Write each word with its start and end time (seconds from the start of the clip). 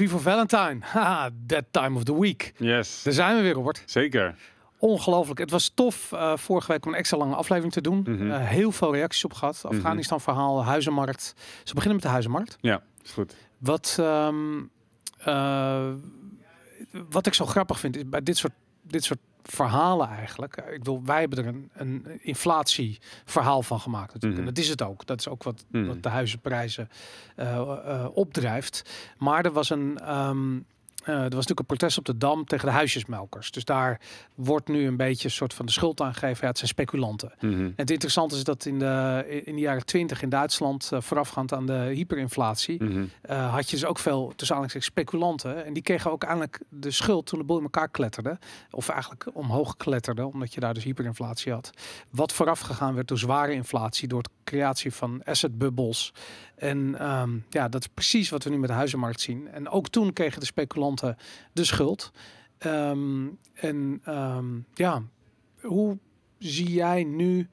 Vivo 0.00 0.18
Valentine. 0.18 0.78
Haha, 0.92 1.30
that 1.46 1.64
time 1.70 1.96
of 1.96 2.04
the 2.04 2.20
week. 2.20 2.52
Yes. 2.56 3.02
Daar 3.02 3.12
zijn 3.12 3.36
we 3.36 3.42
weer, 3.42 3.52
Robert. 3.52 3.82
Zeker. 3.86 4.34
Ongelooflijk. 4.78 5.38
Het 5.38 5.50
was 5.50 5.68
tof 5.74 6.12
uh, 6.12 6.36
vorige 6.36 6.72
week 6.72 6.86
om 6.86 6.92
een 6.92 6.98
extra 6.98 7.16
lange 7.16 7.34
aflevering 7.34 7.72
te 7.72 7.80
doen. 7.80 7.96
Mm 7.98 8.16
-hmm. 8.18 8.30
uh, 8.30 8.38
heel 8.38 8.72
veel 8.72 8.94
reacties 8.94 9.24
op 9.24 9.32
gehad. 9.32 9.60
Mhm. 9.62 9.74
Afghanistan 9.74 10.20
verhaal, 10.20 10.64
huizenmarkt. 10.64 11.34
Ze 11.64 11.74
beginnen 11.74 11.94
met 11.94 12.02
de 12.02 12.08
huizenmarkt. 12.08 12.58
Ja, 12.60 12.82
is 13.04 13.10
goed. 13.10 13.34
Wat, 13.58 13.96
um, 14.00 14.70
uh, 15.26 15.92
wat 17.10 17.26
ik 17.26 17.34
zo 17.34 17.46
grappig 17.46 17.78
vind 17.78 17.96
is 17.96 18.08
bij 18.08 18.22
dit 18.22 18.36
soort, 18.36 18.52
dit 18.82 19.04
soort 19.04 19.20
verhalen 19.50 20.08
eigenlijk. 20.08 20.56
Ik 20.56 20.78
bedoel, 20.78 21.04
wij 21.04 21.20
hebben 21.20 21.38
er 21.38 21.46
een, 21.46 21.70
een 21.72 22.20
inflatieverhaal 22.22 23.62
van 23.62 23.80
gemaakt 23.80 24.12
natuurlijk. 24.14 24.40
Mhm. 24.40 24.48
En 24.48 24.54
dat 24.54 24.64
is 24.64 24.70
het 24.70 24.82
ook. 24.82 25.06
Dat 25.06 25.18
is 25.18 25.28
ook 25.28 25.42
wat, 25.42 25.64
Mhm. 25.70 25.86
wat 25.86 26.02
de 26.02 26.08
huizenprijzen 26.08 26.88
uh, 27.36 27.46
uh, 27.46 28.06
opdrijft. 28.12 28.90
Maar 29.18 29.44
er 29.44 29.52
was 29.52 29.70
een... 29.70 30.14
Um, 30.18 30.54
uh, 30.56 30.62
er 31.04 31.14
was 31.20 31.30
natuurlijk 31.30 31.58
een 31.60 31.66
protest 31.66 31.98
op 31.98 32.04
de 32.04 32.16
Dam 32.16 32.44
tegen 32.44 32.66
de 32.66 32.72
huisjesmelkers. 32.72 33.50
Dus 33.50 33.64
daar 33.64 34.00
wordt 34.34 34.68
nu 34.68 34.86
een 34.86 34.96
beetje 34.96 35.24
een 35.24 35.34
soort 35.34 35.54
van 35.54 35.66
de 35.66 35.72
schuld 35.72 36.00
aangegeven. 36.00 36.38
Ja, 36.40 36.46
het 36.48 36.58
zijn 36.58 36.70
speculanten. 36.70 37.32
Mhm. 37.40 37.60
En 37.60 37.72
het 37.76 37.90
interessante 37.90 38.36
is 38.36 38.44
dat 38.44 38.64
in 38.64 38.78
de, 38.78 39.24
in 39.44 39.54
de 39.54 39.60
jaren 39.60 39.84
20 39.84 40.22
in 40.22 40.28
Duitsland, 40.28 40.90
uh, 40.92 41.00
voorafgaand 41.00 41.52
aan 41.52 41.66
de 41.66 41.90
hyperinflatie, 41.94 42.82
Mhm. 42.84 43.04
uh, 43.30 43.52
had 43.54 43.70
je 43.70 43.76
dus 43.76 43.84
ook 43.84 43.98
veel 43.98 44.32
tussen 44.36 44.82
speculanten. 44.82 45.64
En 45.64 45.72
die 45.72 45.82
kregen 45.82 46.10
ook 46.10 46.22
eigenlijk 46.22 46.60
de 46.68 46.90
schuld 46.90 47.26
toen 47.26 47.38
de 47.38 47.44
boel 47.44 47.56
in 47.56 47.62
elkaar 47.62 47.88
kletterde. 47.88 48.38
Of 48.70 48.88
eigenlijk 48.88 49.26
omhoog 49.32 49.76
kletterde, 49.76 50.26
omdat 50.26 50.54
je 50.54 50.60
daar 50.60 50.74
dus 50.74 50.84
hyperinflatie 50.84 51.52
had. 51.52 51.70
Wat 52.10 52.32
vooraf 52.32 52.60
gegaan 52.60 52.94
werd 52.94 53.08
door 53.08 53.18
zware 53.18 53.52
inflatie, 53.52 54.08
door 54.08 54.22
de 54.22 54.30
creatie 54.44 54.92
van 54.92 55.22
assetbubbels. 55.24 56.12
En 56.60 57.08
um, 57.10 57.44
ja, 57.48 57.68
dat 57.68 57.80
is 57.80 57.88
precies 57.94 58.30
wat 58.30 58.44
we 58.44 58.50
nu 58.50 58.58
met 58.58 58.68
de 58.68 58.74
huizenmarkt 58.74 59.20
zien. 59.20 59.48
En 59.48 59.68
ook 59.68 59.88
toen 59.88 60.12
kregen 60.12 60.40
de 60.40 60.46
speculanten 60.46 61.16
de 61.52 61.64
schuld. 61.64 62.12
Um, 62.66 63.38
en 63.54 64.02
um, 64.08 64.64
ja, 64.74 65.02
hoe 65.60 65.98
zie 66.38 66.72
jij 66.72 67.04
nu, 67.04 67.48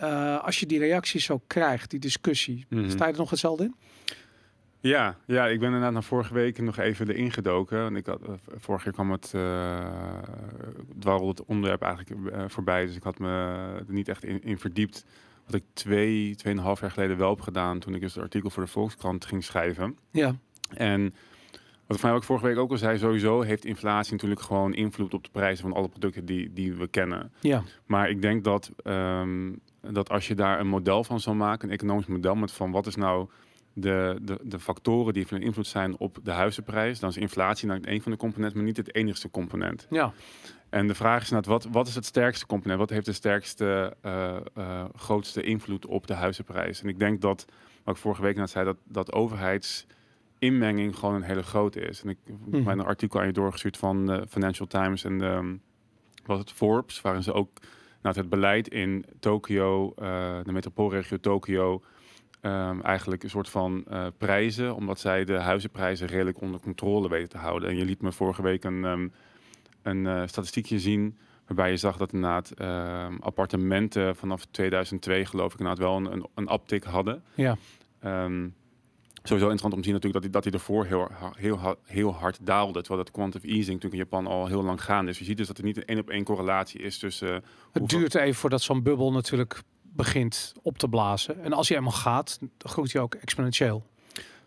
uh, 0.00 0.44
als 0.44 0.60
je 0.60 0.66
die 0.66 0.78
reacties 0.78 1.24
zo 1.24 1.40
krijgt, 1.46 1.90
die 1.90 2.00
discussie, 2.00 2.66
Mhm. 2.68 2.90
sta 2.90 3.06
je 3.06 3.12
er 3.12 3.18
nog 3.18 3.30
hetzelfde 3.30 3.64
in? 3.64 3.74
Ja, 4.80 5.16
ja, 5.26 5.46
ik 5.46 5.58
ben 5.58 5.66
inderdaad 5.68 5.92
na 5.92 6.02
vorige 6.02 6.34
week 6.34 6.58
nog 6.58 6.78
even 6.78 7.08
erin 7.08 7.32
gedoken. 7.32 7.82
Want 7.82 7.96
ik 7.96 8.06
had, 8.06 8.20
uh, 8.22 8.34
vorig 8.56 8.84
jaar 8.84 8.92
kwam 8.92 9.10
het, 9.10 9.32
uh, 9.36 9.88
dwarrelde 10.98 11.28
het 11.28 11.44
onderwerp 11.44 11.82
eigenlijk 11.82 12.20
uh, 12.20 12.44
voorbij. 12.48 12.86
Dus 12.86 12.96
ik 12.96 13.02
had 13.02 13.18
me 13.18 13.28
er 13.88 13.92
niet 13.94 14.08
echt 14.08 14.24
in, 14.24 14.42
in 14.42 14.58
verdiept. 14.58 15.04
Wat 15.46 15.54
ik 15.54 15.64
twee, 15.72 16.34
tweeënhalf 16.34 16.80
jaar 16.80 16.90
geleden 16.90 17.16
wel 17.16 17.30
heb 17.30 17.40
gedaan. 17.40 17.78
Toen 17.78 17.94
ik 17.94 18.00
dus 18.00 18.14
het 18.14 18.22
artikel 18.22 18.50
voor 18.50 18.62
de 18.62 18.70
Volkskrant 18.70 19.24
ging 19.24 19.44
schrijven. 19.44 19.98
Ja. 20.10 20.34
En 20.68 21.14
wat 21.86 21.96
ik 21.96 22.02
mij 22.02 22.12
ook 22.12 22.24
vorige 22.24 22.46
week 22.46 22.58
ook 22.58 22.70
al 22.70 22.78
zei, 22.78 22.98
sowieso 22.98 23.40
heeft 23.40 23.64
inflatie 23.64 24.12
natuurlijk 24.12 24.40
gewoon 24.40 24.74
invloed 24.74 25.14
op 25.14 25.24
de 25.24 25.30
prijzen 25.32 25.68
van 25.68 25.76
alle 25.76 25.88
producten 25.88 26.24
die, 26.24 26.52
die 26.52 26.74
we 26.74 26.86
kennen. 26.86 27.32
Ja. 27.40 27.62
Maar 27.86 28.10
ik 28.10 28.22
denk 28.22 28.44
dat, 28.44 28.70
um, 28.84 29.60
dat 29.80 30.10
als 30.10 30.28
je 30.28 30.34
daar 30.34 30.60
een 30.60 30.68
model 30.68 31.04
van 31.04 31.20
zou 31.20 31.36
maken, 31.36 31.68
een 31.68 31.74
economisch 31.74 32.06
model 32.06 32.34
met 32.34 32.52
van 32.52 32.70
wat 32.70 32.86
is 32.86 32.94
nou 32.94 33.28
de, 33.72 34.18
de, 34.22 34.38
de 34.42 34.58
factoren 34.58 35.12
die 35.12 35.26
van 35.26 35.40
invloed 35.40 35.66
zijn 35.66 35.98
op 35.98 36.18
de 36.22 36.30
huizenprijs, 36.30 37.00
dan 37.00 37.08
is 37.08 37.16
inflatie 37.16 37.68
nou 37.68 37.80
een 37.82 38.02
van 38.02 38.12
de 38.12 38.18
componenten, 38.18 38.56
maar 38.56 38.66
niet 38.66 38.76
het 38.76 38.94
enigste 38.94 39.30
component. 39.30 39.86
Ja. 39.90 40.12
En 40.68 40.86
de 40.86 40.94
vraag 40.94 41.22
is 41.22 41.30
net, 41.30 41.46
wat, 41.46 41.64
wat 41.70 41.86
is 41.86 41.94
het 41.94 42.04
sterkste 42.04 42.46
component? 42.46 42.80
Wat 42.80 42.90
heeft 42.90 43.06
de 43.06 43.12
sterkste, 43.12 43.96
uh, 44.02 44.36
uh, 44.58 44.84
grootste 44.94 45.42
invloed 45.42 45.86
op 45.86 46.06
de 46.06 46.14
huizenprijs? 46.14 46.82
En 46.82 46.88
ik 46.88 46.98
denk 46.98 47.20
dat, 47.20 47.44
wat 47.84 47.94
ik 47.94 48.00
vorige 48.00 48.22
week 48.22 48.36
net 48.36 48.50
zei, 48.50 48.64
dat, 48.64 48.76
dat 48.84 49.12
overheidsinmenging 49.12 50.96
gewoon 50.96 51.14
een 51.14 51.22
hele 51.22 51.42
grote 51.42 51.80
is. 51.80 52.02
En 52.02 52.08
ik 52.08 52.18
heb 52.26 52.36
Mhm. 52.46 52.68
een 52.68 52.80
artikel 52.80 53.20
aan 53.20 53.26
je 53.26 53.32
doorgestuurd 53.32 53.76
van 53.76 54.10
uh, 54.10 54.22
Financial 54.28 54.66
Times 54.66 55.04
en 55.04 55.62
was 56.24 56.38
het 56.38 56.52
Forbes, 56.52 57.00
waarin 57.00 57.22
ze 57.22 57.32
ook 57.32 57.60
nou, 58.02 58.16
het 58.16 58.28
beleid 58.28 58.68
in 58.68 59.04
Tokio, 59.20 59.94
uh, 59.98 60.38
de 60.44 60.52
metropoolregio 60.52 61.16
Tokio, 61.20 61.82
um, 62.40 62.82
eigenlijk 62.82 63.22
een 63.22 63.30
soort 63.30 63.48
van 63.48 63.84
uh, 63.90 64.06
prijzen, 64.18 64.74
omdat 64.74 65.00
zij 65.00 65.24
de 65.24 65.38
huizenprijzen 65.38 66.06
redelijk 66.06 66.40
onder 66.40 66.60
controle 66.60 67.08
weten 67.08 67.28
te 67.28 67.38
houden. 67.38 67.68
En 67.68 67.76
je 67.76 67.84
liet 67.84 68.02
me 68.02 68.12
vorige 68.12 68.42
week 68.42 68.64
een, 68.64 68.84
um, 68.84 69.12
een 69.84 70.04
uh, 70.04 70.22
statistiekje 70.26 70.78
zien 70.78 71.18
waarbij 71.46 71.70
je 71.70 71.76
zag 71.76 71.96
dat 71.96 72.12
inderdaad 72.12 72.52
uh, 72.58 73.06
appartementen 73.20 74.16
vanaf 74.16 74.44
2002 74.50 75.24
geloof 75.24 75.52
ik 75.52 75.58
inderdaad 75.58 75.84
wel 75.84 75.96
een, 75.96 76.12
een, 76.12 76.26
een 76.34 76.52
uptick 76.52 76.84
hadden. 76.84 77.22
Ja. 77.34 77.56
Um, 78.04 78.54
sowieso 79.22 79.50
interessant 79.50 79.72
om 79.72 79.80
te 79.80 79.84
zien 79.84 79.94
natuurlijk 79.94 80.12
dat 80.12 80.22
hij, 80.22 80.30
dat 80.30 80.44
hij 80.44 80.52
ervoor 80.52 80.84
heel, 80.84 81.08
heel, 81.36 81.76
heel 81.84 82.14
hard 82.14 82.38
daalde. 82.46 82.80
Terwijl 82.80 83.02
dat 83.04 83.12
quantitative 83.12 83.54
easing 83.54 83.82
natuurlijk 83.82 84.02
in 84.02 84.08
Japan 84.10 84.32
al 84.32 84.46
heel 84.46 84.62
lang 84.62 84.84
gaande 84.84 85.10
is. 85.10 85.18
Je 85.18 85.24
ziet 85.24 85.36
dus 85.36 85.46
dat 85.46 85.58
er 85.58 85.64
niet 85.64 85.76
een 85.76 85.84
één 85.84 85.98
op 85.98 86.10
één 86.10 86.24
correlatie 86.24 86.80
is 86.80 86.98
tussen... 86.98 87.28
Uh, 87.28 87.38
het 87.72 87.88
duurt 87.88 88.14
even 88.14 88.34
voordat 88.34 88.62
zo'n 88.62 88.82
bubbel 88.82 89.12
natuurlijk 89.12 89.62
begint 89.82 90.52
op 90.62 90.78
te 90.78 90.88
blazen. 90.88 91.42
En 91.42 91.52
als 91.52 91.68
je 91.68 91.76
eenmaal 91.76 91.92
gaat, 91.92 92.38
groeit 92.58 92.92
hij 92.92 93.02
ook 93.02 93.14
exponentieel. 93.14 93.86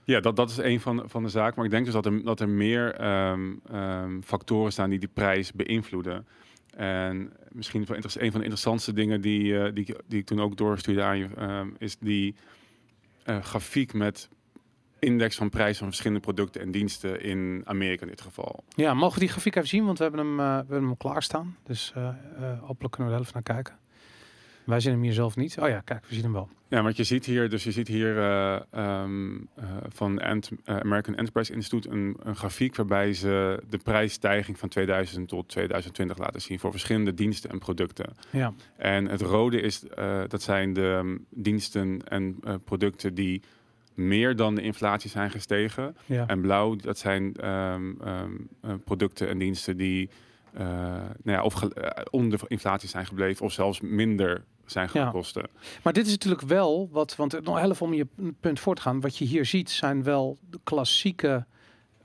Ja, 0.07 0.19
dat, 0.19 0.35
dat 0.35 0.49
is 0.49 0.57
een 0.57 0.79
van, 0.79 1.03
van 1.05 1.23
de 1.23 1.29
zaken. 1.29 1.53
Maar 1.55 1.65
ik 1.65 1.71
denk 1.71 1.85
dus 1.85 1.93
dat 1.93 2.05
er, 2.05 2.23
dat 2.23 2.39
er 2.39 2.49
meer 2.49 3.07
um, 3.31 3.61
um, 3.73 4.23
factoren 4.23 4.71
staan 4.71 4.89
die 4.89 4.99
die 4.99 5.09
prijs 5.13 5.53
beïnvloeden. 5.53 6.27
En 6.75 7.33
misschien 7.51 7.81
een 7.81 7.87
van 7.87 8.19
de 8.19 8.31
interessantste 8.31 8.93
dingen 8.93 9.21
die, 9.21 9.43
uh, 9.43 9.73
die, 9.73 9.95
die 10.07 10.19
ik 10.19 10.25
toen 10.25 10.39
ook 10.39 10.57
doorstuurde 10.57 11.03
aan 11.03 11.17
je, 11.17 11.27
um, 11.39 11.75
is 11.77 11.97
die 11.97 12.35
uh, 13.25 13.41
grafiek 13.41 13.93
met 13.93 14.29
index 14.99 15.35
van 15.35 15.49
prijs 15.49 15.77
van 15.77 15.87
verschillende 15.87 16.19
producten 16.19 16.61
en 16.61 16.71
diensten 16.71 17.21
in 17.21 17.61
Amerika 17.65 18.01
in 18.01 18.09
dit 18.09 18.21
geval. 18.21 18.63
Ja, 18.69 18.93
mogen 18.93 19.13
we 19.13 19.19
die 19.19 19.29
grafiek 19.29 19.55
even 19.55 19.69
zien? 19.69 19.85
Want 19.85 19.97
we 19.97 20.03
hebben 20.03 20.25
hem, 20.25 20.39
uh, 20.39 20.45
we 20.45 20.53
hebben 20.53 20.83
hem 20.83 20.97
klaarstaan. 20.97 21.57
Dus 21.63 21.93
hopelijk 22.59 22.93
kunnen 22.93 23.13
we 23.13 23.19
er 23.19 23.25
even 23.25 23.33
naar 23.33 23.55
kijken. 23.55 23.77
Wij 24.67 24.79
zien 24.79 24.91
hem 24.91 25.01
hier 25.01 25.13
zelf 25.13 25.35
niet. 25.35 25.57
Oh 25.59 25.67
ja, 25.67 25.79
kijk, 25.79 26.05
we 26.05 26.13
zien 26.13 26.23
hem 26.23 26.33
wel. 26.33 26.49
Ja, 26.67 26.83
want 26.83 26.97
je 26.97 27.03
ziet 27.03 27.25
hier, 27.25 27.49
dus 27.49 27.63
je 27.63 27.71
ziet 27.71 27.87
hier 27.87 28.17
uh, 28.17 28.59
um, 29.01 29.35
uh, 29.35 29.65
van 29.87 30.21
Ant, 30.21 30.51
uh, 30.51 30.77
American 30.77 31.15
Enterprise 31.15 31.53
Institute 31.53 31.89
een, 31.89 32.17
een, 32.23 32.35
grafiek 32.35 32.75
waarbij 32.75 33.13
ze 33.13 33.63
de 33.69 33.77
prijsstijging 33.77 34.59
van 34.59 34.69
2000 34.69 35.27
tot 35.27 35.47
2020 35.49 36.17
laten 36.17 36.41
zien 36.41 36.59
voor 36.59 36.71
verschillende 36.71 37.13
diensten 37.13 37.49
en 37.49 37.59
producten. 37.59 38.15
Ja. 38.29 38.53
En 38.77 39.05
het 39.05 39.21
rode 39.21 39.61
is, 39.61 39.83
dat 40.27 40.41
zijn 40.41 40.73
de 40.73 40.81
um, 40.81 41.25
diensten 41.29 42.07
en 42.07 42.39
producten 42.63 43.13
die 43.13 43.41
meer 43.93 44.35
dan 44.35 44.55
de 44.55 44.61
inflatie 44.61 45.09
zijn 45.09 45.31
gestegen. 45.31 45.95
Ja. 46.05 46.27
En 46.27 46.41
blauw, 46.41 46.75
dat 46.75 46.97
zijn 46.97 47.49
um, 47.49 47.97
producten 48.83 49.29
en 49.29 49.37
diensten 49.37 49.77
die 49.77 50.09
nou 50.53 51.11
ja, 51.23 51.43
of 51.43 51.67
onder 52.09 52.39
de 52.39 52.45
inflatie 52.47 52.89
zijn 52.89 53.05
gebleven 53.05 53.45
of 53.45 53.51
zelfs 53.51 53.81
minder 53.81 54.43
zijn 54.71 54.89
gaan 54.89 55.01
Ja. 55.01 55.11
kosten. 55.11 55.49
Maar 55.83 55.93
dit 55.93 56.05
is 56.05 56.11
natuurlijk 56.11 56.41
wel 56.41 56.89
wat, 56.91 57.15
want 57.15 57.41
nog 57.43 57.59
even 57.59 57.85
om 57.85 57.93
je 57.93 58.07
punt 58.39 58.59
voor 58.59 58.75
te 58.75 58.81
gaan. 58.81 59.01
Wat 59.01 59.17
je 59.17 59.25
hier 59.25 59.45
ziet 59.45 59.69
zijn 59.69 60.03
wel 60.03 60.37
de 60.49 60.59
klassieke, 60.63 61.45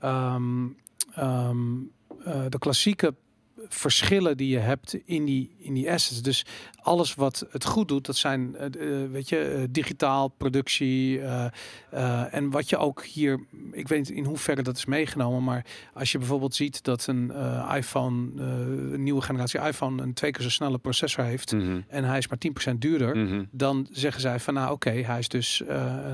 um, 0.03 0.77
um, 1.19 1.91
uh, 2.27 2.45
de 2.49 2.59
klassieke 2.59 3.15
verschillen 3.67 4.37
die 4.37 4.49
je 4.49 4.57
hebt 4.59 4.93
in 5.05 5.25
die, 5.25 5.55
in 5.57 5.73
die 5.73 5.91
assets. 5.91 6.21
Dus 6.21 6.45
alles 6.83 7.15
wat 7.15 7.45
het 7.51 7.65
goed 7.65 7.87
doet, 7.87 8.05
dat 8.05 8.15
zijn, 8.15 8.55
uh, 8.59 9.11
weet 9.11 9.29
je, 9.29 9.55
uh, 9.57 9.63
digitaal, 9.69 10.27
productie. 10.27 11.21
En 12.31 12.49
wat 12.49 12.69
je 12.69 12.77
ook 12.77 13.03
hier, 13.03 13.39
ik 13.71 13.87
weet 13.87 13.99
niet 13.99 14.09
in 14.09 14.25
hoeverre 14.25 14.61
dat 14.61 14.77
is 14.77 14.85
meegenomen, 14.85 15.43
maar 15.43 15.65
als 15.93 16.11
je 16.11 16.17
bijvoorbeeld 16.17 16.55
ziet 16.55 16.83
dat 16.83 17.07
een 17.07 17.31
iPhone, 17.75 18.41
een 18.41 19.03
nieuwe 19.03 19.21
generatie 19.21 19.59
iPhone, 19.59 20.01
een 20.01 20.13
twee 20.13 20.31
keer 20.31 20.43
zo 20.43 20.49
snelle 20.49 20.77
processor 20.77 21.23
heeft 21.23 21.51
Mm 21.53 21.59
-hmm. 21.59 21.83
en 21.87 22.03
hij 22.03 22.17
is 22.17 22.27
maar 22.27 22.37
10% 22.73 22.73
duurder, 22.79 23.15
Mm 23.15 23.27
-hmm. 23.27 23.47
dan 23.51 23.87
zeggen 23.91 24.21
zij 24.21 24.39
van 24.39 24.53
nou 24.53 24.71
oké, 24.71 24.89
okay, 24.89 25.03
hij 25.03 25.19
is 25.19 25.27
dus 25.27 25.63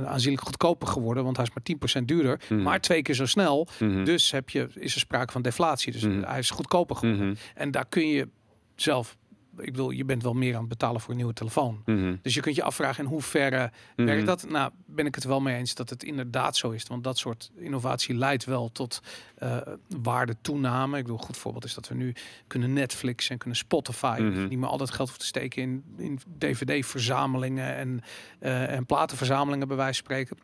aanzienlijk 0.05 0.43
goedkoper 0.43 0.87
geworden, 0.87 1.23
want 1.23 1.37
hij 1.37 1.45
is 1.45 1.53
maar 1.53 1.99
10% 2.01 2.05
duurder, 2.05 2.39
Mm 2.49 2.57
-hmm. 2.57 2.65
maar 2.65 2.81
twee 2.81 3.01
keer 3.01 3.15
zo 3.15 3.25
snel. 3.25 3.67
Mhm. 3.79 4.03
Dus 4.03 4.31
heb 4.31 4.49
je, 4.49 4.67
is 4.73 4.93
er 4.93 4.99
sprake 4.99 5.31
van 5.31 5.41
deflatie. 5.41 5.91
Dus 5.91 6.03
Mhm. 6.03 6.23
hij 6.23 6.39
is 6.39 6.49
goedkoper 6.49 6.95
geworden. 6.95 7.27
Mhm. 7.27 7.35
En 7.55 7.71
daar 7.71 7.85
kun 7.85 8.07
je 8.07 8.27
zelf, 8.75 9.17
ik 9.59 9.71
bedoel, 9.71 9.89
je 9.89 10.05
bent 10.05 10.23
wel 10.23 10.33
meer 10.33 10.53
aan 10.53 10.59
het 10.59 10.69
betalen 10.69 11.01
voor 11.01 11.09
een 11.09 11.15
nieuwe 11.15 11.33
telefoon. 11.33 11.81
Mhm. 11.85 12.15
Dus 12.21 12.33
je 12.33 12.41
kunt 12.41 12.55
je 12.55 12.63
afvragen 12.63 13.03
in 13.03 13.09
hoeverre 13.09 13.71
Mhm. 13.95 14.07
werkt 14.07 14.25
dat? 14.25 14.49
Nou, 14.49 14.71
ben 14.85 15.05
ik 15.05 15.15
het 15.15 15.23
wel 15.23 15.41
mee 15.41 15.55
eens 15.55 15.75
dat 15.75 15.89
het 15.89 16.03
inderdaad 16.03 16.57
zo 16.57 16.69
is. 16.69 16.83
Want 16.87 17.03
dat 17.03 17.17
soort 17.17 17.51
innovatie 17.57 18.15
leidt 18.15 18.45
wel 18.45 18.71
tot 18.71 19.01
uh, 19.43 19.57
waardetoename. 20.01 20.97
Ik 20.97 21.03
bedoel, 21.03 21.17
een 21.19 21.25
goed 21.25 21.37
voorbeeld 21.37 21.65
is 21.65 21.73
dat 21.73 21.87
we 21.87 21.95
nu 21.95 22.13
kunnen 22.47 22.73
Netflix 22.73 23.29
en 23.29 23.37
kunnen 23.37 23.57
Spotify. 23.57 24.17
Mhm. 24.21 24.47
Niet 24.47 24.59
meer 24.59 24.69
al 24.69 24.77
dat 24.77 24.91
geld 24.91 25.07
hoeft 25.07 25.19
te 25.19 25.25
steken 25.25 25.61
in, 25.61 25.83
in 25.97 26.19
DVD-verzamelingen 26.37 27.75
en, 27.75 28.01
uh, 28.41 28.71
en 28.71 28.85
platenverzamelingen 28.85 29.67
bij 29.67 29.77
wijze 29.77 30.03
van 30.03 30.03
spreken. 30.03 30.37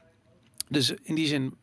Dus 0.70 0.94
in 1.04 1.16
die 1.16 1.28
zin 1.28 1.54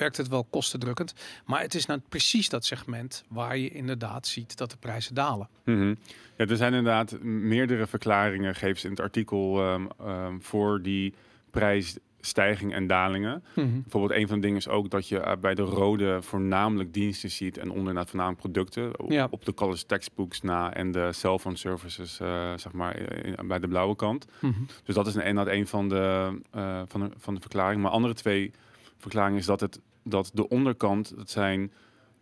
werkt 0.00 0.16
het 0.16 0.28
wel 0.28 0.44
kostendrukkend. 0.44 1.14
Maar 1.44 1.60
het 1.60 1.74
is 1.74 1.86
nou 1.86 2.00
precies 2.08 2.48
dat 2.48 2.64
segment 2.64 3.24
waar 3.28 3.56
je 3.56 3.70
inderdaad 3.70 4.26
ziet 4.26 4.56
dat 4.56 4.70
de 4.70 4.76
prijzen 4.76 5.14
dalen. 5.14 5.48
Mhm. 5.64 5.94
Ja, 6.36 6.46
er 6.46 6.56
zijn 6.56 6.74
inderdaad 6.74 7.22
meerdere 7.22 7.86
verklaringen, 7.86 8.54
geeft 8.54 8.84
in 8.84 8.90
het 8.90 9.00
artikel, 9.00 9.72
um, 9.72 9.88
um, 10.06 10.42
voor 10.42 10.82
die 10.82 11.14
stijgingen 12.20 12.76
en 12.76 12.86
dalingen. 12.86 13.44
Mhm. 13.54 13.80
Bijvoorbeeld 13.80 14.20
een 14.20 14.26
van 14.28 14.36
de 14.36 14.42
dingen 14.42 14.58
is 14.58 14.68
ook 14.68 14.90
dat 14.90 15.08
je 15.08 15.20
eh, 15.20 15.36
bij 15.40 15.54
de 15.54 15.62
rode 15.62 16.22
voornamelijk 16.22 16.94
diensten 16.94 17.30
ziet 17.30 17.58
en 17.58 17.70
onderaan 17.70 18.06
voornamelijk 18.06 18.40
producten. 18.40 18.92
Ja. 19.08 19.26
Op 19.30 19.44
de 19.44 19.54
college 19.54 19.86
textbooks 19.86 20.40
na 20.40 20.74
en 20.74 20.92
de 20.92 21.12
cell 21.12 21.38
phone 21.38 21.56
services, 21.56 22.20
eh, 22.20 22.52
zeg 22.56 22.72
maar, 22.72 22.98
bij 23.44 23.58
de 23.58 23.68
blauwe 23.68 23.96
kant. 23.96 24.26
Mhm. 24.40 24.60
Dus 24.84 24.94
dat 24.94 25.06
is 25.06 25.14
een, 25.14 25.54
een 25.56 25.66
van 25.66 25.88
de, 25.88 26.38
eh, 26.50 26.82
van, 26.86 27.00
de, 27.00 27.10
van 27.16 27.34
de 27.34 27.40
verklaringen. 27.40 27.80
Maar 27.80 27.90
andere 27.90 28.14
twee 28.14 28.52
verklaringen 28.98 29.38
is 29.38 29.46
dat, 29.46 29.60
het, 29.60 29.80
dat 30.04 30.30
de 30.34 30.48
onderkant, 30.48 31.16
dat 31.16 31.30
zijn 31.30 31.72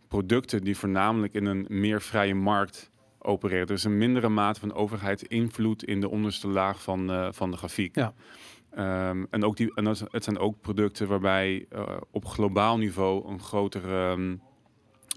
producten 0.07 0.63
die 0.63 0.77
voornamelijk 0.77 1.33
in 1.33 1.45
een 1.45 1.65
meer 1.69 2.01
vrije 2.01 2.35
markt 2.35 2.91
opereren. 3.19 3.67
Dus 3.67 3.83
een 3.83 3.97
mindere 3.97 4.29
mate 4.29 4.59
van 4.59 4.73
overheid 4.73 5.21
invloed 5.21 5.83
in 5.83 5.99
de 6.01 6.09
onderste 6.09 6.47
laag 6.47 6.81
van, 6.83 7.11
eh, 7.11 7.27
van 7.31 7.51
de 7.51 7.57
grafiek. 7.57 7.95
Ja. 7.95 8.13
Ehm, 8.69 9.25
en 9.29 9.43
ook 9.43 9.57
die, 9.57 9.75
en 9.75 9.83
dat, 9.83 9.95
is- 9.95 10.03
het 10.11 10.23
zijn 10.23 10.37
ook 10.37 10.61
producten 10.61 11.07
waarbij 11.07 11.65
eh, 11.69 11.97
op 12.11 12.25
globaal 12.25 12.77
niveau 12.77 13.29
een 13.29 13.39
grotere 13.39 14.09
ehm, 14.11 14.35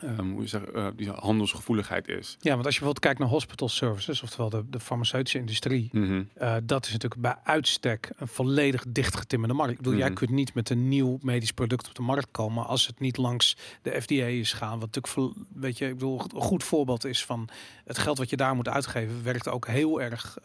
ehm, 0.00 0.30
hoe 0.30 0.40
je 0.42 0.48
zeg, 0.48 0.62
eh, 0.62 0.86
die 0.96 1.10
handelsgevoeligheid 1.10 2.08
is. 2.08 2.36
Ja, 2.40 2.52
want 2.52 2.64
als 2.66 2.74
je 2.74 2.80
bijvoorbeeld 2.80 2.98
kijkt 2.98 3.18
naar 3.18 3.28
hospital 3.28 3.68
services, 3.68 4.22
oftewel 4.22 4.48
de, 4.50 4.64
de 4.70 4.80
farmaceutische 4.80 5.38
industrie, 5.38 5.88
Mhm. 5.92 6.22
eh, 6.34 6.54
dat 6.64 6.86
is 6.86 6.92
natuurlijk 6.92 7.20
bij 7.20 7.36
uitstek 7.44 8.10
een 8.16 8.28
volledig 8.28 8.84
dichtgetimmerde 8.88 9.54
markt. 9.54 9.72
Ik 9.72 9.78
bedoel, 9.78 9.94
jij 9.98 10.06
Mhm. 10.08 10.16
kunt 10.16 10.30
niet 10.30 10.54
met 10.54 10.70
een 10.70 10.88
nieuw 10.88 11.18
medisch 11.22 11.52
product 11.52 11.88
op 11.88 11.94
de 11.94 12.02
markt 12.02 12.28
komen 12.30 12.66
als 12.66 12.86
het 12.86 13.00
niet 13.00 13.16
langs 13.16 13.56
de 13.82 14.00
FDA 14.02 14.24
is 14.24 14.52
gaan. 14.52 14.78
Wat 14.80 14.94
natuurlijk, 14.94 15.36
weet 15.54 15.78
je, 15.78 15.86
ik 15.86 15.92
bedoel, 15.92 16.20
een 16.34 16.40
goed 16.40 16.64
voorbeeld 16.64 17.04
is 17.04 17.24
van 17.24 17.48
het 17.84 17.98
geld 17.98 18.18
wat 18.18 18.30
je 18.30 18.36
daar 18.36 18.54
moet 18.54 18.68
uitgeven, 18.68 19.22
werkt 19.24 19.48
ook 19.48 19.66
heel 19.66 20.00
erg 20.00 20.38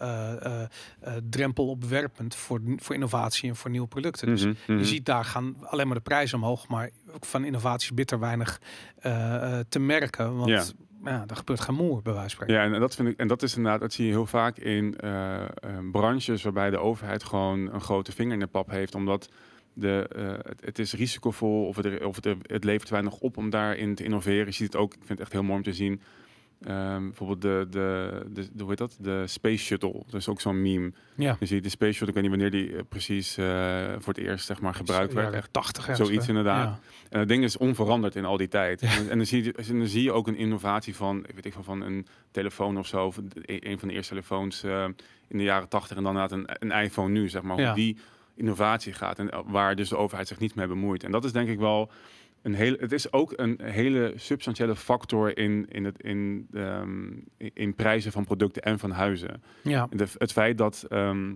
drempelopwerpend 1.29 2.35
voor, 2.35 2.61
voor 2.75 2.95
innovatie 2.95 3.49
en 3.49 3.55
voor 3.55 3.69
nieuwe 3.69 3.87
producten. 3.87 4.27
Dus 4.27 4.45
mhm. 4.45 4.77
je 4.77 4.85
ziet 4.85 5.05
daar 5.05 5.25
gaan 5.25 5.55
alleen 5.61 5.87
maar 5.87 5.95
de 5.95 6.01
prijzen 6.01 6.37
omhoog, 6.37 6.67
maar 6.67 6.89
ook 7.17 7.25
van 7.25 7.45
innovaties 7.45 7.93
bitter 7.93 8.19
weinig 8.19 8.61
eh, 8.99 9.59
eh, 9.59 9.65
te 9.69 9.79
merken. 9.79 10.37
Want 10.37 10.49
Ja. 10.49 10.63
ja. 11.03 11.23
er 11.27 11.35
gebeurt 11.35 11.59
geen 11.59 11.75
moer 11.75 12.01
bij 12.01 12.13
wijze 12.13 12.35
van 12.35 12.45
spreken. 12.45 12.69
Ja, 12.69 12.73
en 12.73 12.79
dat 12.79 12.95
vind 12.95 13.07
ik, 13.07 13.17
en 13.17 13.27
dat 13.27 13.43
is 13.43 13.55
inderdaad, 13.55 13.81
dat 13.81 13.93
zie 13.93 14.05
je 14.05 14.11
heel 14.11 14.25
vaak 14.25 14.57
in 14.57 14.97
eh, 14.97 15.43
branches 15.91 16.43
waarbij 16.43 16.69
de 16.69 16.77
overheid 16.77 17.23
gewoon 17.23 17.73
een 17.73 17.81
grote 17.81 18.11
vinger 18.11 18.33
in 18.33 18.39
de 18.39 18.47
pap 18.47 18.69
heeft, 18.69 18.95
omdat 18.95 19.29
de, 19.73 20.09
het, 20.47 20.65
het 20.65 20.79
is 20.79 20.93
risicovol 20.93 21.65
of, 21.65 21.75
het, 21.75 22.03
of 22.03 22.15
het, 22.15 22.35
het 22.41 22.63
levert 22.63 22.89
weinig 22.89 23.17
op 23.17 23.37
om 23.37 23.49
daarin 23.49 23.95
te 23.95 24.03
innoveren. 24.03 24.45
Je 24.45 24.51
ziet 24.51 24.73
het 24.73 24.81
ook, 24.81 24.93
ik 24.93 24.99
vind 25.05 25.09
het 25.09 25.19
echt 25.19 25.31
heel 25.31 25.43
mooi 25.43 25.57
om 25.57 25.63
te 25.63 25.73
zien. 25.73 26.01
Ehm, 26.61 27.03
bijvoorbeeld 27.03 27.41
de, 27.41 27.67
de, 27.69 28.21
de, 28.33 28.47
de, 28.53 28.59
hoe 28.59 28.69
heet 28.69 28.77
dat? 28.77 28.97
De 28.99 29.27
Space 29.27 29.63
Shuttle. 29.63 30.03
Dat 30.05 30.19
is 30.19 30.27
ook 30.27 30.41
zo'n 30.41 30.61
meme. 30.61 30.91
Ja. 31.15 31.37
Je 31.39 31.45
ziet 31.45 31.63
de 31.63 31.69
Space 31.69 31.91
Shuttle, 31.91 32.07
ik 32.07 32.13
weet 32.13 32.23
niet 32.23 32.41
wanneer 32.41 32.51
die 32.51 32.75
eh, 32.75 32.83
precies 32.89 33.37
eh, 33.37 33.45
voor 33.99 34.13
het 34.13 34.23
eerst 34.23 34.45
zeg 34.45 34.61
maar, 34.61 34.73
gebruikt 34.73 35.13
werd. 35.13 35.33
Echt 35.33 35.53
80 35.53 35.95
Zoiets 35.95 36.27
inderdaad. 36.27 36.67
Ja. 36.67 36.79
en 37.09 37.19
het 37.19 37.27
ding 37.27 37.43
is 37.43 37.57
onveranderd 37.57 38.15
in 38.15 38.25
al 38.25 38.37
die 38.37 38.47
tijd. 38.47 38.81
Ja. 38.81 38.87
En, 38.87 39.09
en 39.09 39.17
dan, 39.17 39.25
zie 39.25 39.43
je, 39.43 39.53
en 39.53 39.77
dan 39.77 39.87
zie 39.87 40.03
je 40.03 40.11
ook 40.11 40.27
een 40.27 40.37
innovatie 40.37 40.95
van, 40.95 41.25
weet 41.35 41.45
ik 41.45 41.53
veel, 41.53 41.63
van 41.63 41.81
een 41.81 42.07
telefoon 42.31 42.77
of 42.77 42.87
zo. 42.87 43.05
Of 43.05 43.17
een, 43.17 43.79
van 43.79 43.87
de 43.87 43.93
eerste 43.93 44.13
telefoons 44.13 44.63
eh, 44.63 44.85
in 45.27 45.37
de 45.37 45.43
jaren 45.43 45.69
tachtig. 45.69 45.97
En 45.97 46.03
dan 46.03 46.15
een, 46.15 46.45
een 46.45 46.71
iPhone 46.71 47.09
nu, 47.09 47.29
zeg 47.29 47.41
maar. 47.41 47.65
Hoe 47.65 47.73
die 47.73 47.97
innovatie 48.35 48.93
gaat. 48.93 49.19
En 49.19 49.29
waar 49.45 49.75
dus 49.75 49.89
de 49.89 49.97
overheid 49.97 50.27
zich 50.27 50.39
niet 50.39 50.55
mee 50.55 50.67
bemoeit. 50.67 51.03
En 51.03 51.11
dat 51.11 51.25
is 51.25 51.31
denk 51.31 51.49
ik 51.49 51.59
wel 51.59 51.91
een 52.41 52.53
hele... 52.53 52.77
Het 52.79 52.91
is 52.91 53.13
ook 53.13 53.33
een 53.35 53.59
hele 53.63 54.13
substantiële 54.15 54.75
factor 54.75 55.37
in, 55.37 55.65
in, 55.69 55.85
het, 55.85 56.01
in, 56.01 56.47
ehm, 56.53 57.11
in- 57.37 57.75
prijzen 57.75 58.11
van 58.11 58.25
producten 58.25 58.61
en 58.61 58.79
van 58.79 58.91
huizen. 58.91 59.43
ja. 59.61 59.87
De, 59.91 60.05
het 60.17 60.31
feit 60.31 60.57
dat, 60.57 60.85
ehm, 60.89 61.33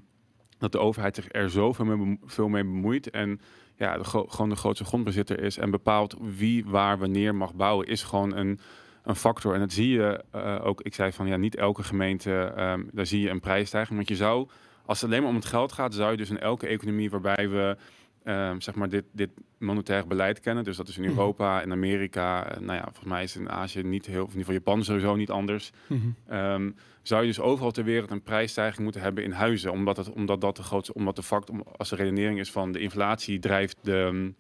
dat 0.57 0.71
de 0.71 0.80
overheid 0.80 1.15
zich 1.15 1.27
er 1.31 1.50
zoveel 1.50 1.86
mee, 1.86 2.19
veel 2.25 2.48
mee 2.48 2.63
bemoeit 2.63 3.09
en 3.09 3.42
ja, 3.75 3.98
de, 3.98 4.03
gewoon 4.03 4.50
de 4.50 4.56
grootste 4.56 4.86
grondbezitter 4.86 5.39
is 5.44 5.57
en 5.57 5.71
bepaalt 5.71 6.15
wie 6.38 6.65
waar 6.65 6.98
wanneer 6.98 7.36
mag 7.36 7.53
bouwen, 7.53 7.88
is 7.88 8.03
gewoon 8.03 8.36
een, 8.36 8.59
een 9.03 9.15
factor. 9.15 9.53
En 9.53 9.59
dat 9.59 9.71
zie 9.71 9.89
je 9.89 10.24
eh, 10.31 10.59
ook. 10.63 10.81
Ik 10.81 10.94
zei 10.94 11.12
van 11.12 11.27
ja, 11.27 11.36
niet 11.38 11.56
elke 11.56 11.83
gemeente, 11.83 12.53
ehm, 12.56 12.83
daar 12.92 13.06
zie 13.06 13.21
je 13.21 13.30
een 13.30 13.39
prijsstijging. 13.39 13.95
Want 13.95 14.09
je 14.09 14.15
zou, 14.15 14.48
als 14.86 15.01
het 15.01 15.09
alleen 15.09 15.21
maar 15.21 15.31
om 15.31 15.36
het 15.38 15.45
geld 15.45 15.71
gaat, 15.71 15.94
zou 15.94 16.12
je 16.12 16.18
dus 16.18 16.30
in 16.30 16.39
elke 16.39 16.68
economie 16.68 17.09
waarbij 17.09 17.50
we 17.50 17.77
ehm, 18.23 18.59
zeg 18.59 18.75
maar 18.75 18.89
dit, 18.89 19.03
dit 19.12 19.29
monetair 19.57 20.07
beleid 20.07 20.39
kennen. 20.39 20.63
Dus 20.63 20.77
dat 20.77 20.88
is 20.88 20.97
in 20.97 21.01
Mhm. 21.03 21.12
Europa 21.12 21.62
en 21.62 21.71
Amerika. 21.71 22.45
eh, 22.47 22.59
nou 22.62 22.73
ja, 22.73 22.83
volgens 22.83 23.06
mij 23.06 23.23
is 23.23 23.35
in 23.35 23.50
Azië 23.50 23.83
niet 23.83 24.06
heel, 24.06 24.23
of 24.23 24.31
in 24.33 24.38
ieder 24.38 24.53
geval 24.53 24.53
Japan 24.53 24.83
sowieso 24.83 25.15
niet 25.15 25.29
anders. 25.29 25.71
Mhm. 25.88 26.00
Ehm, 26.27 26.71
zou 27.01 27.21
je 27.21 27.27
dus 27.27 27.39
overal 27.39 27.71
ter 27.71 27.83
wereld 27.83 28.12
een 28.12 28.21
prijsstijging 28.23 28.83
moeten 28.83 29.01
hebben 29.01 29.23
in 29.23 29.31
huizen, 29.31 29.71
omdat, 29.71 29.97
het, 29.97 30.09
omdat 30.12 30.41
dat 30.41 30.56
de 30.56 30.63
grootste, 30.63 30.94
omdat 30.94 31.15
de 31.15 31.23
fact, 31.23 31.50
om- 31.50 31.63
als 31.77 31.89
de 31.89 31.95
redenering 31.95 32.39
is 32.39 32.51
van 32.51 32.71
de 32.71 32.79
inflatie 32.79 33.39
drijft 33.39 33.77
de, 33.81 34.31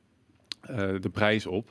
eh, 0.61 0.75
de 0.99 1.09
prijs 1.11 1.45
op. 1.45 1.69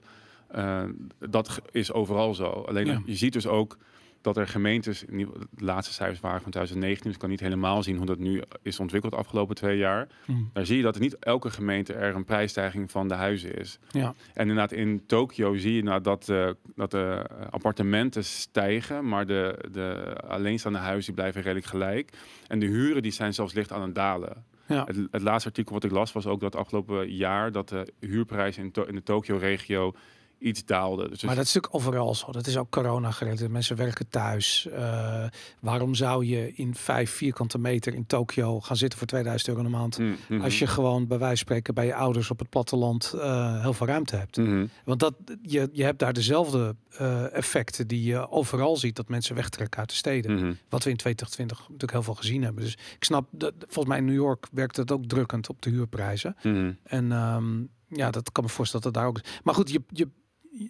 Eh, 0.49 0.85
dat 1.19 1.61
is 1.71 1.93
overal 1.93 2.35
zo. 2.35 2.45
Alleen 2.45 2.87
Ja. 2.87 3.03
je 3.05 3.15
ziet 3.17 3.33
dus 3.33 3.47
ook 3.47 3.77
dat 4.21 4.37
er 4.37 4.49
gemeentes, 4.49 5.05
de 5.09 5.29
laatste 5.57 5.93
cijfers 5.95 6.21
waren 6.21 6.41
van 6.41 6.51
2019, 6.51 7.05
dus 7.05 7.15
ik 7.15 7.21
kan 7.21 7.31
niet 7.31 7.41
helemaal 7.41 7.83
zien 7.83 7.97
hoe 7.97 8.07
dat 8.07 8.19
nu 8.19 8.43
is 8.63 8.81
ontwikkeld 8.81 9.13
de 9.13 9.19
afgelopen 9.19 9.55
twee 9.55 9.79
jaar. 9.79 10.09
Mhm. 10.27 10.39
Daar 10.53 10.67
zie 10.67 10.77
je 10.77 10.83
dat 10.83 10.99
niet 10.99 11.19
elke 11.19 11.51
gemeente 11.51 11.93
er 11.93 12.15
een 12.15 12.25
prijsstijging 12.25 12.91
van 12.91 13.09
de 13.09 13.15
huizen 13.15 13.59
is. 13.59 13.79
Ja. 13.91 14.15
En 14.35 14.41
inderdaad, 14.49 14.73
in 14.73 15.03
Tokio 15.07 15.57
zie 15.57 15.75
je 15.75 15.83
nou 15.83 16.01
dat, 16.01 16.29
eh, 16.29 16.51
dat 16.75 16.91
de 16.91 17.27
appartementen 17.51 18.25
stijgen, 18.25 19.09
maar 19.09 19.27
de, 19.27 19.69
de 19.73 20.17
alleenstaande 20.27 20.79
huizen 20.79 21.05
die 21.05 21.15
blijven 21.15 21.43
redelijk 21.43 21.67
gelijk. 21.67 22.11
En 22.47 22.59
de 22.59 22.67
huren 22.67 23.03
die 23.03 23.13
zijn 23.13 23.35
zelfs 23.35 23.53
licht 23.53 23.73
aan 23.73 23.83
het 23.83 23.95
dalen. 23.95 24.45
Ja. 24.67 24.85
Het, 24.85 24.97
het 25.11 25.23
laatste 25.23 25.49
artikel 25.49 25.73
wat 25.73 25.85
ik 25.85 25.91
las 25.91 26.13
was 26.13 26.27
ook 26.27 26.41
dat 26.41 26.57
afgelopen 26.57 27.13
jaar 27.13 27.53
dat 27.53 27.69
de 27.69 27.93
huurprijzen 28.01 28.63
in, 28.63 28.71
To- 28.71 28.85
in 28.85 28.95
de 28.95 29.03
Tokio-regio 29.03 29.95
iets 30.41 30.65
daalden. 30.65 31.11
Dus 31.11 31.23
Maar 31.23 31.35
dat 31.35 31.45
is 31.45 31.55
natuurlijk 31.55 31.75
overal 31.75 32.15
zo. 32.15 32.33
Dat 32.33 32.47
is 32.47 32.57
ook 32.57 32.71
corona 32.71 33.11
gerelateerd. 33.11 33.51
Mensen 33.51 33.77
werken 33.77 34.09
thuis. 34.09 34.69
Eh, 34.73 35.25
waarom 35.61 35.95
zou 35.95 36.25
je 36.25 36.53
in 36.55 36.75
vijf 36.75 37.11
vierkante 37.11 37.59
meter 37.59 37.95
in 37.95 38.07
Tokio 38.07 38.61
gaan 38.61 38.77
zitten 38.77 38.99
voor 38.99 39.07
2000 39.07 39.49
euro 39.49 39.65
een 39.65 39.71
maand? 39.71 39.99
Mm, 39.99 40.17
mhm. 40.29 40.41
Als 40.41 40.59
je 40.59 40.67
gewoon 40.67 41.07
bij 41.07 41.19
wijze 41.19 41.37
van 41.37 41.47
spreken 41.47 41.75
bij 41.75 41.87
je 41.87 41.95
ouders 41.95 42.31
op 42.31 42.39
het 42.39 42.49
platteland 42.49 43.13
eh, 43.13 43.63
heel 43.63 43.73
veel 43.73 43.87
ruimte 43.87 44.17
hebt. 44.17 44.37
Mhm. 44.37 44.67
Want 44.85 45.01
dat, 45.01 45.15
je, 45.43 45.69
je 45.73 45.85
hebt 45.85 45.99
daar 45.99 46.13
dezelfde 46.13 46.77
eh, 46.97 47.35
effecten 47.35 47.87
die 47.87 48.03
je 48.03 48.31
overal 48.31 48.77
ziet 48.77 48.97
dat 48.97 49.09
mensen 49.09 49.35
wegtrekken 49.35 49.81
uit 49.81 49.89
de 49.89 49.95
steden. 49.95 50.35
Mhm. 50.35 50.53
Wat 50.69 50.85
we 50.85 50.91
in 50.91 50.97
2020 50.97 51.59
natuurlijk 51.59 51.93
heel 51.93 52.03
veel 52.03 52.15
gezien 52.15 52.43
hebben. 52.43 52.63
Dus 52.63 52.73
ik 52.73 53.05
snap, 53.05 53.27
dat, 53.31 53.55
volgens 53.59 53.87
mij 53.87 53.99
in 53.99 54.05
New 54.05 54.15
York 54.15 54.47
werkt 54.53 54.77
het 54.77 54.93
ook 54.93 55.07
drukkend 55.07 55.49
op 55.49 55.63
de 55.63 55.71
huurprijzen. 55.71 56.37
En 56.83 57.13
ehm, 57.13 57.63
ja, 57.89 58.11
dat 58.11 58.33
kan 58.33 58.45
me 58.45 58.51
voorstellen 58.51 58.85
dat 58.85 58.95
het 58.95 59.03
daar 59.03 59.13
ook 59.13 59.19
is. 59.19 59.41
Maar 59.43 59.55
goed, 59.55 59.71
je, 59.71 59.83
je, 59.89 60.09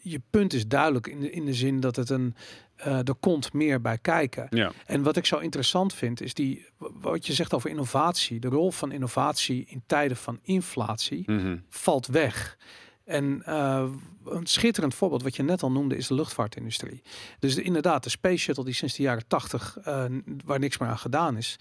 je 0.03 0.21
punt 0.31 0.53
is 0.53 0.67
duidelijk 0.67 1.07
in 1.07 1.21
de, 1.21 1.31
in 1.31 1.45
de 1.45 1.55
zin 1.55 1.81
dat 1.81 1.97
het 1.97 2.11
een, 2.11 2.35
eh 2.77 2.99
er 3.09 3.15
komt 3.21 3.53
meer 3.53 3.81
bij 3.81 3.99
kijken. 3.99 4.47
Ja. 4.51 4.73
En 4.87 5.03
wat 5.03 5.17
ik 5.17 5.27
zo 5.27 5.39
interessant 5.39 5.95
vind, 5.95 6.21
is 6.21 6.35
die, 6.35 6.67
wat 6.79 7.27
je 7.27 7.33
zegt 7.33 7.55
over 7.55 7.71
innovatie. 7.71 8.41
De 8.41 8.49
rol 8.49 8.71
van 8.71 8.93
innovatie 8.93 9.65
in 9.69 9.83
tijden 9.87 10.17
van 10.17 10.39
inflatie 10.43 11.23
Mhm. 11.31 11.57
valt 11.69 12.07
weg. 12.07 12.57
En 13.05 13.43
eh, 13.45 13.85
een 14.25 14.47
schitterend 14.47 14.95
voorbeeld, 14.95 15.23
wat 15.23 15.37
je 15.37 15.43
net 15.43 15.63
al 15.63 15.71
noemde, 15.71 15.97
is 15.97 16.07
de 16.07 16.15
luchtvaartindustrie. 16.15 17.03
Dus 17.39 17.55
de, 17.55 17.63
inderdaad, 17.63 18.03
de 18.05 18.11
Space 18.11 18.37
Shuttle 18.37 18.65
die 18.65 18.75
sinds 18.75 18.95
de 18.97 19.03
jaren 19.03 19.27
tachtig, 19.27 19.79
eh, 19.85 20.05
waar 20.45 20.59
niks 20.59 20.79
meer 20.79 20.89
aan 20.89 20.99
gedaan 20.99 21.37
is. 21.37 21.59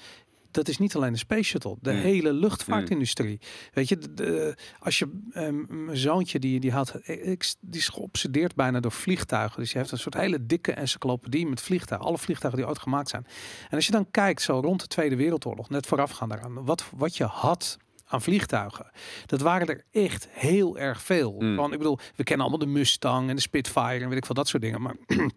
Dat 0.51 0.68
is 0.68 0.77
niet 0.77 0.96
alleen 0.96 1.12
de 1.12 1.18
Space 1.18 1.44
Shuttle, 1.44 1.75
de 1.82 1.91
Mm. 1.91 1.98
hele 2.00 2.34
luchtvaartindustrie. 2.34 3.39
Weet 3.74 3.88
je, 3.89 3.98
de, 3.98 4.56
als 4.79 5.00
je 5.00 5.22
ehm, 5.32 5.86
mijn 5.86 5.98
zoontje 5.98 6.39
die, 6.39 6.60
die 6.60 6.72
had, 6.72 7.00
ik, 7.08 7.53
die 7.60 7.79
is 7.79 7.88
geobsedeerd 7.88 8.56
bijna 8.56 8.79
door 8.79 8.91
vliegtuigen. 8.91 9.60
Dus 9.60 9.72
je 9.72 9.77
heeft 9.77 9.91
een 9.91 9.98
soort 9.98 10.13
hele 10.15 10.46
dikke 10.46 10.72
encyclopedie 10.74 11.48
met 11.48 11.62
vliegtuigen, 11.62 12.08
alle 12.10 12.18
vliegtuigen 12.18 12.62
die 12.62 12.70
ooit 12.70 12.79
gemaakt 12.79 13.10
zijn. 13.10 13.25
En 13.70 13.75
als 13.75 13.86
je 13.86 13.91
dan 13.91 14.12
kijkt, 14.12 14.41
zo 14.41 14.60
rond 14.60 14.82
de 14.82 14.88
Tweede 14.88 15.15
Wereldoorlog, 15.15 15.70
net 15.70 15.86
voorafgaand 15.88 16.32
daaraan, 16.32 16.65
wat, 16.65 16.86
wat 16.96 17.18
je 17.18 17.24
had 17.24 17.77
aan 18.06 18.22
vliegtuigen. 18.22 18.91
Dat 19.25 19.41
waren 19.41 19.68
er 19.68 19.84
echt 19.91 20.27
heel 20.32 20.77
erg 20.77 21.01
veel. 21.01 21.36
Mm. 21.39 21.56
Want 21.56 21.72
ik 21.72 21.77
bedoel, 21.77 22.00
we 22.15 22.24
kennen 22.24 22.46
allemaal 22.48 22.65
de 22.68 22.72
Mustang 22.74 23.29
en 23.29 23.36
de 23.36 23.41
Spitfire 23.41 24.00
en 24.00 24.10
weet 24.10 24.18
ik 24.18 24.25
veel 24.25 24.36
dat 24.36 24.48
soort 24.48 24.63
dingen. 24.63 24.82
Maar 24.82 24.96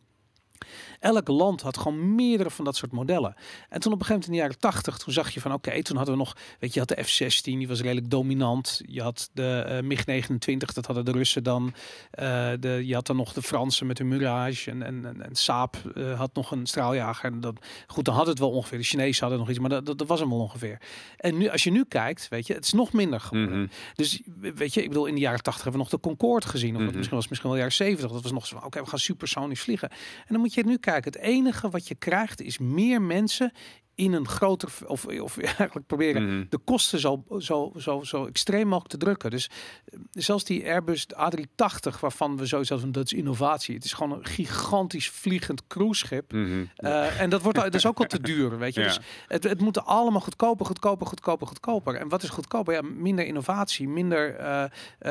elk 1.00 1.29
land 1.29 1.61
had 1.61 1.79
gewoon 1.79 2.14
meerdere 2.14 2.50
van 2.50 2.64
dat 2.64 2.76
soort 2.76 2.93
modellen. 2.93 3.35
En 3.69 3.81
toen 3.81 3.93
op 3.93 4.00
een 4.00 4.07
gegeven 4.07 4.09
moment 4.09 4.25
in 4.26 4.33
de 4.33 4.38
jaren 4.38 4.59
80, 4.59 4.99
toen 4.99 5.12
zag 5.12 5.31
je 5.31 5.41
van 5.41 5.52
oké, 5.52 5.83
toen 5.83 5.97
hadden 5.97 6.14
we 6.14 6.21
nog, 6.21 6.37
weet 6.59 6.75
je, 6.75 6.81
je 6.81 6.87
had 6.87 6.88
de 6.88 7.05
F-16, 7.05 7.43
die 7.43 7.69
was 7.69 7.81
redelijk 7.81 8.11
dominant. 8.11 8.81
Je 8.87 9.02
had 9.02 9.31
de 9.33 9.64
eh, 9.67 9.83
MiG-29, 9.83 10.57
dat 10.75 10.87
hadden 10.87 11.05
de 11.05 11.12
Russen 11.12 11.43
dan. 11.45 11.75
Eh, 12.11 12.50
de, 12.61 12.83
je 12.87 12.95
had 12.95 13.07
dan 13.07 13.17
nog 13.17 13.33
de 13.33 13.43
Fransen 13.43 13.87
met 13.87 13.99
hun 13.99 14.09
Mirage 14.09 14.71
en, 14.71 14.83
en, 14.83 15.05
en, 15.05 15.23
en 15.23 15.35
Saab 15.35 15.76
eh, 15.95 16.19
had 16.19 16.35
nog 16.35 16.50
een 16.50 16.67
straaljager. 16.67 17.33
En 17.33 17.41
dat, 17.41 17.55
goed, 17.87 18.05
dan 18.05 18.14
had 18.14 18.26
het 18.26 18.38
wel 18.38 18.50
ongeveer. 18.50 18.79
De 18.79 18.85
Chinezen 18.85 19.21
hadden 19.21 19.38
nog 19.38 19.49
iets, 19.50 19.59
maar 19.59 19.71
dat, 19.71 19.87
dat, 19.87 19.99
dat 19.99 20.09
was 20.09 20.21
hem 20.21 20.29
wel 20.29 20.38
ongeveer. 20.38 20.81
En 21.17 21.38
nu, 21.38 21.49
als 21.49 21.64
je 21.64 21.71
nu 21.71 21.85
kijkt, 21.88 22.29
weet 22.29 22.47
je, 22.47 22.55
het 22.55 22.64
is 22.64 22.73
nog 22.73 22.93
minder 22.93 23.21
geworden. 23.21 23.59
Mhm. 23.59 23.67
Dus 23.95 24.23
weet 24.55 24.75
je, 24.75 24.83
ik 24.83 24.88
bedoel, 24.88 25.07
in 25.07 25.14
de 25.14 25.21
jaren 25.21 25.43
80 25.43 25.62
hebben 25.62 25.81
we 25.81 25.91
nog 25.91 26.00
de 26.00 26.09
Concorde 26.09 26.47
gezien. 26.49 26.75
Of 26.76 26.83
Mhm. 26.83 26.97
misschien 26.97 27.17
was 27.17 27.21
het 27.21 27.29
misschien 27.29 27.50
wel 27.50 27.59
de 27.59 27.64
jaren 27.64 27.87
70. 27.87 28.11
Dat 28.11 28.23
was 28.23 28.33
nog 28.33 28.47
zo 28.47 28.57
oké, 28.57 28.81
we 28.81 28.88
gaan 28.88 28.99
supersonisch 28.99 29.61
vliegen. 29.61 29.91
En 29.91 30.29
dan 30.29 30.41
moet 30.41 30.55
je 30.55 30.62
nu 30.64 30.76
kijken. 30.78 31.12
Het 31.12 31.21
enige 31.21 31.69
wat 31.69 31.88
je 31.88 31.95
krijgt 31.95 32.40
is 32.40 32.59
meer 32.59 33.02
mensen 33.02 33.52
in 33.95 34.12
een 34.12 34.28
groter, 34.28 34.69
of, 34.87 35.07
of 35.07 35.38
eigenlijk 35.59 35.87
proberen 35.87 36.23
Mhm. 36.37 36.45
de 36.49 36.59
kosten 36.59 36.99
zo, 36.99 37.25
zo, 37.38 37.73
zo, 37.78 38.02
zo 38.02 38.26
extreem 38.26 38.64
mogelijk 38.66 38.90
te 38.90 38.97
drukken. 38.97 39.31
Dus 39.31 39.50
eh, 39.85 39.99
zelfs 40.11 40.45
die 40.45 40.64
Airbus 40.71 41.07
A380, 41.14 42.00
waarvan 42.00 42.37
we 42.37 42.47
sowieso 42.47 42.78
van 42.78 42.92
dat 42.92 43.04
is 43.04 43.12
innovatie. 43.12 43.75
Het 43.75 43.85
is 43.85 43.92
gewoon 43.92 44.12
een 44.19 44.25
gigantisch 44.25 45.09
vliegend 45.11 45.66
cruiseschip. 45.66 46.33
Eh, 46.76 47.21
en 47.21 47.31
dat 47.31 47.42
wordt 47.42 47.59
al- 47.59 47.64
dat 47.64 47.75
is 47.75 47.87
ook 47.87 47.99
al 47.99 48.07
te 48.07 48.21
duur, 48.21 48.59
weet 48.59 48.75
je. 48.75 48.81
Ja. 48.81 48.87
Dus 48.87 48.99
het, 49.28 49.45
het 49.45 49.61
moet 49.61 49.85
allemaal 49.85 50.21
goedkoper, 50.21 50.66
goedkoper, 50.66 51.07
goedkoper, 51.07 51.47
goedkoper. 51.47 51.95
En 51.95 52.09
wat 52.09 52.23
is 52.23 52.28
goedkoper? 52.28 52.75
Ja, 52.75 52.83
minder 52.83 53.25
innovatie, 53.26 53.88
minder 53.88 54.35
eh, 54.35 54.64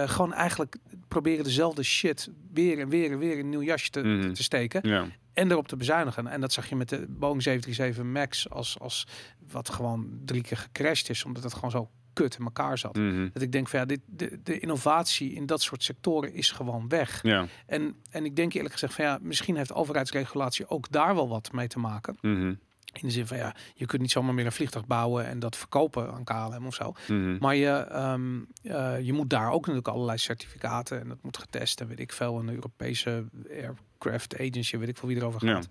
gewoon 0.10 0.34
eigenlijk 0.34 0.75
proberen 1.08 1.43
dezelfde 1.43 1.84
shit 1.84 2.29
weer 2.53 2.79
en 2.79 2.89
weer 2.89 3.12
en 3.12 3.17
weer 3.17 3.31
in 3.34 3.39
een 3.39 3.50
nieuw 3.50 3.62
jasje 3.63 3.89
te, 3.89 4.00
Mhm. 4.01 4.22
te, 4.22 4.31
te 4.31 4.43
steken 4.43 4.88
Ja. 4.89 5.05
En 5.33 5.51
erop 5.51 5.67
te 5.67 5.75
bezuinigen. 5.75 6.27
En 6.27 6.41
dat 6.41 6.53
zag 6.53 6.69
je 6.69 6.75
met 6.75 6.89
de 6.89 7.05
Boeing 7.09 7.43
737 7.43 8.13
Max 8.13 8.50
als, 8.50 8.79
als 8.79 9.07
wat 9.51 9.69
gewoon 9.69 10.19
drie 10.25 10.41
keer 10.41 10.57
gecrashed 10.57 11.09
is, 11.09 11.23
omdat 11.23 11.43
het 11.43 11.53
gewoon 11.53 11.71
zo 11.71 11.89
kut 12.13 12.38
in 12.39 12.45
elkaar 12.45 12.77
zat. 12.77 12.95
Mhm. 12.95 13.29
Dat 13.33 13.41
ik 13.41 13.51
denk 13.51 13.67
van 13.67 13.79
ja, 13.79 13.85
dit, 13.85 14.00
de, 14.05 14.39
de 14.43 14.59
innovatie 14.59 15.33
in 15.33 15.45
dat 15.45 15.61
soort 15.61 15.83
sectoren 15.83 16.33
is 16.33 16.51
gewoon 16.51 16.88
weg. 16.88 17.19
Ja. 17.23 17.47
En, 17.65 17.95
en 18.09 18.25
ik 18.25 18.35
denk 18.35 18.53
eerlijk 18.53 18.73
gezegd 18.73 18.93
van 18.93 19.05
ja, 19.05 19.19
misschien 19.21 19.55
heeft 19.55 19.73
overheidsregulatie 19.73 20.67
ook 20.67 20.91
daar 20.91 21.15
wel 21.15 21.29
wat 21.29 21.51
mee 21.51 21.67
te 21.67 21.79
maken. 21.79 22.17
Mhm. 22.21 22.53
In 22.93 23.07
de 23.07 23.12
zin 23.13 23.27
van 23.27 23.38
ja, 23.38 23.55
je 23.75 23.86
kunt 23.86 24.01
niet 24.01 24.12
zomaar 24.12 24.33
meer 24.33 24.45
een 24.45 24.51
vliegtuig 24.51 24.86
bouwen 24.88 25.25
en 25.27 25.39
dat 25.39 25.55
verkopen 25.55 26.12
aan 26.13 26.24
KLM 26.24 26.65
of 26.67 26.75
zo. 26.75 26.93
Mhm. 27.07 27.38
Maar 27.39 27.55
je, 27.55 27.69
ehm, 27.69 28.39
eh, 28.63 29.00
je 29.00 29.13
moet 29.13 29.29
daar 29.29 29.51
ook 29.51 29.62
natuurlijk 29.62 29.88
allerlei 29.88 30.17
certificaten 30.17 31.00
en 31.00 31.07
dat 31.07 31.17
moet 31.21 31.38
getest 31.38 31.81
en 31.81 31.88
weet 31.88 32.00
ik 32.00 32.12
veel. 32.12 32.39
Een 32.39 32.50
Europese 32.50 33.25
Aircraft 33.50 34.39
Agency, 34.39 34.77
weet 34.77 34.88
ik 34.89 34.98
veel 34.98 35.07
wie 35.07 35.17
erover 35.17 35.45
Ja. 35.48 35.53
gaat. 35.53 35.67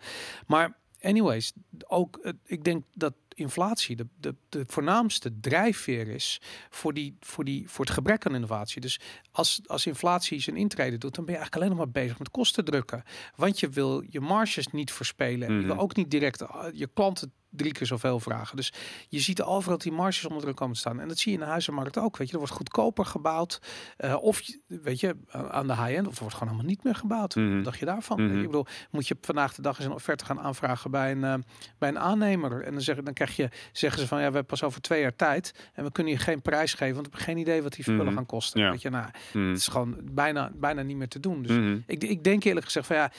Maar 0.47 0.77
anyways, 1.03 1.53
ook 1.87 2.35
ik 2.45 2.65
denk 2.65 2.85
dat 2.95 3.15
inflatie 3.35 3.97
de, 3.97 4.07
de, 4.21 4.35
de 4.49 4.65
voornaamste 4.67 5.41
drijfveer 5.41 6.09
is 6.09 6.41
voor, 6.71 6.95
die, 6.95 7.17
voor, 7.21 7.45
die, 7.45 7.69
voor 7.69 7.85
het 7.85 7.95
gebrek 7.95 8.27
aan 8.27 8.35
innovatie. 8.35 8.81
Dus 8.81 9.01
als, 9.31 9.61
als 9.67 9.87
inflatie 9.87 10.41
zijn 10.41 10.57
intrede 10.57 10.99
doet, 10.99 11.15
dan 11.15 11.25
ben 11.25 11.35
je 11.35 11.41
eigenlijk 11.41 11.57
alleen 11.57 11.69
nog 11.69 11.87
maar 11.87 12.03
bezig 12.03 12.19
met 12.19 12.31
kosten 12.31 12.65
drukken. 12.65 13.03
Want 13.37 13.61
je 13.61 13.69
wil 13.69 14.05
je 14.09 14.21
marges 14.21 14.67
niet 14.67 14.93
verspelen. 14.93 15.49
En 15.49 15.55
je 15.55 15.61
wil 15.61 15.75
Mhm. 15.75 15.83
ook 15.83 15.97
niet 15.97 16.11
direct 16.11 16.41
eh, 16.41 16.65
je 16.73 16.87
klanten 16.95 17.33
drie 17.51 17.73
keer 17.73 17.87
zoveel 17.87 18.21
vragen. 18.21 18.57
Dus 18.57 18.73
je 19.09 19.21
ziet 19.21 19.43
overal 19.43 19.79
die 19.79 19.93
marges 19.93 20.25
onder 20.25 20.43
druk 20.43 20.57
komen 20.57 20.75
te 20.75 20.81
staan. 20.81 21.01
En 21.01 21.09
dat 21.09 21.19
zie 21.19 21.33
je 21.33 21.39
in 21.39 21.45
de 21.45 21.51
huizenmarkt 21.51 21.99
ook. 21.99 22.17
Weet 22.17 22.27
je, 22.27 22.33
er 22.33 22.39
wordt 22.39 22.55
goedkoper 22.55 23.05
gebouwd. 23.05 23.61
Eh, 23.97 24.23
of 24.23 24.41
weet 24.67 25.01
je, 25.01 25.17
aan 25.51 25.67
de 25.67 25.75
high-end, 25.77 26.07
of 26.07 26.15
er 26.15 26.21
wordt 26.21 26.35
gewoon 26.35 26.49
helemaal 26.53 26.71
niet 26.71 26.85
meer 26.85 26.95
gebouwd. 26.95 27.35
Wat 27.35 27.65
dacht 27.65 27.79
je 27.79 27.85
daarvan? 27.85 28.25
Mhm. 28.27 28.39
Ik 28.39 28.47
bedoel, 28.47 28.67
moet 28.91 29.09
je 29.09 29.17
vandaag 29.21 29.55
de 29.55 29.63
dag 29.63 29.77
eens 29.79 29.87
een 29.87 29.93
offerte 29.93 30.25
gaan 30.25 30.41
aanvragen 30.41 30.91
bij 30.91 31.11
een, 31.11 31.25
eh, 31.25 31.35
bij 31.79 31.89
een 31.89 31.99
aannemer. 31.99 32.63
En 32.63 32.73
dan, 32.73 32.81
zeggen, 32.83 33.05
dan 33.05 33.15
krijg 33.15 33.37
je, 33.37 33.49
zeggen 33.73 34.01
ze 34.01 34.07
van 34.07 34.19
ja, 34.19 34.27
we 34.29 34.33
hebben 34.35 34.51
pas 34.51 34.63
over 34.63 34.81
twee 34.81 35.01
jaar 35.01 35.17
tijd. 35.17 35.55
En 35.75 35.85
we 35.85 35.93
kunnen 35.93 36.13
je 36.13 36.19
geen 36.19 36.43
prijs 36.43 36.75
geven, 36.75 36.95
want 36.95 37.07
we 37.07 37.13
hebben 37.13 37.35
geen 37.35 37.43
idee 37.43 37.63
wat 37.63 37.73
die 37.73 37.85
spullen 37.85 38.05
Mhm. 38.07 38.15
gaan 38.15 38.27
kosten. 38.27 38.61
Ja. 38.61 38.71
Weet 38.71 38.83
je, 38.83 38.91
nou, 38.91 39.09
Mhm. 39.33 39.49
het 39.49 39.59
is 39.59 39.67
gewoon 39.69 39.97
bijna, 40.13 40.51
bijna 40.55 40.83
niet 40.83 40.97
meer 40.97 41.09
te 41.09 41.21
doen. 41.21 41.43
Dus 41.43 41.81
ik, 41.87 42.05
ik 42.05 42.25
denk 42.25 42.45
eerlijk 42.45 42.67
gezegd 42.67 42.87
van 42.87 42.97
ja, 42.97 43.11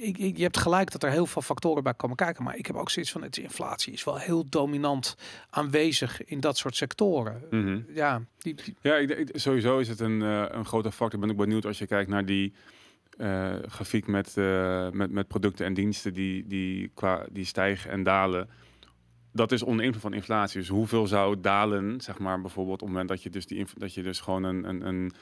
ik, 0.00 0.18
ik, 0.18 0.36
je 0.36 0.42
hebt 0.42 0.56
gelijk 0.58 0.90
dat 0.92 1.02
er 1.02 1.10
heel 1.10 1.26
veel 1.26 1.42
factoren 1.42 1.82
bij 1.82 1.94
komen 1.94 2.16
kijken. 2.16 2.44
Maar 2.44 2.56
ik 2.56 2.66
heb 2.66 2.76
ook 2.76 2.90
zoiets 2.90 3.12
van, 3.12 3.22
het 3.22 3.36
is 3.38 3.42
inflatie 3.44 3.92
is 3.92 4.04
wel 4.04 4.16
heel 4.18 4.44
dominant 4.48 5.16
aanwezig 5.50 6.24
in 6.24 6.40
dat 6.40 6.56
soort 6.56 6.76
sectoren. 6.76 7.42
Mhm. 7.50 7.80
Ja, 7.94 8.22
die, 8.38 8.54
die- 8.54 8.76
Ja, 8.80 8.94
ik, 8.96 9.10
ik- 9.10 9.30
sowieso 9.34 9.78
is 9.78 9.88
het 9.88 10.00
een, 10.00 10.22
eh, 10.22 10.44
een 10.48 10.64
grote 10.64 10.92
factor. 10.92 11.14
Ik 11.20 11.26
ben 11.26 11.30
ook 11.30 11.44
benieuwd 11.44 11.66
als 11.66 11.78
je 11.78 11.86
kijkt 11.86 12.10
naar 12.10 12.24
die 12.24 12.52
eh, 13.18 13.54
grafiek 13.66 14.06
met, 14.06 14.36
eh, 14.36 14.90
met, 14.90 15.10
met 15.10 15.28
producten 15.28 15.66
en 15.66 15.74
diensten 15.74 16.14
die, 16.14 16.46
die, 16.46 16.90
qua, 16.94 17.26
die 17.30 17.44
stijgen 17.44 17.90
en 17.90 18.02
dalen. 18.02 18.48
Dat 19.32 19.52
is 19.52 19.62
onder 19.62 19.84
invloed 19.84 20.02
van 20.02 20.12
inflatie. 20.14 20.58
Dus 20.60 20.68
hoeveel 20.68 21.06
zou 21.06 21.40
dalen, 21.40 22.00
zeg 22.00 22.18
maar, 22.18 22.40
bijvoorbeeld 22.40 22.74
op 22.74 22.80
het 22.80 22.88
moment 22.90 23.08
dat 23.08 23.22
je 23.22 23.30
dus, 23.30 23.46
die, 23.46 23.66
dat 23.76 23.94
je 23.94 24.02
dus 24.02 24.20
gewoon 24.20 24.42
een, 24.44 24.68
een, 24.68 24.86
een, 24.86 25.12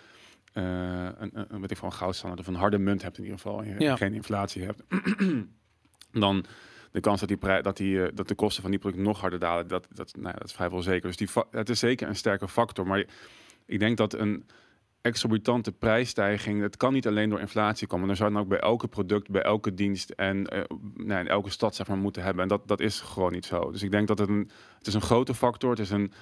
een, 0.63 1.31
een, 1.39 1.47
een, 1.49 1.61
weet 1.61 1.71
ik 1.71 1.83
een 1.83 1.93
goudstandaard 1.93 2.41
of 2.41 2.47
een 2.47 2.61
harde 2.61 2.79
munt 2.79 3.03
hebt 3.03 3.19
in 3.19 3.25
ieder 3.25 3.39
geval. 3.41 3.63
En 3.63 3.69
je 3.69 3.81
Ja. 3.81 3.97
geen 3.97 4.15
inflatie 4.15 4.63
hebt. 4.65 4.83
dan 6.13 6.45
de 6.93 7.01
kans 7.01 7.21
dat, 7.21 7.29
die 7.29 7.39
prij- 7.39 7.63
dat, 7.63 7.77
die, 7.77 8.03
eh, 8.03 8.09
dat 8.15 8.29
de 8.29 8.35
kosten 8.35 8.63
van 8.63 8.71
die 8.71 8.81
producten 8.81 9.07
nog 9.07 9.21
harder 9.21 9.39
dalen, 9.39 9.69
dat, 9.69 9.89
dat, 9.93 10.13
nou 10.15 10.27
ja, 10.27 10.33
dat 10.39 10.45
is 10.47 10.53
vrijwel 10.53 10.83
zeker. 10.83 11.07
Dus 11.09 11.17
die 11.17 11.29
het 11.51 11.69
is 11.69 11.79
zeker 11.79 12.09
een 12.09 12.17
sterke 12.17 12.49
factor. 12.49 12.87
Maar 12.87 13.05
ik 13.67 13.79
denk 13.79 13.97
dat 13.97 14.13
een 14.15 14.47
exorbitante 15.01 15.73
prijsstijging, 15.73 16.63
het 16.63 16.77
kan 16.77 16.93
niet 16.93 17.07
alleen 17.07 17.31
door 17.31 17.41
inflatie 17.41 17.87
komen. 17.87 18.07
Dan 18.07 18.17
zou 18.17 18.31
het 18.33 18.41
ook 18.43 18.49
bij 18.49 18.59
elke 18.61 18.89
product, 18.89 19.31
bij 19.31 19.43
elke 19.43 19.75
dienst 19.75 20.11
en 20.11 20.47
eh, 20.47 20.63
nou, 20.95 21.21
in 21.21 21.29
elke 21.29 21.51
stad 21.51 21.75
zeg 21.75 21.89
maar, 21.89 21.97
moeten 21.99 22.23
hebben. 22.23 22.43
En 22.43 22.49
dat, 22.49 22.69
dat 22.69 22.81
is 22.81 23.01
gewoon 23.01 23.33
niet 23.33 23.45
zo. 23.47 23.71
Dus 23.71 23.83
ik 23.83 23.91
denk 23.91 24.09
dat 24.09 24.19
het 24.19 24.29
een, 24.29 24.51
het 24.79 24.87
is 24.87 24.95
een 24.95 25.01
grote 25.01 25.35
factor. 25.35 25.71
Het 25.71 25.79
is 25.79 25.91
een, 25.91 26.13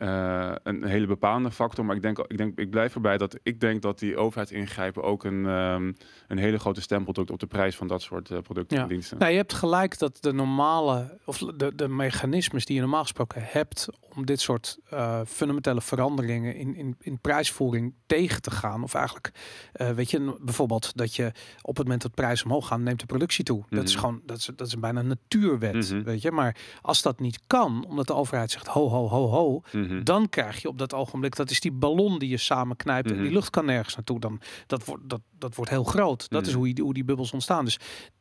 eh, 0.00 0.52
een 0.62 0.84
hele 0.84 1.06
bepalende 1.06 1.50
factor. 1.50 1.84
Maar 1.84 1.96
ik 1.96 2.02
denk, 2.02 2.18
ik 2.18 2.36
denk, 2.36 2.58
ik 2.58 2.70
blijf 2.70 2.94
erbij 2.94 3.18
dat 3.18 3.38
ik 3.42 3.60
denk 3.60 3.82
dat 3.82 3.98
die 3.98 4.16
overheidsingrijpen 4.16 5.02
ook 5.02 5.24
een, 5.24 5.46
ehm, 5.46 5.92
een 6.28 6.38
hele 6.38 6.58
grote 6.58 6.80
stempel 6.80 7.12
drukt 7.12 7.30
op 7.30 7.38
de 7.40 7.46
prijs 7.46 7.76
van 7.76 7.86
dat 7.86 8.02
soort 8.02 8.30
eh, 8.30 8.38
producten 8.38 8.76
Ja. 8.76 8.82
en 8.82 8.88
diensten. 8.88 9.18
Nou, 9.18 9.30
je 9.30 9.36
hebt 9.36 9.52
gelijk 9.52 9.98
dat 9.98 10.18
de 10.20 10.32
normale, 10.32 11.18
of 11.24 11.38
de, 11.38 11.74
de 11.74 11.88
mechanismes 11.88 12.64
die 12.66 12.74
je 12.74 12.80
normaal 12.80 13.02
gesproken 13.02 13.42
hebt 13.44 13.88
om 14.14 14.26
dit 14.26 14.40
soort 14.40 14.78
eh, 14.90 15.20
fundamentele 15.26 15.80
veranderingen 15.80 16.54
in, 16.56 16.74
in, 16.76 16.96
in 17.00 17.18
prijsvoering 17.20 17.94
tegen 18.06 18.42
te 18.42 18.50
gaan. 18.50 18.82
Of 18.82 18.94
eigenlijk, 18.94 19.30
weet 19.72 20.10
je, 20.10 20.36
bijvoorbeeld 20.40 20.96
dat 20.96 21.14
je 21.16 21.32
op 21.62 21.76
het 21.76 21.84
moment 21.84 22.02
dat 22.02 22.14
prijzen 22.14 22.46
omhoog 22.46 22.66
gaan, 22.66 22.82
neemt 22.82 23.00
de 23.00 23.06
productie 23.06 23.44
toe. 23.44 23.64
Dat 23.68 23.84
is 23.84 23.90
Mhm. 23.92 24.00
gewoon, 24.00 24.20
dat 24.26 24.36
is, 24.36 24.50
dat 24.56 24.66
is 24.66 24.78
bijna 24.78 25.00
een 25.00 25.06
natuurwet, 25.06 25.74
Mhm. 25.90 26.02
weet 26.02 26.22
je. 26.22 26.30
Maar 26.32 26.56
als 26.82 27.02
dat 27.02 27.20
niet 27.20 27.40
kan, 27.46 27.84
omdat 27.88 28.06
de 28.06 28.14
overheid 28.14 28.50
zegt 28.50 28.66
ho, 28.66 28.88
ho, 28.88 29.08
ho, 29.08 29.26
ho, 29.28 29.60
Mhm. 29.90 30.04
dan 30.04 30.28
krijg 30.28 30.62
je 30.62 30.68
op 30.68 30.78
dat 30.78 30.94
ogenblik, 30.94 31.36
dat 31.36 31.50
is 31.50 31.60
die 31.60 31.72
ballon 31.72 32.18
die 32.18 32.28
je 32.28 32.36
samenknijpt 32.36 33.08
en 33.10 33.14
die 33.16 33.24
Mhm. 33.24 33.34
lucht 33.34 33.50
kan 33.50 33.64
nergens 33.64 33.94
naartoe. 33.94 34.20
Dan, 34.20 34.40
dat, 34.66 34.84
wordt, 34.84 35.08
dat, 35.08 35.20
dat 35.38 35.54
wordt 35.54 35.70
heel 35.70 35.84
groot. 35.84 36.28
Dat 36.30 36.42
is 36.46 36.48
Mhm. 36.52 36.58
hoe, 36.58 36.68
je, 36.74 36.82
hoe 36.82 36.94
die 36.94 37.04
bubbels 37.04 37.32
ontstaan. 37.32 37.64
Dus 37.64 37.78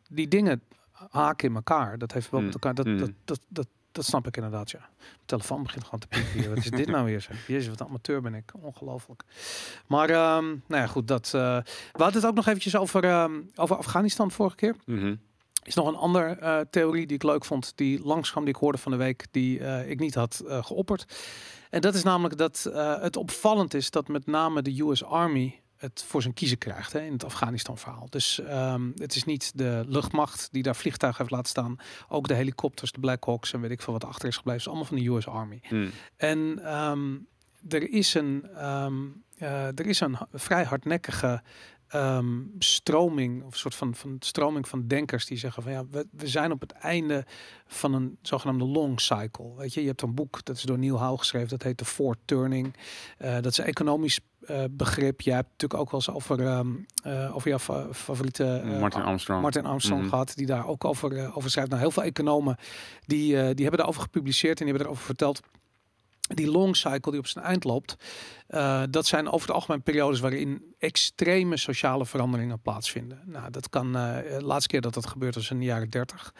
die 0.09 0.27
dingen 0.27 0.61
haken 1.09 1.49
in 1.49 1.55
elkaar. 1.55 1.97
Dat 1.97 2.11
heeft 2.11 2.29
wel 2.31 2.41
met 2.41 2.53
elkaar. 2.53 2.73
Dat, 2.73 2.85
dat, 2.85 3.11
dat, 3.25 3.39
dat, 3.47 3.67
dat 3.91 4.05
snap 4.05 4.27
ik 4.27 4.35
inderdaad, 4.35 4.71
ja. 4.71 4.79
Mijn 4.97 5.19
telefoon 5.25 5.63
begint 5.63 5.83
gewoon 5.83 5.99
te 5.99 6.07
piepen. 6.07 6.49
Wat 6.49 6.57
is 6.57 6.69
dit 6.71 6.87
nou 6.95 7.05
weer? 7.05 7.21
Zeg? 7.21 7.47
Jezus, 7.47 7.67
wat 7.67 7.87
amateur 7.87 8.21
ben 8.21 8.33
ik. 8.33 8.51
Ongelooflijk. 8.61 9.23
Maar, 9.87 10.09
ehm, 10.09 10.45
nou 10.45 10.81
ja, 10.81 10.87
goed. 10.87 11.07
Dat, 11.07 11.25
eh, 11.25 11.31
we 11.91 12.03
hadden 12.03 12.21
het 12.21 12.25
ook 12.25 12.35
nog 12.35 12.47
eventjes 12.47 12.75
over, 12.75 13.03
ehm, 13.03 13.33
over 13.55 13.75
Afghanistan 13.77 14.31
vorige 14.31 14.55
keer 14.55 14.75
is 15.63 15.75
nog 15.75 15.87
een 15.87 15.95
andere 15.95 16.25
eh, 16.27 16.59
theorie 16.69 17.05
die 17.07 17.15
ik 17.15 17.23
leuk 17.23 17.45
vond, 17.45 17.71
die 17.75 18.01
langskwam, 18.03 18.43
die 18.45 18.53
ik 18.53 18.59
hoorde 18.59 18.77
van 18.77 18.91
de 18.91 18.97
week, 18.97 19.27
die 19.31 19.59
eh, 19.59 19.89
ik 19.89 19.99
niet 19.99 20.15
had 20.15 20.43
geopperd. 20.47 21.05
En 21.69 21.81
dat 21.81 21.95
is 21.95 22.03
namelijk 22.03 22.37
dat 22.37 22.69
eh, 22.73 23.01
het 23.01 23.17
opvallend 23.17 23.73
is 23.73 23.91
dat 23.91 24.07
met 24.07 24.25
name 24.25 24.61
de 24.61 24.81
US 24.81 25.03
Army 25.03 25.61
het 25.79 26.03
voor 26.07 26.21
zijn 26.21 26.33
kiezen 26.33 26.57
krijgt 26.57 26.93
hè, 26.93 26.99
in 26.99 27.11
het 27.11 27.23
Afghanistan-verhaal. 27.23 28.07
Dus 28.09 28.39
ehm, 28.39 28.91
het 28.95 29.15
is 29.15 29.23
niet 29.23 29.51
de 29.55 29.83
luchtmacht 29.87 30.47
die 30.51 30.63
daar 30.63 30.75
vliegtuigen 30.75 31.21
heeft 31.21 31.35
laten 31.35 31.49
staan. 31.49 31.77
Ook 32.09 32.27
de 32.27 32.33
helikopters, 32.33 32.91
de 32.91 32.99
Black 32.99 33.23
Hawks 33.23 33.53
en 33.53 33.61
weet 33.61 33.71
ik 33.71 33.81
veel 33.81 33.93
wat 33.93 34.05
achter 34.05 34.27
is 34.27 34.35
gebleven. 34.35 34.61
is 34.61 34.67
allemaal 34.67 34.85
van 34.85 34.97
de 34.97 35.07
US 35.07 35.27
Army. 35.27 35.59
Mhm. 35.69 35.87
En 36.15 36.59
ehm, 36.63 37.17
er 37.67 37.89
is 37.89 38.13
een, 38.13 38.47
ehm, 38.55 38.95
eh, 39.37 39.67
er 39.67 39.85
is 39.85 39.99
een 39.99 40.17
vrij 40.33 40.63
hardnekkige 40.63 41.41
ehm, 41.89 42.39
stroming, 42.59 43.43
of 43.43 43.57
soort 43.57 43.75
van, 43.75 43.95
van 43.95 44.15
stroming 44.19 44.67
van 44.67 44.87
denkers 44.87 45.25
die 45.25 45.37
zeggen 45.37 45.63
van 45.63 45.71
ja, 45.71 45.85
we, 45.91 46.07
we 46.11 46.27
zijn 46.27 46.51
op 46.51 46.61
het 46.61 46.71
einde 46.71 47.25
van 47.67 47.93
een 47.93 48.17
zogenaamde 48.21 48.65
long 48.65 49.01
cycle. 49.01 49.55
Weet 49.57 49.73
je, 49.73 49.81
je 49.81 49.87
hebt 49.87 50.01
een 50.01 50.13
boek, 50.15 50.45
dat 50.45 50.55
is 50.55 50.61
door 50.61 50.79
Neil 50.79 50.99
Howe 50.99 51.17
geschreven, 51.17 51.49
dat 51.49 51.63
heet 51.63 51.77
The 51.77 51.85
Fourth 51.85 52.19
Turning. 52.25 52.75
Eh, 53.17 53.33
dat 53.33 53.45
is 53.45 53.57
een 53.57 53.65
economisch 53.65 54.19
eh, 54.39 54.63
begrip. 54.71 55.21
Je 55.21 55.31
hebt 55.31 55.49
natuurlijk 55.49 55.81
ook 55.81 55.91
wel 55.91 55.99
eens 55.99 56.09
over, 56.09 56.45
eh, 57.03 57.35
over 57.35 57.49
jouw 57.49 57.59
fa- 57.59 57.87
favoriete 57.93 58.61
Martin 58.79 59.01
Armstrong. 59.01 59.41
Martin 59.41 59.65
Armstrong 59.65 60.01
Mhm. 60.01 60.09
gehad, 60.09 60.33
die 60.35 60.45
daar 60.45 60.67
ook 60.67 60.85
over, 60.85 61.35
over 61.35 61.49
schrijft. 61.49 61.69
Nou, 61.69 61.81
heel 61.81 61.91
veel 61.91 62.03
economen 62.03 62.57
die, 63.05 63.27
die 63.31 63.35
hebben 63.35 63.77
daarover 63.77 64.01
gepubliceerd 64.01 64.59
en 64.59 64.65
die 64.65 64.73
hebben 64.73 64.85
erover 64.85 65.05
verteld. 65.05 65.41
Die 66.35 66.51
long 66.51 66.75
cycle 66.75 67.11
die 67.11 67.19
op 67.19 67.27
zijn 67.27 67.45
eind 67.45 67.63
loopt, 67.63 67.95
eh, 68.47 68.83
dat 68.89 69.05
zijn 69.05 69.27
over 69.27 69.47
het 69.47 69.55
algemeen 69.55 69.81
periodes 69.81 70.19
waarin 70.19 70.75
extreme 70.77 71.57
sociale 71.57 72.05
veranderingen 72.05 72.61
plaatsvinden. 72.61 73.21
Nou, 73.25 73.51
dat 73.51 73.69
kan, 73.69 73.95
eh, 73.95 74.37
de 74.37 74.43
laatste 74.43 74.67
keer 74.67 74.81
dat 74.81 74.93
dat 74.93 75.07
gebeurd 75.07 75.35
was 75.35 75.49
in 75.49 75.59
de 75.59 75.65
jaren 75.65 75.89
30. 75.89 76.33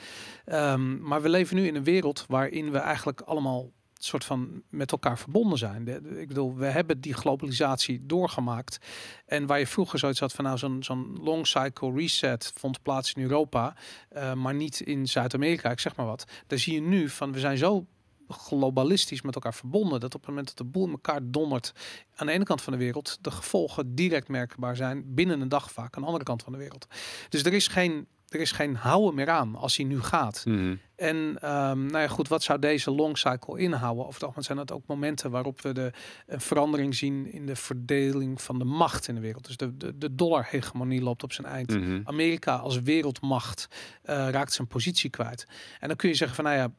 Ehm, 0.46 1.02
maar 1.02 1.22
we 1.22 1.30
leven 1.30 1.56
nu 1.56 1.68
in 1.68 1.76
een 1.76 1.84
wereld 1.84 2.26
waarin 2.28 2.72
we 2.72 2.78
eigenlijk 2.78 3.22
allemaal 3.22 3.72
soort 4.04 4.26
van 4.26 4.62
met 4.70 4.92
elkaar 4.92 5.18
verbonden 5.18 5.58
zijn. 5.58 5.88
Ik 6.20 6.28
bedoel, 6.28 6.56
we 6.56 6.66
hebben 6.66 7.02
die 7.02 7.14
globalisatie 7.14 8.06
doorgemaakt. 8.06 8.78
En 9.26 9.46
waar 9.46 9.60
je 9.60 9.68
vroeger 9.68 10.00
zoiets 10.00 10.20
had 10.20 10.34
van 10.34 10.44
nou 10.44 10.58
zo'n 10.58 10.84
zo'n 10.84 11.20
long 11.22 11.48
cycle 11.48 11.94
reset 11.94 12.52
vond 12.56 12.82
plaats 12.82 13.14
in 13.14 13.22
Europa, 13.22 13.76
eh, 14.10 14.34
maar 14.34 14.54
niet 14.54 14.80
in 14.80 15.08
Zuid-Amerika, 15.08 15.72
ik 15.72 15.80
zeg 15.80 15.96
maar 15.96 16.06
wat. 16.06 16.26
Daar 16.48 16.60
zie 16.60 16.74
je 16.74 16.82
nu 16.82 17.10
van 17.10 17.32
we 17.32 17.40
zijn 17.40 17.58
zo 17.58 17.86
globalistisch 18.30 19.22
met 19.22 19.36
elkaar 19.36 19.54
verbonden 19.54 20.00
dat 20.00 20.16
op 20.16 20.20
het 20.20 20.30
moment 20.30 20.48
dat 20.48 20.58
de 20.58 20.64
boel 20.64 20.86
in 20.86 20.92
elkaar 20.92 21.20
dondert 21.24 21.74
aan 22.16 22.28
de 22.28 22.34
ene 22.34 22.44
kant 22.44 22.62
van 22.62 22.74
de 22.74 22.80
wereld 22.80 23.18
de 23.22 23.32
gevolgen 23.32 23.96
direct 23.96 24.28
merkbaar 24.28 24.76
zijn 24.76 25.04
binnen 25.06 25.42
een 25.42 25.50
dag 25.50 25.72
vaak 25.72 25.96
aan 25.96 26.02
de 26.02 26.08
andere 26.08 26.26
kant 26.26 26.44
van 26.44 26.52
de 26.52 26.60
wereld. 26.60 26.88
Dus 27.30 27.44
er 27.44 27.54
is 27.54 27.68
geen 27.68 28.08
er 28.30 28.40
is 28.40 28.52
geen 28.52 28.76
houden 28.76 29.16
meer 29.16 29.30
aan 29.30 29.56
als 29.56 29.78
hij 29.78 29.86
nu 29.86 30.02
gaat. 30.02 30.44
Mhm. 30.46 30.76
En 30.96 31.38
ehm, 31.42 31.86
nou 31.86 31.98
ja, 31.98 32.08
goed, 32.08 32.28
wat 32.28 32.44
zou 32.44 32.60
deze 32.60 32.92
long 32.92 33.18
cycle 33.18 33.60
inhouden? 33.60 34.06
Het 34.06 34.24
algemeen 34.24 34.44
zijn 34.44 34.58
dat 34.58 34.72
ook 34.72 34.88
momenten 34.88 35.32
waarop 35.32 35.62
we 35.62 35.74
de 35.74 35.92
een 36.28 36.42
verandering 36.42 36.96
zien 36.96 37.32
in 37.32 37.46
de 37.46 37.56
verdeling 37.56 38.42
van 38.42 38.60
de 38.60 38.66
macht 38.66 39.08
in 39.08 39.16
de 39.16 39.22
wereld. 39.22 39.46
Dus 39.46 39.58
de, 39.58 39.78
de, 39.78 39.98
de 39.98 40.16
dollar-hegemonie 40.16 41.02
loopt 41.02 41.24
op 41.24 41.34
zijn 41.34 41.48
eind. 41.48 41.80
Mhm. 41.80 42.02
Amerika 42.04 42.56
als 42.56 42.82
wereldmacht 42.82 43.68
eh, 44.04 44.30
raakt 44.30 44.54
zijn 44.54 44.68
positie 44.68 45.10
kwijt. 45.10 45.48
En 45.80 45.88
dan 45.88 45.98
kun 45.98 46.10
je 46.10 46.16
zeggen 46.16 46.36
van, 46.36 46.46
nou 46.46 46.58
ja, 46.58 46.72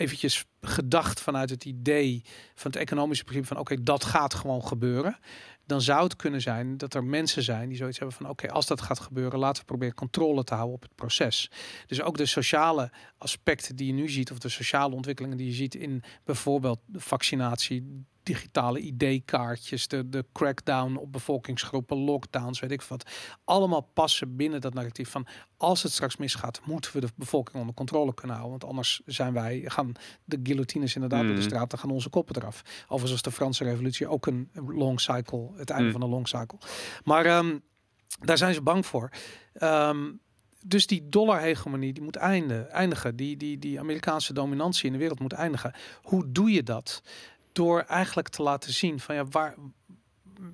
eventjes 0.00 0.44
gedacht 0.60 1.20
vanuit 1.20 1.50
het 1.50 1.64
idee 1.64 2.22
van 2.54 2.70
het 2.70 2.80
economische 2.80 3.24
principe 3.24 3.48
van, 3.48 3.58
oké, 3.58 3.82
dat 3.82 4.04
gaat 4.04 4.34
gewoon 4.34 4.66
gebeuren. 4.66 5.18
Dan 5.66 5.80
zou 5.80 6.02
het 6.02 6.16
kunnen 6.16 6.40
zijn 6.40 6.76
dat 6.76 6.94
er 6.94 7.04
mensen 7.04 7.42
zijn 7.42 7.68
die 7.68 7.76
zoiets 7.76 7.98
hebben 7.98 8.16
van, 8.16 8.28
oké, 8.28 8.50
als 8.50 8.66
dat 8.66 8.80
gaat 8.80 8.98
gebeuren, 8.98 9.38
laten 9.38 9.60
we 9.60 9.66
proberen 9.66 9.94
controle 9.94 10.44
te 10.44 10.54
houden 10.54 10.74
op 10.74 10.82
het 10.82 10.94
proces. 10.94 11.50
Dus 11.86 12.02
ook 12.02 12.16
de 12.16 12.26
sociale 12.26 12.90
aspecten 13.18 13.76
die 13.76 13.86
je 13.86 13.92
nu 13.92 14.08
ziet, 14.08 14.30
of 14.30 14.38
de 14.38 14.48
sociale 14.48 14.94
ontwikkelingen 14.94 15.36
die 15.36 15.46
je 15.46 15.52
ziet 15.52 15.74
in 15.74 16.02
bijvoorbeeld 16.24 16.80
vaccinatie, 16.92 18.04
digitale 18.34 18.78
ID-kaartjes, 18.80 19.88
de, 19.88 20.08
de 20.08 20.24
crackdown 20.32 20.96
op 20.96 21.12
bevolkingsgroepen, 21.12 21.96
lockdowns, 21.96 22.60
weet 22.60 22.70
ik 22.70 22.82
wat. 22.82 23.10
Allemaal 23.44 23.80
passen 23.80 24.36
binnen 24.36 24.60
dat 24.60 24.74
narratief 24.74 25.08
van 25.10 25.26
als 25.56 25.82
het 25.82 25.92
straks 25.92 26.16
misgaat, 26.16 26.60
moeten 26.64 26.92
we 26.92 27.00
de 27.00 27.08
bevolking 27.14 27.56
onder 27.56 27.74
controle 27.74 28.14
kunnen 28.14 28.36
houden. 28.36 28.58
Want 28.58 28.70
anders 28.72 29.00
zijn 29.06 29.32
wij, 29.32 29.62
gaan 29.64 29.92
de 30.24 30.40
guillotines 30.42 30.94
inderdaad 30.94 31.20
op 31.20 31.26
de 31.26 31.32
Mhm. 31.32 31.42
straat, 31.42 31.70
dan 31.70 31.78
gaan 31.78 31.90
onze 31.90 32.08
koppen 32.08 32.36
eraf. 32.36 32.62
Overigens 32.82 33.10
was 33.10 33.22
de 33.22 33.30
Franse 33.32 33.64
revolutie 33.64 34.06
ook 34.08 34.26
een 34.26 34.50
long 34.66 35.00
cycle, 35.00 35.50
het 35.56 35.70
einde 35.70 35.84
Mhm. 35.84 35.92
van 35.92 36.02
een 36.02 36.08
long 36.14 36.28
cycle. 36.28 36.58
Maar 37.04 37.26
ehm, 37.26 37.58
daar 38.20 38.38
zijn 38.38 38.54
ze 38.54 38.62
bang 38.62 38.86
voor. 38.86 39.10
Ehm, 39.52 40.10
dus 40.66 40.86
die 40.86 41.08
dollar-hegemonie 41.08 41.92
die 41.92 42.02
moet 42.02 42.16
eindigen. 42.16 42.70
eindigen. 42.70 43.16
Die, 43.16 43.36
die, 43.36 43.58
die 43.58 43.78
Amerikaanse 43.80 44.32
dominantie 44.32 44.86
in 44.86 44.92
de 44.92 44.98
wereld 44.98 45.20
moet 45.20 45.32
eindigen. 45.32 45.74
Hoe 46.02 46.32
doe 46.32 46.50
je 46.50 46.62
dat? 46.62 47.02
Door 47.52 47.80
eigenlijk 47.80 48.28
te 48.28 48.42
laten 48.42 48.72
zien 48.72 49.00
van 49.00 49.14
ja, 49.14 49.24
waar, 49.24 49.54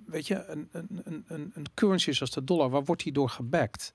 weet 0.06 0.26
je, 0.26 0.44
een, 0.46 0.68
een, 0.72 1.00
een- 1.04 1.24
een, 1.28 1.50
een 1.54 1.66
currency 1.74 2.12
zoals 2.12 2.32
de 2.32 2.44
dollar, 2.44 2.70
waar 2.70 2.84
wordt 2.84 3.02
die 3.02 3.12
door 3.12 3.28
gebackt? 3.28 3.92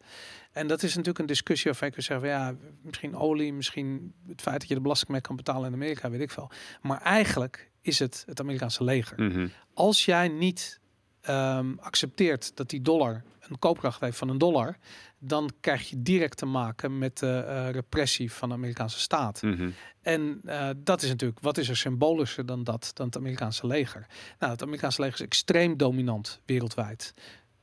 En 0.52 0.68
dat 0.68 0.84
is 0.84 0.90
natuurlijk 0.92 1.20
een 1.20 1.26
discussie 1.26 1.70
waarvan 1.72 1.88
ik 1.88 1.94
kan 1.94 2.04
zeggen, 2.04 2.28
ja, 2.28 2.56
misschien 2.82 3.16
olie, 3.16 3.54
misschien 3.54 4.14
het 4.28 4.42
feit 4.42 4.60
dat 4.60 4.68
je 4.70 4.76
de 4.76 4.82
belasting 4.82 5.12
mee 5.12 5.22
kan 5.22 5.36
betalen 5.36 5.68
in 5.68 5.74
Amerika, 5.74 6.10
weet 6.10 6.22
ik 6.22 6.32
veel. 6.32 6.52
Maar 6.82 7.02
eigenlijk 7.02 7.72
is 7.82 8.00
het 8.00 8.24
het 8.26 8.40
Amerikaanse 8.40 8.84
leger 8.84 9.22
Mhm. 9.24 9.48
als 9.74 10.06
jij 10.06 10.28
niet 10.28 10.80
ehm, 11.22 11.74
accepteert 11.80 12.56
dat 12.56 12.70
die 12.70 12.82
dollar 12.82 13.24
een 13.52 13.60
koopkracht 13.60 14.02
heeft 14.02 14.18
van 14.18 14.30
een 14.30 14.38
dollar, 14.38 14.78
dan 15.20 15.52
krijg 15.60 15.90
je 15.90 16.02
direct 16.02 16.38
te 16.38 16.46
maken 16.46 16.98
met 16.98 17.18
de 17.18 17.44
eh, 17.48 17.70
repressie 17.70 18.32
van 18.32 18.50
de 18.50 18.56
Amerikaanse 18.56 19.00
staat. 19.00 19.42
Mhm. 19.42 19.70
En 20.02 20.42
eh, 20.46 20.70
dat 20.78 21.02
is 21.02 21.10
natuurlijk, 21.10 21.40
wat 21.40 21.58
is 21.58 21.70
er 21.70 21.78
symbolischer 21.78 22.46
dan 22.46 22.64
dat, 22.64 22.92
dan 22.94 23.06
het 23.06 23.18
Amerikaanse 23.18 23.68
leger? 23.68 24.08
Nou, 24.40 24.52
het 24.52 24.62
Amerikaanse 24.62 25.02
leger 25.02 25.20
is 25.20 25.26
extreem 25.26 25.78
dominant 25.78 26.42
wereldwijd, 26.46 27.14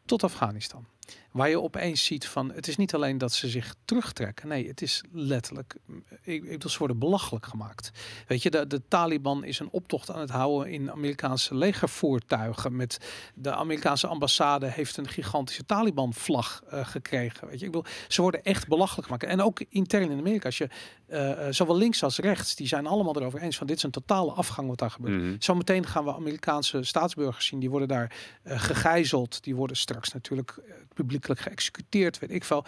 tot 0.04 0.22
Afghanistan. 0.22 0.86
Waar 1.30 1.48
je 1.48 1.60
opeens 1.60 2.04
ziet 2.04 2.26
van, 2.26 2.52
het 2.52 2.68
is 2.68 2.76
niet 2.76 2.94
alleen 2.94 3.18
dat 3.18 3.32
ze 3.32 3.48
zich 3.48 3.74
terugtrekken. 3.84 4.48
Nee, 4.48 4.68
het 4.68 4.82
is 4.82 5.02
letterlijk, 5.12 5.76
ik, 6.08 6.44
ik 6.44 6.50
bedoel, 6.50 6.70
ze 6.70 6.78
worden 6.78 6.98
belachelijk 6.98 7.46
gemaakt. 7.46 7.90
Weet 8.26 8.42
je, 8.42 8.50
de, 8.50 8.66
de 8.66 8.82
Taliban 8.88 9.44
is 9.44 9.58
een 9.58 9.70
optocht 9.70 10.10
aan 10.10 10.20
het 10.20 10.30
houden 10.30 10.72
in 10.72 10.90
Amerikaanse 10.90 11.54
legervoertuigen. 11.54 12.76
Met 12.76 12.98
de 13.34 13.54
Amerikaanse 13.54 14.06
ambassade 14.06 14.66
heeft 14.66 14.96
een 14.96 15.08
gigantische 15.08 15.64
Taliban-vlag 15.64 16.62
eh, 16.68 16.86
gekregen. 16.86 17.48
Weet 17.48 17.58
je, 17.58 17.66
ik 17.66 17.72
bedoel, 17.72 17.90
ze 18.08 18.22
worden 18.22 18.42
echt 18.42 18.68
belachelijk 18.68 19.04
gemaakt. 19.06 19.24
En 19.24 19.42
ook 19.42 19.60
intern 19.68 20.10
in 20.10 20.18
Amerika, 20.18 20.46
als 20.46 20.58
je 20.58 20.68
eh, 21.06 21.46
eh, 21.46 21.52
zowel 21.52 21.76
links 21.76 22.02
als 22.02 22.18
rechts, 22.18 22.54
die 22.54 22.66
zijn 22.66 22.86
allemaal 22.86 23.16
erover 23.16 23.40
eens 23.40 23.56
van 23.56 23.66
dit 23.66 23.76
is 23.76 23.82
een 23.82 23.90
totale 23.90 24.32
afgang 24.32 24.68
wat 24.68 24.78
daar 24.78 24.90
gebeurt. 24.90 25.22
Mhm. 25.22 25.36
Zometeen 25.38 25.86
gaan 25.86 26.04
we 26.04 26.14
Amerikaanse 26.14 26.82
staatsburgers 26.82 27.46
zien. 27.46 27.60
Die 27.60 27.70
worden 27.70 27.88
daar 27.88 28.12
gegijzeld. 28.44 29.42
Die 29.44 29.56
worden 29.56 29.76
straks 29.76 30.12
natuurlijk 30.12 30.56
eh, 30.56 30.74
publiekelijk 31.20 31.40
geëxecuteerd, 31.40 32.18
weet 32.18 32.30
ik 32.30 32.44
veel. 32.44 32.64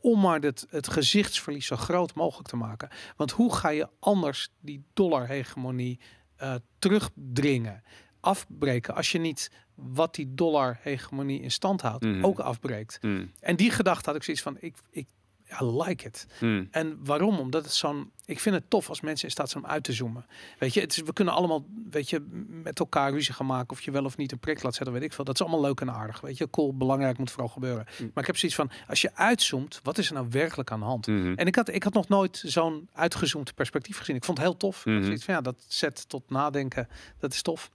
Om 0.00 0.20
maar 0.20 0.40
het, 0.40 0.66
het 0.70 0.88
gezichtsverlies 0.88 1.66
zo 1.66 1.76
groot 1.76 2.14
mogelijk 2.14 2.48
te 2.48 2.56
maken. 2.56 2.88
Want 3.16 3.30
hoe 3.30 3.54
ga 3.54 3.68
je 3.68 3.88
anders 3.98 4.48
die 4.60 4.84
dollarhegemonie 4.92 6.00
eh 6.36 6.54
terugdringen? 6.78 7.82
Afbreken 8.20 8.94
als 8.94 9.12
je 9.12 9.18
niet 9.18 9.50
wat 9.74 10.14
die 10.14 10.34
dollarhegemonie 10.34 11.40
in 11.40 11.50
stand 11.50 11.80
houdt, 11.80 12.04
Mhm. 12.04 12.24
ook 12.24 12.38
afbreekt. 12.38 12.98
Mhm. 13.02 13.26
En 13.40 13.56
die 13.56 13.70
gedachte 13.70 14.06
had 14.06 14.16
ik 14.16 14.22
zoiets 14.22 14.42
van, 14.42 14.56
ik, 14.60 14.76
ik 14.90 15.08
I 15.60 15.64
like 15.64 16.06
it. 16.06 16.26
Mhm. 16.40 16.64
En 16.70 16.98
waarom? 17.04 17.38
Omdat 17.38 17.64
het 17.64 17.72
zo'n. 17.72 18.10
Ik 18.24 18.40
vind 18.40 18.54
het 18.54 18.64
tof 18.70 18.88
als 18.88 19.00
mensen 19.00 19.24
in 19.24 19.30
staat 19.30 19.50
zijn 19.50 19.64
om 19.64 19.70
uit 19.70 19.84
te 19.84 19.92
zoomen. 19.92 20.26
Weet 20.58 20.74
je, 20.74 20.80
het 20.80 20.92
is, 20.92 21.02
we 21.02 21.12
kunnen 21.12 21.34
allemaal, 21.34 21.66
weet 21.90 22.10
je, 22.10 22.26
met 22.62 22.78
elkaar 22.78 23.12
ruzie 23.12 23.34
gaan 23.34 23.46
maken 23.46 23.70
of 23.70 23.80
je 23.80 23.90
wel 23.90 24.04
of 24.04 24.16
niet 24.16 24.32
een 24.32 24.38
prik 24.38 24.62
laat 24.62 24.74
zetten, 24.74 24.92
weet 24.94 25.02
ik 25.02 25.12
veel. 25.12 25.24
Dat 25.24 25.34
is 25.34 25.40
allemaal 25.40 25.60
leuk 25.60 25.80
en 25.80 25.90
aardig. 25.90 26.20
Weet 26.20 26.38
je, 26.38 26.50
cool, 26.50 26.76
belangrijk 26.76 27.18
moet 27.18 27.30
vooral 27.30 27.48
gebeuren. 27.48 27.86
Mm. 27.98 28.10
Maar 28.14 28.22
ik 28.22 28.26
heb 28.26 28.36
zoiets 28.36 28.58
van, 28.58 28.70
als 28.88 29.00
je 29.00 29.14
uitzoomt, 29.14 29.80
wat 29.82 29.98
is 29.98 30.08
er 30.08 30.14
nou 30.14 30.26
werkelijk 30.30 30.70
aan 30.70 30.80
de 30.80 30.86
hand? 30.86 31.06
Mhm. 31.06 31.32
En 31.36 31.46
ik 31.46 31.54
had, 31.54 31.68
ik 31.68 31.82
had 31.82 31.92
nog 31.92 32.08
nooit 32.08 32.42
zo'n 32.46 32.88
uitgezoomd 32.92 33.54
perspectief 33.54 33.98
gezien. 33.98 34.16
Ik 34.16 34.24
vond 34.24 34.38
het 34.38 34.46
heel 34.46 34.56
tof. 34.56 34.82
Zoiets 34.84 35.24
van, 35.24 35.34
ja, 35.34 35.40
dat 35.40 35.64
zet 35.68 36.08
tot 36.08 36.30
nadenken. 36.30 36.88
Dat 37.18 37.32
is 37.32 37.42
tof. 37.42 37.70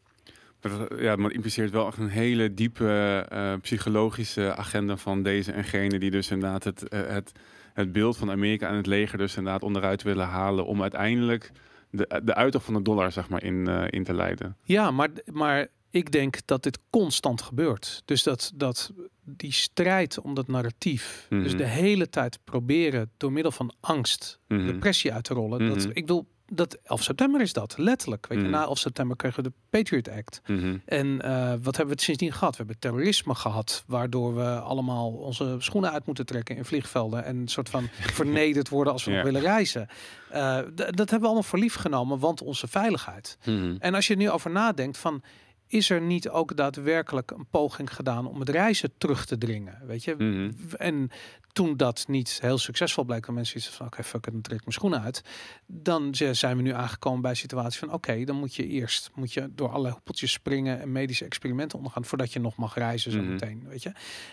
Ja, 0.97 1.15
maar 1.15 1.25
het 1.25 1.33
impliceert 1.33 1.71
wel 1.71 1.87
echt 1.87 1.97
een 1.97 2.07
hele 2.07 2.53
diepe 2.53 3.25
eh, 3.29 3.53
psychologische 3.61 4.55
agenda 4.55 4.97
van 4.97 5.23
deze 5.23 5.51
en 5.51 5.63
gene 5.63 5.99
die 5.99 6.11
dus 6.11 6.31
inderdaad 6.31 6.63
het, 6.63 6.87
eh, 6.87 7.07
het, 7.07 7.31
het 7.75 7.91
beeld 7.91 8.17
van 8.17 8.31
Amerika 8.31 8.69
en 8.69 8.75
het 8.75 8.85
leger 8.85 9.17
dus 9.17 9.35
inderdaad 9.37 9.63
onderuit 9.63 10.03
willen 10.03 10.25
halen 10.27 10.65
om 10.65 10.81
uiteindelijk 10.81 11.51
de, 11.89 12.21
de 12.23 12.35
uittocht 12.35 12.65
van 12.65 12.73
de 12.73 12.81
dollar 12.81 13.11
zeg 13.11 13.29
maar 13.29 13.43
in, 13.43 13.67
eh, 13.67 13.83
in 13.89 14.03
te 14.03 14.13
leiden. 14.13 14.57
Ja, 14.63 14.91
maar, 14.91 15.09
maar 15.31 15.67
ik 15.89 16.11
denk 16.11 16.37
dat 16.45 16.63
dit 16.63 16.79
constant 16.89 17.41
gebeurt. 17.41 18.01
Dus 18.05 18.23
dat, 18.23 18.51
dat 18.55 18.93
die 19.23 19.51
strijd 19.51 20.19
om 20.19 20.33
dat 20.33 20.47
narratief, 20.47 21.25
dus 21.29 21.47
Mhm. 21.51 21.57
de 21.57 21.65
hele 21.67 22.09
tijd 22.09 22.39
proberen 22.43 23.11
door 23.17 23.31
middel 23.31 23.51
van 23.51 23.73
angst 23.79 24.39
Mhm. 24.47 24.65
depressie 24.65 25.13
uit 25.13 25.23
te 25.23 25.33
rollen. 25.33 25.67
Dat, 25.67 25.77
Mhm. 25.77 25.87
ik 25.87 25.93
bedoel, 26.05 26.27
dat 26.51 26.77
11 26.83 27.03
september 27.03 27.41
is 27.41 27.53
dat, 27.53 27.77
letterlijk. 27.77 28.27
Weet 28.27 28.37
je, 28.37 28.43
Mhm. 28.43 28.53
na 28.53 28.63
11 28.63 28.77
september 28.77 29.15
kregen 29.17 29.43
we 29.43 29.49
de 29.49 29.55
Patriot 29.69 30.09
Act. 30.09 30.41
Mhm. 30.45 30.77
En 30.85 31.21
eh, 31.21 31.49
wat 31.49 31.63
hebben 31.63 31.85
we 31.85 31.91
het 31.91 32.01
sindsdien 32.01 32.31
gehad? 32.33 32.51
We 32.51 32.57
hebben 32.57 32.79
terrorisme 32.79 33.35
gehad, 33.35 33.83
waardoor 33.87 34.35
we 34.35 34.59
allemaal 34.59 35.11
onze 35.11 35.55
schoenen 35.59 35.91
uit 35.91 36.05
moeten 36.05 36.25
trekken 36.25 36.55
in 36.55 36.65
vliegvelden 36.65 37.23
en 37.25 37.35
een 37.37 37.47
soort 37.47 37.69
van 37.69 37.87
vernederd 38.19 38.69
worden 38.69 38.93
als 38.93 39.03
we 39.03 39.11
nog 39.11 39.23
willen 39.23 39.41
reizen. 39.41 39.87
Eh, 40.29 40.55
dat 40.75 40.97
hebben 40.97 41.19
we 41.19 41.25
allemaal 41.25 41.43
voor 41.43 41.59
lief 41.59 41.75
genomen, 41.75 42.19
want 42.19 42.41
onze 42.41 42.67
veiligheid. 42.67 43.37
Mhm. 43.45 43.75
En 43.79 43.93
als 43.93 44.07
je 44.07 44.13
er 44.13 44.19
nu 44.19 44.29
over 44.29 44.51
nadenkt 44.51 44.97
van 44.97 45.21
is 45.67 45.89
er 45.89 46.01
niet 46.01 46.29
ook 46.29 46.55
daadwerkelijk 46.55 47.31
een 47.31 47.45
poging 47.49 47.95
gedaan 47.95 48.27
om 48.27 48.39
het 48.39 48.49
reizen 48.49 48.91
terug 48.97 49.25
te 49.25 49.37
dringen, 49.37 49.81
weet 49.85 50.03
je? 50.03 50.15
Mhm. 50.17 50.51
En 50.77 51.09
toen 51.51 51.77
dat 51.77 52.05
niet 52.07 52.37
heel 52.41 52.57
succesvol 52.57 53.03
bleek, 53.03 53.27
en 53.27 53.33
mensen 53.33 53.57
iets 53.57 53.67
van 53.69 53.85
oké, 53.85 54.03
fuck 54.03 54.25
it, 54.25 54.31
dan 54.31 54.41
trek 54.41 54.57
ik 54.57 54.63
mijn 54.65 54.73
schoenen 54.75 55.01
uit. 55.01 55.21
Dan 55.67 56.15
zijn 56.31 56.57
we 56.57 56.61
nu 56.63 56.73
aangekomen 56.73 57.21
bij 57.21 57.31
een 57.31 57.37
situatie 57.37 57.79
van 57.79 57.93
oké, 57.93 58.23
dan 58.23 58.35
moet 58.35 58.55
je 58.55 58.67
eerst 58.67 59.11
moet 59.15 59.33
je 59.33 59.49
door 59.55 59.69
allerlei 59.69 59.93
hoepeltjes 59.93 60.31
springen 60.31 60.79
en 60.81 60.91
medische 60.91 61.25
experimenten 61.25 61.77
ondergaan 61.77 62.05
voordat 62.05 62.33
je 62.33 62.39
nog 62.39 62.55
mag 62.55 62.75
reizen 62.75 63.11
zo 63.11 63.21
Mhm. 63.21 63.29
meteen, 63.31 63.63
weet 63.67 63.83
je? 63.83 63.91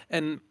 En 0.09 0.43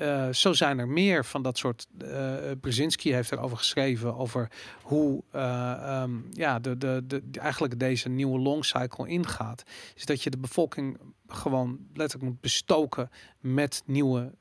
eh, 0.00 0.28
zo 0.32 0.52
zijn 0.52 0.78
er 0.78 0.88
meer 0.88 1.24
van 1.24 1.42
dat 1.42 1.58
soort. 1.58 1.86
eh 1.98 2.34
Brzezinski 2.60 3.12
heeft 3.12 3.32
erover 3.32 3.56
geschreven 3.56 4.16
over 4.16 4.50
hoe 4.82 5.22
eh, 5.30 5.72
ehm, 5.72 6.10
ja, 6.30 6.58
de, 6.58 6.78
de, 6.78 7.02
de, 7.06 7.22
eigenlijk 7.40 7.78
deze 7.78 8.08
nieuwe 8.08 8.38
long 8.38 8.64
cycle 8.64 9.08
ingaat. 9.08 9.62
Is 9.94 10.06
dat 10.06 10.22
je 10.22 10.30
de 10.30 10.38
bevolking 10.38 10.98
gewoon 11.26 11.78
letterlijk 11.94 12.30
moet 12.30 12.40
bestoken 12.40 13.10
met 13.40 13.82
nieuwe 13.86 14.32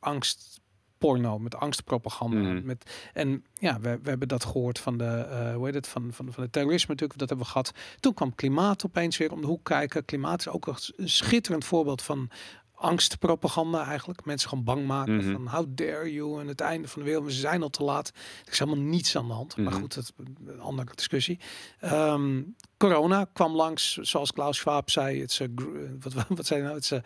angst. 0.00 0.60
Porno, 0.98 1.38
met 1.38 1.54
angstpropaganda. 1.54 2.36
Mhm. 2.36 2.66
Met, 2.66 3.10
en 3.14 3.44
ja, 3.54 3.80
we, 3.80 3.98
we 4.02 4.08
hebben 4.08 4.28
dat 4.28 4.44
gehoord 4.44 4.78
van 4.78 4.98
de, 4.98 5.52
hoe 5.54 5.64
heet 5.64 5.74
het, 5.74 5.88
van, 5.88 6.12
van, 6.12 6.32
van 6.32 6.42
het 6.42 6.52
terrorisme 6.52 6.88
natuurlijk, 6.88 7.18
dat 7.18 7.28
hebben 7.28 7.46
we 7.46 7.52
gehad. 7.52 7.72
Toen 8.00 8.14
kwam 8.14 8.34
klimaat 8.34 8.86
opeens 8.86 9.16
weer 9.16 9.32
om 9.32 9.40
de 9.40 9.46
hoek 9.46 9.64
kijken. 9.64 10.04
Klimaat 10.04 10.40
is 10.40 10.48
ook 10.48 10.66
een 10.66 11.08
schitterend 11.08 11.64
voorbeeld 11.64 12.02
van 12.02 12.30
angstpropaganda 12.78 13.84
eigenlijk. 13.86 14.24
Mensen 14.24 14.48
gewoon 14.48 14.64
bang 14.64 14.86
maken 14.86 15.16
Mhm. 15.16 15.32
van 15.32 15.46
how 15.48 15.66
dare 15.68 16.12
you 16.12 16.40
en 16.40 16.46
het 16.46 16.60
einde 16.60 16.88
van 16.88 17.00
de 17.02 17.08
wereld. 17.08 17.24
We 17.26 17.32
zijn 17.32 17.62
al 17.62 17.68
te 17.70 17.84
laat. 17.84 18.08
Er 18.44 18.52
is 18.52 18.58
helemaal 18.58 18.82
niets 18.84 19.16
aan 19.16 19.26
de 19.26 19.32
hand. 19.32 19.56
Maar 19.56 19.72
Mhm. 19.72 19.80
goed, 19.80 19.94
dat 19.94 20.04
is 20.04 20.12
een 20.46 20.60
andere 20.60 20.90
discussie. 20.94 21.38
Ehm, 21.80 22.42
corona 22.78 23.26
kwam 23.32 23.54
langs, 23.54 23.96
zoals 23.96 24.32
Klaus 24.32 24.56
Schwab 24.56 24.90
zei. 24.90 25.22
It's 25.22 25.40
a, 25.40 25.46
wat, 26.00 26.12
wat 26.36 26.46
zei 26.46 26.62
nou? 26.62 26.76
It's 26.76 26.92
a 26.92 27.00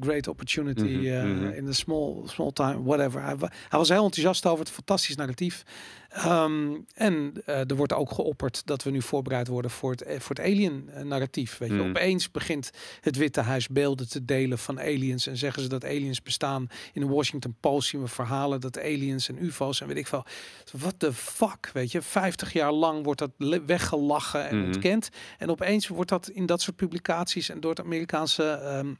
great 0.00 0.28
opportunity 0.28 0.82
Mhm, 0.82 1.04
uh, 1.04 1.22
mhm. 1.22 1.50
in 1.50 1.64
the 1.64 1.72
small, 1.72 2.22
small 2.26 2.50
time, 2.50 2.82
whatever. 2.82 3.22
Hij, 3.22 3.34
hij 3.68 3.78
was 3.78 3.88
heel 3.88 4.04
enthousiast 4.04 4.46
over 4.46 4.64
het 4.64 4.74
fantastisch 4.74 5.16
narratief. 5.16 5.62
Ehm, 6.08 6.74
en 6.94 7.32
eh, 7.46 7.70
er 7.70 7.76
wordt 7.76 7.92
ook 7.92 8.12
geopperd 8.12 8.62
dat 8.66 8.82
we 8.82 8.90
nu 8.90 9.02
voorbereid 9.02 9.48
worden 9.48 9.70
voor 9.70 9.90
het, 9.90 10.02
eh, 10.02 10.20
voor 10.20 10.36
het 10.36 10.44
alien-narratief. 10.44 11.58
Weet 11.58 11.68
je, 11.68 11.74
Mhm. 11.74 11.88
opeens 11.88 12.30
begint 12.30 12.70
het 13.00 13.16
Witte 13.16 13.40
Huis 13.40 13.68
beelden 13.68 14.08
te 14.08 14.24
delen 14.24 14.58
van 14.58 14.80
aliens 14.80 15.26
en 15.26 15.36
zeggen 15.36 15.62
ze 15.62 15.68
dat 15.68 15.84
aliens 15.84 16.22
bestaan. 16.22 16.66
In 16.92 17.00
de 17.00 17.06
Washington 17.06 17.56
Post 17.60 17.88
zien 17.88 18.00
we 18.02 18.08
verhalen 18.08 18.60
dat 18.60 18.78
aliens 18.78 19.28
en 19.28 19.44
UFO's 19.44 19.80
en 19.80 19.86
weet 19.86 19.96
ik 19.96 20.06
veel. 20.06 20.24
Wat 20.72 21.00
de 21.00 21.12
fuck, 21.12 21.70
weet 21.72 21.92
je? 21.92 22.02
50 22.02 22.52
jaar 22.52 22.72
lang 22.72 23.04
wordt 23.04 23.20
dat 23.20 23.30
weggelachen 23.66 24.48
en 24.48 24.64
ontkend. 24.64 25.08
En 25.38 25.50
opeens 25.50 25.88
wordt 25.88 26.10
dat 26.10 26.28
in 26.28 26.46
dat 26.46 26.60
soort 26.60 26.76
publicaties 26.76 27.48
en 27.48 27.60
door 27.60 27.70
het 27.70 27.80
Amerikaanse, 27.80 28.50
ehm, 28.50 28.94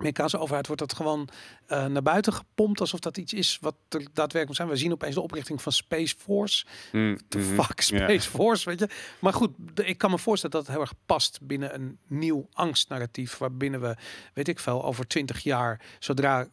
Amerikaanse 0.00 0.38
overheid 0.38 0.66
wordt 0.66 0.82
dat 0.82 0.94
gewoon 0.94 1.28
eh, 1.66 1.86
naar 1.86 2.02
buiten 2.02 2.32
gepompt 2.32 2.80
alsof 2.80 3.00
dat 3.00 3.16
iets 3.16 3.32
is 3.32 3.58
wat 3.60 3.74
er 3.88 4.02
daadwerkelijk 4.12 4.56
zijn. 4.56 4.68
We 4.68 4.76
zien 4.76 4.92
opeens 4.92 5.14
de 5.14 5.20
oprichting 5.20 5.62
van 5.62 5.72
Space 5.72 6.14
Force. 6.18 6.64
Mm, 6.92 7.18
The 7.28 7.38
mhm. 7.38 7.60
fuck. 7.62 7.80
Space 7.80 8.30
Force, 8.30 8.68
weet 8.68 8.78
je. 8.78 8.88
Maar 9.18 9.32
goed, 9.32 9.50
de- 9.74 9.84
ik 9.84 9.98
kan 9.98 10.10
me 10.10 10.18
voorstellen 10.18 10.56
dat 10.56 10.66
het 10.66 10.74
heel 10.74 10.84
erg 10.84 10.94
past 11.06 11.38
binnen 11.42 11.74
een 11.74 11.98
nieuw 12.06 12.48
angstnarratief. 12.52 13.38
Waarbinnen 13.38 13.80
we, 13.80 13.96
weet 14.34 14.48
ik 14.48 14.58
veel, 14.58 14.84
over 14.84 15.06
twintig 15.06 15.38
jaar, 15.42 15.80
zodra 15.98 16.40
eh, 16.40 16.46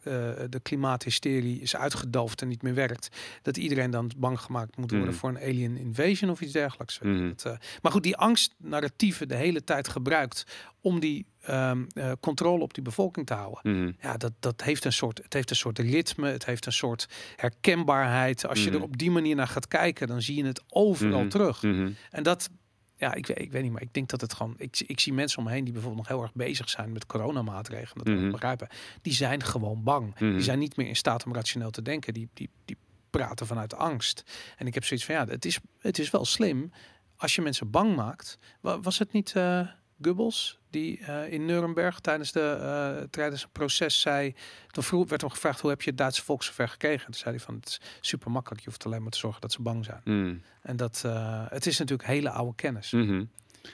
de 0.48 0.60
klimaathysterie 0.62 1.60
is 1.60 1.76
uitgedoofd 1.76 2.42
en 2.42 2.48
niet 2.48 2.62
meer 2.62 2.74
werkt, 2.74 3.08
dat 3.42 3.56
iedereen 3.56 3.90
dan 3.90 4.10
bang 4.16 4.40
gemaakt 4.40 4.76
moet 4.76 4.90
worden 4.90 5.08
Mhm. 5.08 5.18
voor 5.18 5.28
een 5.28 5.38
alien 5.40 5.76
invasion 5.76 6.30
of 6.30 6.40
iets 6.40 6.52
dergelijks. 6.52 6.98
Mhm. 6.98 7.28
Dat, 7.28 7.44
eh, 7.44 7.52
maar 7.82 7.92
goed, 7.92 8.02
die 8.02 8.16
angstnarratieven 8.16 9.28
de 9.28 9.34
hele 9.34 9.64
tijd 9.64 9.88
gebruikt 9.88 10.44
om 10.80 11.00
die 11.00 11.26
ehm, 11.40 11.84
eh, 11.92 12.12
controle 12.20 12.62
op 12.62 12.74
die 12.74 12.82
bevolking 12.82 13.26
te 13.26 13.34
houden. 13.34 13.60
Mhm. 13.82 13.92
Ja, 14.00 14.16
dat, 14.16 14.32
dat 14.40 14.62
heeft 14.62 14.84
een 14.84 14.92
soort, 14.92 15.18
het 15.22 15.32
heeft 15.32 15.50
een 15.50 15.56
soort 15.56 15.78
ritme, 15.78 16.30
het 16.30 16.44
heeft 16.44 16.66
een 16.66 16.72
soort 16.72 17.08
herkenbaarheid. 17.36 18.46
Als 18.46 18.62
je 18.62 18.66
Mhm. 18.70 18.76
er 18.78 18.82
op 18.82 18.98
die 18.98 19.10
manier 19.10 19.36
naar 19.36 19.46
gaat 19.48 19.68
kijken, 19.68 20.06
dan 20.06 20.22
zie 20.22 20.36
je 20.36 20.44
het 20.44 20.62
overal 20.68 21.20
Mhm. 21.20 21.28
terug. 21.28 21.62
En 22.10 22.22
dat, 22.22 22.50
ja, 22.96 23.14
ik, 23.14 23.26
weet- 23.26 23.38
ik 23.38 23.52
weet 23.52 23.62
niet, 23.62 23.72
maar 23.72 23.82
ik 23.82 23.92
denk 23.94 24.08
dat 24.08 24.20
het 24.20 24.32
gewoon, 24.34 24.54
ik, 24.58 24.80
ik 24.86 25.00
zie 25.00 25.12
mensen 25.12 25.38
om 25.38 25.44
me 25.44 25.50
heen 25.50 25.64
die 25.64 25.72
bijvoorbeeld 25.72 26.02
nog 26.08 26.16
heel 26.16 26.22
erg 26.26 26.34
bezig 26.34 26.68
zijn 26.68 26.92
met 26.92 27.06
coronamaatregelen, 27.06 28.04
dat 28.04 28.14
Mhm. 28.14 28.22
dat 28.22 28.32
begrijpen. 28.32 28.68
Die 29.02 29.12
zijn 29.12 29.42
gewoon 29.42 29.82
bang. 29.82 30.16
Die 30.16 30.40
zijn 30.40 30.58
niet 30.58 30.76
meer 30.76 30.86
in 30.86 30.96
staat 30.96 31.24
om 31.24 31.34
rationeel 31.34 31.70
te 31.70 31.82
denken. 31.82 32.14
Die, 32.14 32.28
die, 32.34 32.48
die 32.64 32.76
praten 33.10 33.46
vanuit 33.46 33.74
angst. 33.74 34.22
En 34.56 34.66
ik 34.66 34.74
heb 34.74 34.84
zoiets 34.84 35.06
van, 35.06 35.14
ja, 35.14 35.26
het 35.26 35.44
is, 35.44 35.58
het 35.78 35.98
is 35.98 36.10
wel 36.10 36.24
slim 36.24 36.72
als 37.16 37.34
je 37.34 37.42
mensen 37.42 37.70
bang 37.70 37.96
maakt. 37.96 38.38
Wa- 38.60 38.80
Was 38.80 38.98
het 38.98 39.12
niet 39.12 39.32
eh 39.36 39.68
Goebbels 40.02 40.58
die 40.70 40.98
eh, 40.98 41.32
in 41.32 41.44
Nuremberg 41.44 42.00
tijdens, 42.00 42.32
de, 42.32 42.40
eh, 42.40 43.08
tijdens 43.10 43.42
een 43.42 43.50
proces 43.52 44.00
zei... 44.00 44.34
Toen 44.70 44.82
vroeg, 44.82 45.08
werd 45.08 45.20
hem 45.20 45.30
gevraagd, 45.30 45.60
hoe 45.60 45.70
heb 45.70 45.82
je 45.82 45.88
het 45.88 45.98
Duitse 45.98 46.24
volk 46.24 46.42
zover 46.42 46.68
gekregen? 46.68 47.04
Toen 47.04 47.14
zei 47.14 47.34
hij 47.34 47.44
van, 47.44 47.54
het 47.54 47.66
is 47.68 47.80
super 48.00 48.30
makkelijk. 48.30 48.60
Je 48.60 48.68
hoeft 48.68 48.86
alleen 48.86 49.02
maar 49.02 49.10
te 49.10 49.18
zorgen 49.18 49.40
dat 49.40 49.52
ze 49.52 49.62
bang 49.62 49.84
zijn. 49.84 50.00
Mhm. 50.04 50.34
En 50.62 50.76
dat, 50.76 51.02
eh, 51.06 51.44
het 51.48 51.66
is 51.66 51.78
natuurlijk 51.78 52.08
hele 52.08 52.30
oude 52.30 52.54
kennis. 52.54 52.90
Mhm. 52.90 53.24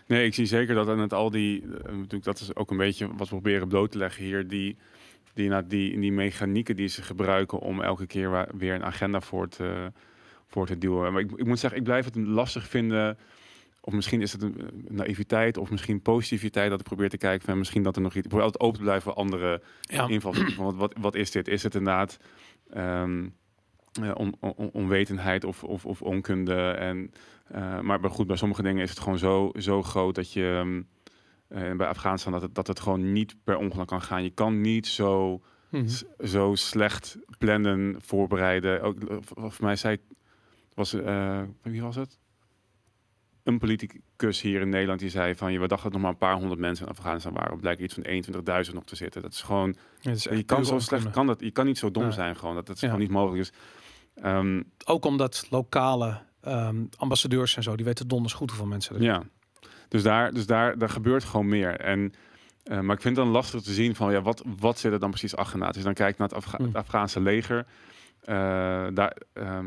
Nee, 0.07 0.27
ik 0.27 0.35
zie 0.35 0.47
zeker 0.47 0.75
dat 0.75 0.89
en 0.89 0.99
het 0.99 1.13
al 1.13 1.31
die, 1.31 1.67
natuurlijk 1.67 2.25
dat 2.25 2.41
is 2.41 2.55
ook 2.55 2.71
een 2.71 2.77
beetje 2.77 3.07
wat 3.07 3.19
we 3.19 3.27
proberen 3.27 3.69
bloot 3.69 3.91
te 3.91 3.99
leggen 3.99 4.25
hier, 4.25 4.49
die, 4.49 4.77
die, 5.35 5.49
nou, 5.49 5.67
die, 5.67 6.01
die 6.01 6.13
mechanieken 6.13 6.77
die 6.77 6.89
ze 6.89 7.03
gebruiken 7.03 7.59
om 7.59 7.81
elke 7.81 8.07
keer 8.07 8.49
weer 8.57 8.75
een 8.75 8.85
agenda 8.85 9.21
voor 9.21 9.49
te, 9.49 9.93
voor 10.47 10.67
te 10.67 10.79
duwen. 10.79 11.13
Maar 11.13 11.23
ik, 11.23 11.31
ik 11.33 11.47
moet 11.47 11.59
zeggen, 11.59 11.79
ik 11.79 11.85
blijf 11.85 12.05
het 12.05 12.17
lastig 12.17 12.69
vinden, 12.69 13.19
of 13.87 13.93
misschien 13.93 14.23
is 14.23 14.33
het 14.33 14.43
een 14.43 14.61
eh, 14.61 14.67
naïviteit, 14.89 15.57
of 15.57 15.71
misschien 15.71 16.03
positiviteit, 16.03 16.71
dat 16.71 16.81
ik 16.81 16.87
probeer 16.87 17.09
te 17.09 17.17
kijken 17.17 17.47
van 17.47 17.59
misschien 17.59 17.83
dat 17.83 17.97
er 17.97 18.03
nog 18.03 18.13
iets, 18.15 18.23
ik 18.23 18.29
probeer 18.29 18.45
altijd 18.45 18.63
open 18.63 18.79
te 18.79 18.85
blijven 18.85 19.03
voor 19.13 19.15
andere 19.23 19.63
Ja, 19.81 20.09
invalshoeken. 20.09 20.55
Van 20.55 20.65
wat, 20.65 20.75
wat, 20.75 20.95
wat 21.01 21.15
is 21.15 21.31
dit? 21.31 21.49
Is 21.49 21.63
het 21.63 21.75
inderdaad 21.75 22.19
eh, 22.71 23.03
on, 24.15 24.35
on- 24.41 24.71
onwetendheid 24.73 25.45
of, 25.45 25.65
of, 25.65 25.85
of 25.87 26.03
onkunde? 26.03 26.71
En, 26.71 27.11
eh, 27.49 27.81
maar 27.81 28.11
goed, 28.11 28.27
bij 28.27 28.37
sommige 28.37 28.63
dingen 28.63 28.83
is 28.83 28.91
het 28.91 28.99
gewoon 29.01 29.19
zo, 29.19 29.51
zo 29.59 29.83
groot 29.83 30.15
dat 30.15 30.33
je 30.33 30.57
ehm, 30.63 30.83
eh, 31.49 31.77
bij 31.77 31.87
Afghanistan 31.87 32.33
dat 32.33 32.43
het, 32.43 32.55
dat 32.55 32.67
het 32.67 32.81
gewoon 32.81 33.13
niet 33.13 33.37
per 33.45 33.57
ongeluk 33.57 33.87
kan 33.87 34.03
gaan. 34.03 34.23
Je 34.23 34.31
kan 34.31 34.61
niet 34.61 34.87
zo, 34.87 35.43
Mhm. 35.71 35.89
zo 36.25 36.55
slecht 36.55 37.17
plannen, 37.39 37.97
voorbereiden. 37.99 38.83
Ook, 38.83 38.97
v- 39.01 39.27
volgens 39.35 39.59
mij 39.59 39.77
zei 39.77 39.99
was 40.75 40.93
wie 41.63 41.83
was 41.83 41.97
het? 41.97 42.19
Een 43.45 43.59
politicus 43.59 44.41
hier 44.41 44.61
in 44.61 44.69
Nederland 44.69 45.01
die 45.01 45.09
zei 45.11 45.35
van, 45.35 45.53
je 45.53 45.59
we 45.61 45.67
dachten 45.69 45.85
dat 45.85 45.93
nog 45.93 46.03
maar 46.03 46.11
een 46.11 46.17
paar 46.29 46.35
honderd 46.37 46.61
mensen 46.61 46.87
in 46.87 46.93
Afghanistan 46.93 47.33
waren. 47.33 47.61
Blijkt 47.61 47.81
iets 47.81 47.95
van 47.95 48.05
21.000 48.67 48.73
nog 48.75 48.85
te 48.85 48.97
zitten. 48.97 49.23
Dat 49.23 49.33
is 49.33 49.43
gewoon 49.43 49.77
is 50.03 50.23
je 50.25 50.43
kan 50.43 50.65
zo 50.65 50.79
slecht, 50.79 51.11
kan 51.11 51.27
dat, 51.27 51.41
je 51.41 51.51
kan 51.51 51.67
niet 51.67 51.79
zo 51.79 51.91
dom 51.91 52.13
zijn 52.13 52.37
gewoon. 52.37 52.55
Dat, 52.55 52.67
dat 52.67 52.75
is 52.77 52.81
Ja. 52.83 52.89
gewoon 52.89 53.03
niet 53.03 53.13
mogelijk. 53.13 53.39
Dus, 53.39 53.53
ehm, 54.25 54.63
Ook 54.85 55.05
omdat 55.05 55.47
lokale 55.51 56.21
ehm, 56.41 56.85
ambassadeurs 56.97 57.57
en 57.57 57.63
zo, 57.63 57.77
die 57.77 57.85
weten 57.85 58.09
donders 58.09 58.33
goed 58.35 58.49
hoeveel 58.51 58.67
mensen 58.69 58.95
er 58.97 59.03
zijn. 59.03 59.15
ja, 59.15 59.23
dus 59.89 60.03
daar, 60.03 60.33
dus 60.33 60.47
daar, 60.47 60.79
daar 60.79 60.89
gebeurt 60.89 61.25
gewoon 61.25 61.49
meer. 61.49 61.77
En, 61.81 62.13
eh, 62.63 62.81
maar 62.81 62.97
ik 62.97 63.03
vind 63.03 63.17
het 63.17 63.25
dan 63.25 63.35
lastig 63.35 63.61
te 63.63 63.73
zien 63.73 63.95
van, 63.95 64.13
ja, 64.13 64.23
wat, 64.23 64.43
wat 64.59 64.79
zit 64.79 64.93
er 64.93 64.99
dan 64.99 65.11
precies 65.11 65.37
achterna? 65.37 65.71
Dus 65.71 65.83
dan 65.83 65.95
kijk 65.95 66.13
ik 66.13 66.19
naar 66.19 66.29
het, 66.29 66.37
Afga- 66.37 66.59
Mm. 66.61 66.67
het 66.67 66.77
Afghaanse 66.77 67.21
leger. 67.21 67.67
Eh, 68.25 68.87
daar, 68.95 69.17
eh, 69.33 69.59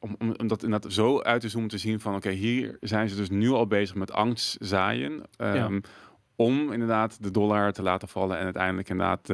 om, 0.00 0.16
om, 0.18 0.34
om 0.36 0.46
dat 0.46 0.62
inderdaad 0.62 0.92
zo 0.92 1.20
uit 1.20 1.40
te 1.40 1.48
zoomen 1.48 1.70
te 1.70 1.78
zien 1.78 2.00
van, 2.00 2.14
oké, 2.14 2.30
hier 2.30 2.76
zijn 2.80 3.08
ze 3.08 3.16
dus 3.16 3.30
nu 3.30 3.50
al 3.50 3.66
bezig 3.66 3.94
met 3.94 4.12
angst 4.12 4.56
zaaien. 4.60 5.22
ehm, 5.36 5.80
Om 6.36 6.72
inderdaad 6.72 7.22
de 7.22 7.30
dollar 7.30 7.72
te 7.72 7.82
laten 7.82 8.08
vallen 8.08 8.38
en 8.38 8.44
uiteindelijk 8.44 8.88
inderdaad 8.88 9.30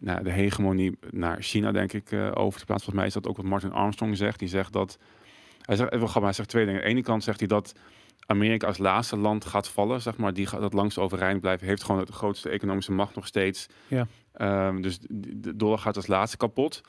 nou, 0.00 0.22
de 0.22 0.30
hegemonie 0.30 0.98
naar 1.10 1.42
China, 1.42 1.72
denk 1.72 1.92
ik, 1.92 2.12
eh, 2.12 2.30
over 2.34 2.58
te 2.60 2.66
plaatsen. 2.66 2.66
Volgens 2.66 2.94
mij 2.94 3.06
is 3.06 3.12
dat 3.12 3.26
ook 3.26 3.36
wat 3.36 3.46
Martin 3.46 3.72
Armstrong 3.72 4.16
zegt. 4.16 4.38
Die 4.38 4.48
zegt 4.48 4.72
dat. 4.72 4.98
Hij 5.60 5.76
zegt, 5.76 6.14
hij 6.14 6.32
zegt 6.32 6.48
twee 6.48 6.64
dingen. 6.64 6.80
Aan 6.80 6.86
de 6.86 6.92
ene 6.92 7.02
kant 7.02 7.24
zegt 7.24 7.38
hij 7.38 7.48
dat 7.48 7.74
Amerika 8.26 8.66
als 8.66 8.78
laatste 8.78 9.16
land 9.16 9.44
gaat 9.44 9.68
vallen, 9.68 10.02
zeg 10.02 10.16
maar, 10.16 10.32
die 10.32 10.46
gaat 10.46 10.60
dat 10.60 10.72
langst 10.72 10.98
overeind 10.98 11.40
blijven, 11.40 11.66
heeft 11.66 11.84
gewoon 11.84 12.04
de 12.04 12.12
grootste 12.12 12.48
economische 12.48 12.92
macht 12.92 13.14
nog 13.14 13.26
steeds. 13.26 13.66
Ja. 13.88 14.06
Ehm, 14.32 14.80
dus 14.80 14.98
de 15.08 15.56
dollar 15.56 15.78
gaat 15.78 15.96
als 15.96 16.06
laatste 16.06 16.36
kapot. 16.36 16.80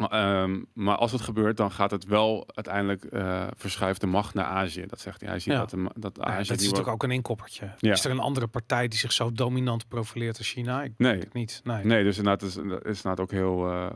Maar, 0.00 0.42
ehm, 0.42 0.60
maar 0.72 0.96
als 0.96 1.12
het 1.12 1.20
gebeurt, 1.20 1.56
dan 1.56 1.70
gaat 1.70 1.90
het 1.90 2.04
wel 2.04 2.48
uiteindelijk 2.54 3.04
eh 3.04 3.46
verschuift 3.56 4.00
de 4.00 4.06
macht 4.06 4.34
naar 4.34 4.44
Azië. 4.44 4.86
Dat 4.86 5.00
zegt 5.00 5.20
hij. 5.20 5.30
Hij 5.30 5.38
ziet 5.38 5.52
Ja. 5.52 5.58
dat, 5.58 5.70
de, 5.70 5.90
dat 5.96 6.16
Ja, 6.16 6.22
Azië 6.22 6.32
dat 6.34 6.40
is 6.40 6.48
natuurlijk 6.48 6.74
wordt- 6.74 6.88
ook 6.88 7.02
een 7.02 7.10
inkoppertje. 7.10 7.70
Ja. 7.78 7.92
Is 7.92 8.04
er 8.04 8.10
een 8.10 8.18
andere 8.18 8.46
partij 8.46 8.88
die 8.88 8.98
zich 8.98 9.12
zo 9.12 9.32
dominant 9.32 9.88
profileert 9.88 10.38
als 10.38 10.48
China? 10.50 10.82
Ik 10.82 10.92
Nee. 10.96 11.10
denk 11.10 11.22
het 11.24 11.32
niet. 11.32 11.60
Nee. 11.64 11.84
Nee, 11.84 12.04
dus 12.04 12.18
inderdaad 12.18 12.48
is, 12.48 12.56
is 12.56 12.62
inderdaad 12.62 13.20
ook 13.20 13.30
heel. 13.30 13.68
heel 13.70 13.90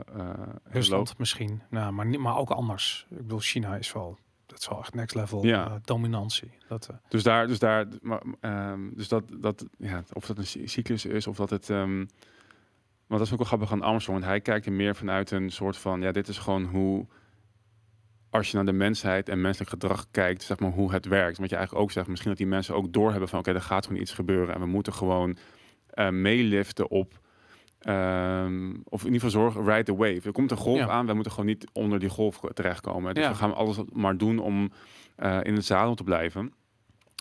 Rusland 0.63 1.17
misschien. 1.17 1.61
Nou, 1.69 1.91
maar, 1.93 2.05
niet, 2.05 2.19
maar 2.19 2.37
ook 2.37 2.49
anders. 2.49 3.05
Ik 3.09 3.17
bedoel, 3.17 3.39
China 3.39 3.75
is 3.75 3.93
wel, 3.93 4.17
dat 4.45 4.59
is 4.59 4.67
wel 4.67 4.79
echt 4.79 4.93
next 4.93 5.15
level 5.15 5.45
Ja. 5.45 5.79
dominantie. 5.83 6.51
Dat, 6.67 6.89
Dus 7.09 7.23
daar, 7.23 7.47
dus 7.47 7.59
daar, 7.59 7.87
maar, 8.01 8.21
ehm, 8.39 8.79
dus 8.93 9.07
dat, 9.07 9.23
dat, 9.39 9.65
ja, 9.77 10.03
of 10.13 10.25
dat 10.25 10.37
een 10.37 10.45
cy- 10.47 10.65
cyclus 10.67 11.05
is 11.05 11.27
of 11.27 11.37
dat 11.37 11.49
het. 11.49 11.69
ehm 11.69 12.05
want 13.07 13.19
dat 13.19 13.21
is 13.21 13.31
ook 13.31 13.37
wel 13.37 13.47
grappig 13.47 13.71
aan 13.71 13.81
Armstrong, 13.81 14.19
want 14.19 14.31
hij 14.31 14.41
kijkt 14.41 14.65
er 14.65 14.71
meer 14.71 14.95
vanuit 14.95 15.31
een 15.31 15.49
soort 15.51 15.77
van, 15.77 16.01
ja, 16.01 16.11
dit 16.11 16.27
is 16.27 16.37
gewoon 16.37 16.63
hoe, 16.65 17.05
als 18.29 18.49
je 18.51 18.55
naar 18.55 18.65
de 18.65 18.71
mensheid 18.73 19.29
en 19.29 19.41
menselijk 19.41 19.69
gedrag 19.71 20.07
kijkt, 20.11 20.43
zeg 20.43 20.59
maar 20.59 20.71
hoe 20.71 20.91
het 20.91 21.05
werkt. 21.05 21.37
Wat 21.37 21.49
je 21.49 21.55
eigenlijk 21.55 21.85
ook 21.85 21.91
zegt, 21.91 22.07
misschien 22.07 22.29
dat 22.29 22.37
die 22.39 22.47
mensen 22.47 22.75
ook 22.75 22.93
doorhebben 22.93 23.29
van, 23.29 23.39
oké, 23.39 23.51
er 23.53 23.61
gaat 23.61 23.85
gewoon 23.85 24.01
iets 24.01 24.13
gebeuren 24.13 24.53
en 24.55 24.59
we 24.59 24.65
moeten 24.67 24.93
gewoon 24.93 25.37
eh, 25.89 26.09
meeliften 26.09 26.89
op. 26.89 27.23
ehm, 27.79 28.73
of 28.83 28.99
in 29.05 29.13
ieder 29.13 29.21
geval 29.21 29.41
zorgen, 29.41 29.63
ride 29.73 29.83
the 29.83 29.95
wave. 29.95 30.21
Er 30.23 30.31
komt 30.31 30.51
een 30.51 30.57
golf 30.57 30.77
Ja. 30.77 30.87
aan, 30.87 31.05
wij 31.05 31.13
moeten 31.13 31.31
gewoon 31.31 31.47
niet 31.49 31.67
onder 31.73 31.99
die 31.99 32.09
golf 32.09 32.39
terechtkomen. 32.53 33.13
Dus 33.13 33.23
Ja. 33.23 33.29
we 33.29 33.35
gaan 33.35 33.55
alles 33.55 33.77
maar 33.93 34.17
doen 34.17 34.39
om 34.39 34.71
eh, 35.15 35.39
in 35.43 35.53
het 35.55 35.65
zadel 35.65 35.95
te 35.95 36.03
blijven. 36.03 36.53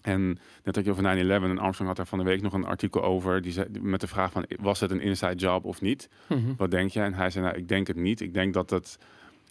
En 0.04 0.38
net 0.64 0.74
had 0.74 0.84
je 0.84 0.90
over 0.90 1.02
9-11 1.02 1.06
en 1.28 1.58
Armstrong 1.58 1.88
had 1.88 1.96
daar 1.96 2.06
van 2.06 2.18
de 2.18 2.24
week 2.24 2.42
nog 2.42 2.52
een 2.52 2.64
artikel 2.64 3.02
over. 3.02 3.42
Die 3.42 3.52
zei, 3.52 3.66
met 3.80 4.00
de 4.00 4.06
vraag 4.06 4.32
van, 4.32 4.46
was 4.60 4.80
het 4.80 4.90
een 4.90 5.00
inside 5.00 5.34
job 5.34 5.64
of 5.64 5.80
niet? 5.80 6.08
mhm. 6.26 6.54
Wat 6.56 6.70
denk 6.70 6.90
je? 6.90 7.00
En 7.00 7.14
hij 7.14 7.30
zei, 7.30 7.44
nou, 7.44 7.56
ik 7.56 7.68
denk 7.68 7.86
het 7.86 7.96
niet. 7.96 8.20
Ik 8.20 8.34
denk 8.34 8.54
dat 8.54 8.70
het 8.70 8.98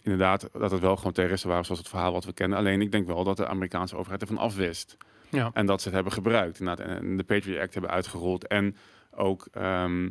inderdaad, 0.02 0.48
dat 0.52 0.70
het 0.70 0.80
wel 0.80 0.96
gewoon 0.96 1.12
terroristen 1.12 1.48
waren 1.48 1.64
zoals 1.64 1.80
het 1.80 1.88
verhaal 1.88 2.12
wat 2.12 2.24
we 2.24 2.32
kennen. 2.32 2.58
Alleen 2.58 2.80
ik 2.80 2.92
denk 2.92 3.06
wel 3.06 3.24
dat 3.24 3.36
de 3.36 3.46
Amerikaanse 3.46 3.96
overheid 3.96 4.20
ervan 4.20 4.38
afwist. 4.38 4.96
Ja. 5.28 5.50
En 5.54 5.66
dat 5.66 5.80
ze 5.80 5.86
het 5.86 5.94
hebben 5.94 6.12
gebruikt. 6.12 6.58
Inderdaad, 6.58 6.86
en 6.86 7.16
de 7.16 7.24
Patriot 7.24 7.60
Act 7.60 7.72
hebben 7.72 7.90
uitgerold. 7.90 8.46
En 8.46 8.76
ook 9.10 9.48
ehm, 9.52 10.08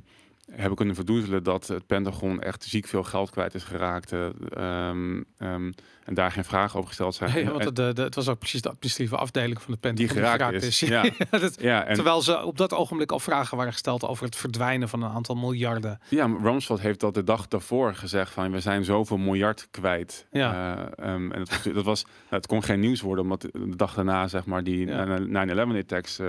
hebben 0.55 0.75
kunnen 0.75 0.95
verdoezelen 0.95 1.43
dat 1.43 1.67
het 1.67 1.87
Pentagon 1.87 2.41
echt 2.41 2.63
ziek 2.63 2.87
veel 2.87 3.03
geld 3.03 3.29
kwijt 3.29 3.53
is 3.53 3.63
geraakt. 3.63 4.11
eh, 4.11 4.25
ehm, 4.49 5.21
ehm, 5.37 5.71
en 6.05 6.13
daar 6.13 6.31
geen 6.31 6.43
vragen 6.43 6.75
over 6.75 6.87
gesteld 6.87 7.15
zijn. 7.15 7.43
Ja, 7.43 7.51
want 7.51 7.63
het, 7.63 7.75
de, 7.75 7.93
de- 7.93 8.01
het 8.01 8.15
was 8.15 8.27
ook 8.27 8.39
precies 8.39 8.61
de 8.61 8.67
administratieve 8.69 9.17
afdeling 9.17 9.61
van 9.61 9.73
de 9.73 9.93
die 9.93 10.07
Pentagon 10.07 10.21
geraakt, 10.37 10.63
is. 10.63 10.79
Ja, 10.93 11.03
Dat- 11.29 11.61
ja, 11.61 11.83
en, 11.85 11.95
terwijl 11.95 12.21
ze 12.21 12.43
op 12.43 12.57
dat 12.57 12.73
ogenblik 12.73 13.11
al 13.11 13.19
vragen 13.19 13.57
waren 13.57 13.71
gesteld 13.71 14.03
over 14.07 14.25
het 14.25 14.35
verdwijnen 14.35 14.89
van 14.89 15.01
een 15.03 15.09
aantal 15.11 15.35
miljarden. 15.35 15.99
ja, 16.09 16.25
Rumsfeld 16.41 16.79
heeft 16.81 16.99
dat 16.99 17.13
de 17.13 17.23
dag 17.23 17.47
daarvoor 17.47 17.95
gezegd 17.95 18.31
van 18.31 18.51
we 18.51 18.59
zijn 18.59 18.83
zoveel 18.83 19.17
miljard 19.17 19.67
kwijt. 19.71 20.27
Ja. 20.31 20.75
Eh, 20.97 21.09
ehm, 21.13 21.31
en 21.31 21.39
het, 21.39 21.49
was- 21.49 21.73
dat 21.73 21.83
was, 21.85 22.03
nou, 22.03 22.15
het 22.29 22.47
kon 22.47 22.63
geen 22.63 22.79
nieuws 22.79 23.01
worden, 23.01 23.23
omdat 23.23 23.41
de 23.41 23.75
dag 23.75 23.93
daarna 23.93 24.27
zeg 24.27 24.45
maar 24.45 24.63
die 24.63 24.85
Ja. 24.87 25.19
9-11 25.19 25.77
attacks 25.77 26.19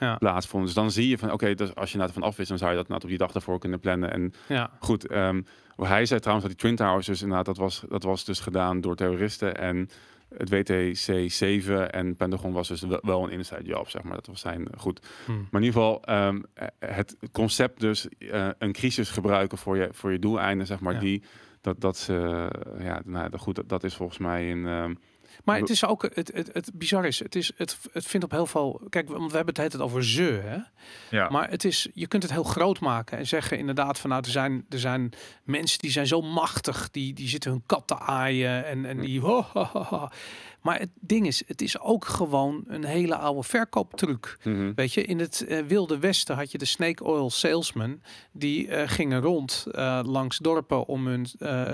Ja. 0.00 0.16
plaatsvonden. 0.16 0.66
Dus 0.68 0.76
dan 0.78 0.90
zie 0.90 1.08
je 1.08 1.18
van 1.18 1.32
oké, 1.32 1.54
dus 1.54 1.74
als 1.74 1.92
je 1.92 1.98
naar 1.98 2.10
van 2.10 2.22
af 2.22 2.38
is, 2.38 2.48
dan 2.48 2.58
zou 2.58 2.70
je 2.70 2.76
dat 2.76 2.88
nou 2.88 3.00
op 3.02 3.08
die 3.08 3.18
dag 3.18 3.32
daarvoor 3.32 3.58
kunnen 3.58 3.66
plannen. 3.76 4.12
En 4.12 4.32
Ja, 4.48 4.70
Goed, 4.80 5.06
ehm, 5.06 5.42
hij 5.76 6.06
zei 6.06 6.20
trouwens 6.20 6.48
dat 6.48 6.56
die 6.58 6.66
Twin 6.66 6.76
Towers 6.86 7.06
dus 7.06 7.22
inderdaad, 7.22 7.46
dat 7.46 7.56
was, 7.56 7.84
dat 7.88 8.02
was 8.02 8.24
dus 8.24 8.40
gedaan 8.40 8.80
door 8.80 8.96
terroristen 8.96 9.56
en 9.56 9.88
het 10.36 10.50
WTC 10.50 11.30
7 11.30 11.92
en 11.92 12.16
Pentagon 12.16 12.52
was 12.52 12.68
dus 12.68 12.84
wel, 13.02 13.24
een 13.24 13.30
inside 13.30 13.62
job, 13.62 13.88
zeg 13.88 14.02
maar. 14.02 14.14
Dat 14.14 14.26
was 14.26 14.40
zijn 14.40 14.68
goed. 14.76 15.06
Hm. 15.24 15.32
Maar 15.32 15.60
in 15.60 15.66
ieder 15.66 15.72
geval, 15.72 16.02
ehm, 16.04 16.40
eh, 16.54 16.66
het 16.78 17.16
concept 17.32 17.80
dus 17.80 18.08
eh, 18.08 18.48
een 18.58 18.72
crisis 18.72 19.10
gebruiken 19.10 19.58
voor 19.58 19.76
je, 19.76 19.88
voor 19.92 20.12
je 20.12 20.18
doeleinden, 20.18 20.66
zeg 20.66 20.80
maar, 20.80 20.92
Ja. 20.94 21.00
die, 21.00 21.22
dat, 21.60 21.80
dat, 21.80 21.96
ze, 21.96 22.48
ja, 22.78 23.00
nou, 23.04 23.38
goed, 23.38 23.54
dat, 23.54 23.68
dat 23.68 23.84
is 23.84 23.94
volgens 23.94 24.18
mij 24.18 24.50
een... 24.50 24.66
ehm, 24.66 24.94
Maar 25.44 25.58
het 25.58 25.70
is 25.70 25.84
ook, 25.84 26.02
het, 26.14 26.30
het, 26.34 26.50
het 26.52 26.70
bizar 26.74 27.06
is, 27.06 27.18
het, 27.18 27.34
is 27.34 27.52
het, 27.56 27.78
het 27.92 28.06
vindt 28.06 28.26
op 28.26 28.32
heel 28.32 28.46
veel, 28.46 28.86
kijk, 28.88 29.08
we 29.08 29.14
hebben 29.14 29.46
het 29.46 29.54
tijd 29.54 29.80
over 29.80 30.04
ze, 30.04 30.40
hè? 30.44 30.58
ja. 31.16 31.28
Maar 31.28 31.50
het 31.50 31.64
is, 31.64 31.88
je 31.94 32.06
kunt 32.06 32.22
het 32.22 32.32
heel 32.32 32.42
groot 32.42 32.80
maken 32.80 33.18
en 33.18 33.26
zeggen 33.26 33.58
inderdaad 33.58 33.98
van 33.98 34.10
nou, 34.10 34.22
er 34.24 34.30
zijn, 34.30 34.66
er 34.68 34.78
zijn 34.78 35.12
mensen 35.44 35.78
die 35.78 35.90
zijn 35.90 36.06
zo 36.06 36.20
machtig, 36.20 36.90
die, 36.90 37.14
die 37.14 37.28
zitten 37.28 37.50
hun 37.50 37.62
kat 37.66 37.86
te 37.86 37.98
aaien 37.98 38.66
en, 38.66 38.84
en 38.84 39.00
die... 39.00 39.20
ho, 39.20 39.42
ho, 39.52 39.68
ho. 39.72 40.08
Maar 40.62 40.78
het 40.78 40.90
ding 41.00 41.26
is, 41.26 41.42
het 41.46 41.60
is 41.62 41.78
ook 41.80 42.04
gewoon 42.04 42.64
een 42.66 42.84
hele 42.84 43.16
oude 43.16 43.42
verkooptruc. 43.42 44.38
Mhm. 44.44 44.72
Weet 44.74 44.92
je, 44.92 45.02
in 45.04 45.18
het 45.18 45.40
eh, 45.46 45.58
Wilde 45.66 45.98
Westen 45.98 46.36
had 46.36 46.52
je 46.52 46.58
de 46.58 46.64
snake 46.64 47.04
oil 47.04 47.30
salesman. 47.30 48.00
Die 48.32 48.68
eh, 48.68 48.88
gingen 48.88 49.20
rond 49.20 49.66
eh, 49.72 50.00
langs 50.04 50.38
dorpen 50.38 50.86
om 50.86 51.06
hun 51.06 51.26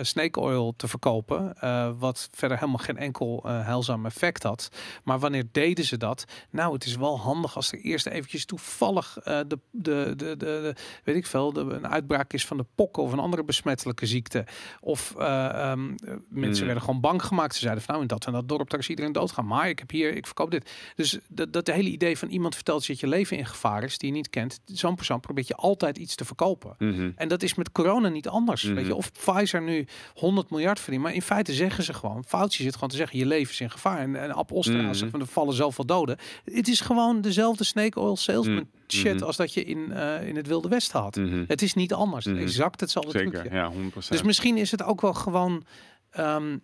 snake 0.06 0.40
oil 0.40 0.74
te 0.76 0.88
verkopen. 0.88 1.54
wat 1.98 2.28
verder 2.32 2.58
helemaal 2.58 2.78
geen 2.78 2.96
enkel 2.96 3.40
heilzaam 3.46 4.06
effect 4.06 4.42
had. 4.42 4.68
Maar 5.04 5.18
wanneer 5.18 5.44
deden 5.52 5.84
ze 5.84 5.96
dat? 5.96 6.24
Nou, 6.50 6.72
het 6.72 6.84
is 6.84 6.96
wel 6.96 7.18
handig 7.20 7.56
als 7.56 7.72
er 7.72 7.78
eerst 7.78 8.06
eventjes 8.06 8.44
toevallig 8.44 9.12
de, 9.24 9.44
de, 9.48 9.58
de, 9.70 10.14
de, 10.16 10.36
de- 10.36 10.74
weet 11.04 11.16
ik 11.16 11.26
veel, 11.26 11.52
de, 11.52 11.60
een 11.60 11.88
uitbraak 11.88 12.32
is 12.32 12.46
van 12.46 12.56
de 12.56 12.66
pokken 12.74 13.02
of 13.02 13.12
een 13.12 13.18
andere 13.18 13.44
besmettelijke 13.44 14.06
ziekte. 14.06 14.44
Of 14.80 15.14
eh, 15.18 15.44
ehm, 15.48 15.90
eh, 16.04 16.14
mensen 16.28 16.60
Mm. 16.60 16.64
werden 16.66 16.82
gewoon 16.84 17.00
bang 17.00 17.22
gemaakt. 17.22 17.54
Ze 17.54 17.60
zeiden 17.60 17.82
van 17.82 17.90
nou, 17.94 18.06
in 18.06 18.12
dat 18.14 18.26
en 18.26 18.32
dat 18.32 18.48
dorp, 18.48 18.68
daar 18.74 18.82
is 18.82 18.88
iedereen 18.90 19.12
doodgaan. 19.12 19.46
Maar 19.46 19.68
ik 19.68 19.78
heb 19.78 19.90
hier, 19.90 20.16
ik 20.16 20.26
verkoop 20.26 20.50
dit. 20.50 20.70
Dus 20.96 21.18
dat, 21.28 21.52
dat 21.52 21.66
hele 21.66 21.88
idee 21.88 22.18
van 22.18 22.28
iemand 22.28 22.54
vertelt 22.54 22.86
dat 22.86 23.00
je 23.00 23.06
leven 23.08 23.36
in 23.36 23.46
gevaar 23.46 23.82
is, 23.84 23.98
die 23.98 24.08
je 24.08 24.14
niet 24.14 24.30
kent. 24.30 24.60
Zo'n 24.64 24.94
persoon 24.94 25.20
probeert 25.20 25.48
je 25.48 25.54
altijd 25.54 25.98
iets 25.98 26.14
te 26.14 26.24
verkopen. 26.24 26.74
Mhm. 26.78 27.10
En 27.16 27.28
dat 27.28 27.42
is 27.42 27.54
met 27.54 27.72
corona 27.72 28.08
niet 28.08 28.28
anders. 28.28 28.62
Weet 28.62 28.74
Mhm. 28.74 28.86
je, 28.86 28.94
of 28.94 29.12
Pfizer 29.12 29.62
nu 29.62 29.86
100 30.14 30.50
miljard 30.50 30.80
verdient. 30.80 31.02
Maar 31.02 31.14
in 31.14 31.22
feite 31.22 31.52
zeggen 31.52 31.84
ze 31.84 31.94
gewoon, 31.94 32.24
Fauci 32.26 32.62
zit 32.62 32.74
gewoon 32.74 32.88
te 32.88 32.96
zeggen, 32.96 33.18
je 33.18 33.26
leven 33.26 33.52
is 33.52 33.60
in 33.60 33.70
gevaar. 33.70 33.98
En, 33.98 34.16
en 34.16 34.32
Ab 34.34 34.52
Oster 34.52 34.82
Mhm. 34.82 34.92
zegt 34.94 35.10
van, 35.10 35.20
er 35.20 35.26
vallen 35.26 35.54
zoveel 35.54 35.86
doden. 35.86 36.16
Het 36.44 36.68
is 36.68 36.80
gewoon 36.80 37.20
dezelfde 37.20 37.64
snake 37.64 38.00
oil 38.00 38.16
salesman 38.16 38.54
Mhm. 38.54 38.64
shit 38.88 39.22
als 39.22 39.36
dat 39.36 39.54
je 39.54 39.64
in, 39.64 39.92
eh, 39.92 40.28
in 40.28 40.36
het 40.36 40.46
Wilde 40.46 40.68
Westen 40.68 41.00
had. 41.00 41.14
Het 41.46 41.62
is 41.62 41.74
niet 41.74 41.92
anders. 41.92 42.26
Exact 42.26 42.80
hetzelfde 42.80 43.10
Zeker, 43.10 43.30
trucje. 43.32 43.50
ja, 43.56 43.68
100%. 43.70 44.08
Dus 44.18 44.22
misschien 44.26 44.56
is 44.56 44.70
het 44.70 44.82
ook 44.82 45.00
wel 45.00 45.14
gewoon. 45.14 45.64
ehm, 46.10 46.58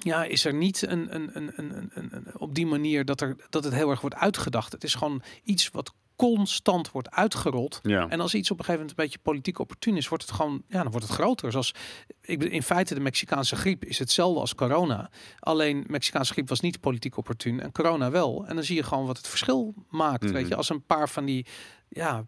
ja, 0.00 0.24
is 0.24 0.44
er 0.44 0.54
niet 0.54 0.82
een, 0.86 1.14
een, 1.14 1.30
een, 1.32 1.52
een, 1.56 1.90
een, 1.94 2.38
op 2.38 2.54
die 2.54 2.66
manier 2.66 3.04
dat, 3.04 3.20
er, 3.20 3.36
dat 3.50 3.64
het 3.64 3.74
heel 3.74 3.90
erg 3.90 4.00
wordt 4.00 4.16
uitgedacht. 4.16 4.72
Het 4.72 4.84
is 4.84 4.94
gewoon 4.94 5.22
iets 5.42 5.70
wat 5.70 5.92
constant 6.16 6.90
wordt 6.90 7.10
uitgerold. 7.10 7.80
ja. 7.82 8.08
En 8.08 8.20
als 8.20 8.34
iets 8.34 8.50
op 8.50 8.58
een 8.58 8.64
gegeven 8.64 8.86
moment 8.86 8.98
een 8.98 9.04
beetje 9.04 9.22
politiek 9.22 9.58
opportun 9.58 9.96
is, 9.96 10.08
wordt 10.08 10.24
het 10.24 10.32
gewoon, 10.32 10.62
ja, 10.68 10.82
dan 10.82 10.90
wordt 10.90 11.06
het 11.06 11.16
groter. 11.16 11.50
Zoals 11.50 11.74
ik 12.20 12.42
in 12.44 12.62
feite 12.62 12.94
de 12.94 13.00
Mexicaanse 13.00 13.56
griep 13.56 13.84
is 13.84 13.98
hetzelfde 13.98 14.40
als 14.40 14.54
corona. 14.54 15.10
Alleen 15.38 15.84
Mexicaanse 15.86 16.32
griep 16.32 16.48
was 16.48 16.60
niet 16.60 16.80
politiek 16.80 17.16
opportun 17.16 17.60
en 17.60 17.72
corona 17.72 18.10
wel. 18.10 18.44
En 18.46 18.54
dan 18.54 18.64
zie 18.64 18.76
je 18.76 18.82
gewoon 18.82 19.06
wat 19.06 19.16
het 19.16 19.28
verschil 19.28 19.74
maakt. 19.90 20.22
Mhm. 20.22 20.32
Weet 20.32 20.48
je, 20.48 20.56
als 20.56 20.68
een 20.68 20.82
paar 20.82 21.08
van 21.08 21.24
die 21.24 21.46
ja, 21.88 22.24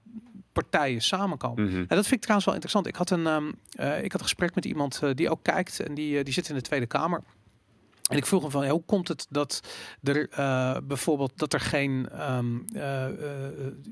partijen 0.53 1.03
samenkomen. 1.03 1.65
Mhm. 1.65 1.77
En 1.77 1.97
dat 1.97 2.07
vind 2.07 2.13
ik 2.13 2.21
trouwens 2.21 2.47
wel 2.47 2.55
interessant. 2.55 2.87
Ik 2.87 2.97
had 2.97 3.11
een, 3.11 3.27
ehm, 3.27 3.53
eh, 3.71 4.05
ik 4.05 4.13
had 4.13 4.21
een 4.21 4.27
gesprek 4.27 4.55
met 4.55 4.65
iemand 4.65 5.01
eh, 5.03 5.11
die 5.15 5.31
ook 5.31 5.43
kijkt 5.43 5.81
en 5.81 5.95
die, 5.95 6.19
eh, 6.19 6.25
die 6.25 6.33
zit 6.33 6.49
in 6.49 6.55
de 6.55 6.61
Tweede 6.61 6.87
Kamer. 6.87 7.23
En 8.13 8.19
ik 8.19 8.27
vroeg 8.27 8.43
hem 8.43 8.51
van, 8.51 8.65
ja, 8.65 8.71
hoe 8.71 8.85
komt 8.85 9.09
het 9.09 9.27
dat 9.31 9.61
er 10.03 10.29
eh, 10.29 10.77
bijvoorbeeld 10.85 11.33
dat 11.39 11.53
er 11.53 11.61
geen, 11.61 12.09
ehm, 12.09 12.59
eh, 12.75 13.07
eh, 13.07 13.13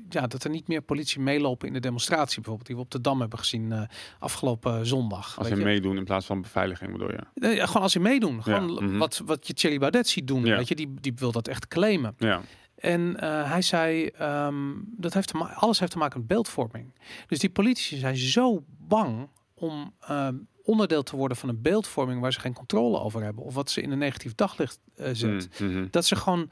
ja, 0.09 0.27
dat 0.27 0.43
er 0.43 0.49
niet 0.49 0.67
meer 0.67 0.81
politie 0.81 1.21
meelopen 1.21 1.67
in 1.67 1.73
de 1.73 1.79
demonstratie, 1.79 2.35
bijvoorbeeld 2.35 2.67
die 2.67 2.75
we 2.75 2.81
op 2.81 2.91
de 2.91 3.01
Dam 3.01 3.19
hebben 3.19 3.39
gezien 3.39 3.87
afgelopen 4.19 4.85
zondag. 4.85 5.37
Als 5.37 5.47
ze 5.47 5.55
je? 5.55 5.63
meedoen 5.63 5.97
in 5.97 6.03
plaats 6.03 6.25
van 6.25 6.41
beveiliging, 6.41 6.91
bedoel 6.91 7.11
je? 7.11 7.55
Ja, 7.55 7.65
gewoon 7.65 7.81
als 7.81 7.91
ze 7.91 7.99
meedoen, 7.99 8.43
gewoon 8.43 8.73
Ja, 8.73 8.81
mhm. 8.81 8.97
wat, 8.97 9.21
wat 9.25 9.47
je 9.47 9.53
Thierry 9.53 9.79
Baudet 9.79 10.07
ziet 10.07 10.27
doen, 10.27 10.45
Ja. 10.45 10.57
weet 10.57 10.67
je, 10.67 10.75
die, 10.75 10.93
die 11.01 11.13
wil 11.15 11.31
dat 11.31 11.47
echt 11.47 11.67
claimen. 11.67 12.15
Ja. 12.17 12.41
En 12.75 13.19
hij 13.23 13.61
zei, 13.61 14.05
ehm, 14.07 14.55
dat 14.97 15.13
heeft 15.13 15.27
te 15.27 15.37
alles 15.37 15.79
heeft 15.79 15.91
te 15.91 15.97
maken 15.97 16.19
met 16.19 16.27
beeldvorming. 16.27 16.93
Dus 17.27 17.39
die 17.39 17.49
politici 17.49 17.97
zijn 17.97 18.17
zo 18.17 18.63
bang 18.87 19.29
om 19.53 19.93
ehm, 19.99 20.35
onderdeel 20.71 21.03
te 21.03 21.15
worden 21.15 21.37
van 21.37 21.49
een 21.49 21.61
beeldvorming 21.61 22.21
waar 22.21 22.33
ze 22.33 22.39
geen 22.39 22.53
controle 22.53 22.99
over 22.99 23.23
hebben. 23.23 23.43
Of 23.43 23.53
wat 23.53 23.69
ze 23.71 23.81
in 23.81 23.91
een 23.91 23.97
negatief 23.97 24.35
daglicht 24.35 24.79
eh, 24.95 25.09
zet. 25.13 25.49
Mhm. 25.59 25.71
Mhm. 25.71 25.87
Dat 25.91 26.05
ze 26.05 26.15
gewoon, 26.15 26.49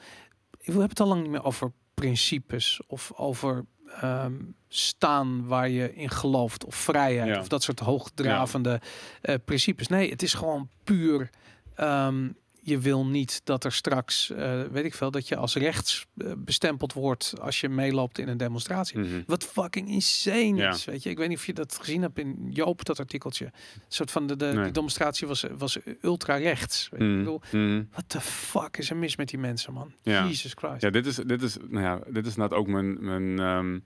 ik 0.59 0.73
heb 0.73 0.89
het 0.89 0.99
al 0.99 1.07
lang 1.07 1.21
niet 1.21 1.31
meer 1.31 1.43
over 1.43 1.71
principes 1.93 2.81
of 2.87 3.11
over 3.15 3.65
ehm, 4.01 4.33
staan 4.67 5.47
waar 5.47 5.69
je 5.69 5.93
in 5.95 6.09
gelooft 6.09 6.65
of 6.65 6.75
vrijheid 6.75 7.27
Ja. 7.27 7.39
of 7.39 7.47
dat 7.47 7.63
soort 7.63 7.79
hoogdravende 7.79 8.81
eh, 9.21 9.35
principes. 9.45 9.87
Nee, 9.87 10.09
het 10.09 10.21
is 10.21 10.33
gewoon 10.33 10.69
puur. 10.83 11.29
ehm, 11.75 12.29
je 12.69 12.79
wil 12.79 13.05
niet 13.05 13.41
dat 13.43 13.63
er 13.63 13.71
straks, 13.71 14.29
eh, 14.31 14.61
weet 14.71 14.85
ik 14.85 14.93
veel, 14.93 15.11
dat 15.11 15.27
je 15.27 15.35
als 15.35 15.55
rechts 15.55 16.05
eh, 16.17 16.31
bestempeld 16.37 16.93
wordt 16.93 17.33
als 17.41 17.59
je 17.61 17.69
meeloopt 17.69 18.17
in 18.19 18.27
een 18.27 18.37
demonstratie. 18.37 18.99
Mhm. 18.99 19.21
Wat 19.25 19.43
fucking 19.43 19.89
insane 19.89 20.55
Ja. 20.55 20.69
is, 20.69 20.85
weet 20.85 21.03
je. 21.03 21.09
Ik 21.09 21.17
weet 21.17 21.27
niet 21.29 21.37
of 21.37 21.45
je 21.45 21.53
dat 21.53 21.77
gezien 21.81 22.01
hebt 22.01 22.19
in 22.19 22.47
Joop, 22.49 22.85
dat 22.85 22.99
artikeltje. 22.99 23.45
Een 23.45 23.51
soort 23.87 24.11
van 24.11 24.27
de, 24.27 24.35
de, 24.35 24.45
Nee. 24.45 24.65
de 24.65 24.71
demonstratie 24.71 25.27
was, 25.27 25.45
was 25.57 25.77
ultra 26.01 26.35
rechts. 26.35 26.89
Weet 26.91 26.99
je. 27.01 27.05
Ik 27.05 27.11
Mhm. 27.11 27.19
bedoel, 27.23 27.41
Mhm. 27.51 27.83
wat 27.95 28.11
de 28.11 28.21
fuck 28.21 28.77
is 28.77 28.89
er 28.89 28.97
mis 28.97 29.15
met 29.15 29.29
die 29.29 29.39
mensen, 29.39 29.73
man? 29.73 29.91
Ja. 30.01 30.25
Jesus 30.27 30.53
Christ. 30.55 30.81
Ja, 30.81 30.89
dit 30.89 31.05
is, 31.05 31.15
dit 31.15 31.41
is, 31.41 31.57
nou 31.69 31.83
ja, 31.85 31.99
dit 32.07 32.25
is 32.25 32.33
inderdaad 32.35 32.59
ook 32.59 32.67
mijn, 32.67 33.03
mijn, 33.05 33.39
ehm, 33.39 33.79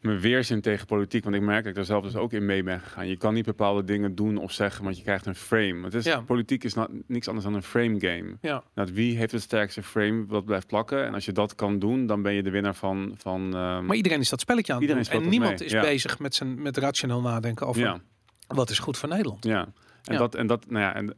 mijn 0.00 0.20
weerzin 0.20 0.60
tegen 0.60 0.86
politiek. 0.86 1.24
Want 1.24 1.36
ik 1.36 1.42
merk 1.42 1.58
dat 1.58 1.66
ik 1.66 1.74
daar 1.74 1.84
zelf 1.84 2.04
dus 2.04 2.16
ook 2.16 2.32
in 2.32 2.44
mee 2.46 2.62
ben 2.62 2.80
gegaan. 2.80 3.08
Je 3.08 3.16
kan 3.16 3.34
niet 3.34 3.44
bepaalde 3.44 3.84
dingen 3.84 4.14
doen 4.14 4.36
of 4.36 4.52
zeggen, 4.52 4.84
want 4.84 4.96
je 4.96 5.02
krijgt 5.02 5.26
een 5.26 5.34
frame. 5.34 5.84
Het 5.84 5.94
is, 5.94 6.04
Ja. 6.04 6.20
Politiek 6.20 6.64
is 6.64 6.74
not, 6.74 6.88
niks 7.06 7.28
anders 7.28 7.46
dan 7.46 7.54
een 7.54 7.62
frame 7.62 8.00
game. 8.00 8.36
Ja. 8.40 8.62
Nou, 8.74 8.90
wie 8.92 9.16
heeft 9.16 9.32
het 9.32 9.42
sterkste 9.42 9.82
frame 9.82 10.24
wat 10.26 10.44
blijft 10.44 10.66
plakken? 10.66 11.06
En 11.06 11.14
als 11.14 11.24
je 11.24 11.32
dat 11.32 11.54
kan 11.54 11.78
doen, 11.78 12.06
dan 12.06 12.22
ben 12.22 12.32
je 12.32 12.42
de 12.42 12.50
winnaar 12.50 12.74
van... 12.74 13.14
van 13.16 13.54
ehm, 13.54 13.86
Maar 13.86 13.96
iedereen 13.96 14.20
is 14.20 14.28
dat 14.28 14.40
spelletje 14.40 14.72
aan 14.72 14.78
het 14.78 14.88
doen. 14.88 14.98
En 14.98 15.04
dat 15.20 15.30
niemand 15.30 15.58
mee, 15.58 15.68
is 15.68 15.72
ja. 15.72 15.80
bezig 15.80 16.18
met, 16.18 16.34
zijn, 16.34 16.62
met 16.62 16.76
rationeel 16.76 17.20
nadenken 17.20 17.66
over 17.66 17.80
ja, 17.80 18.00
wat 18.46 18.70
is 18.70 18.78
goed 18.78 18.98
voor 18.98 19.08
Nederland. 19.08 19.44
ja. 19.44 19.68
En 20.04 20.16
dat, 20.16 20.34
en 20.34 20.46
dat, 20.46 20.70
nou 20.70 20.84
ja, 20.84 20.94
en, 20.94 21.14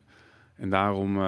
en 0.57 0.71
daarom, 0.71 1.16
eh, 1.16 1.23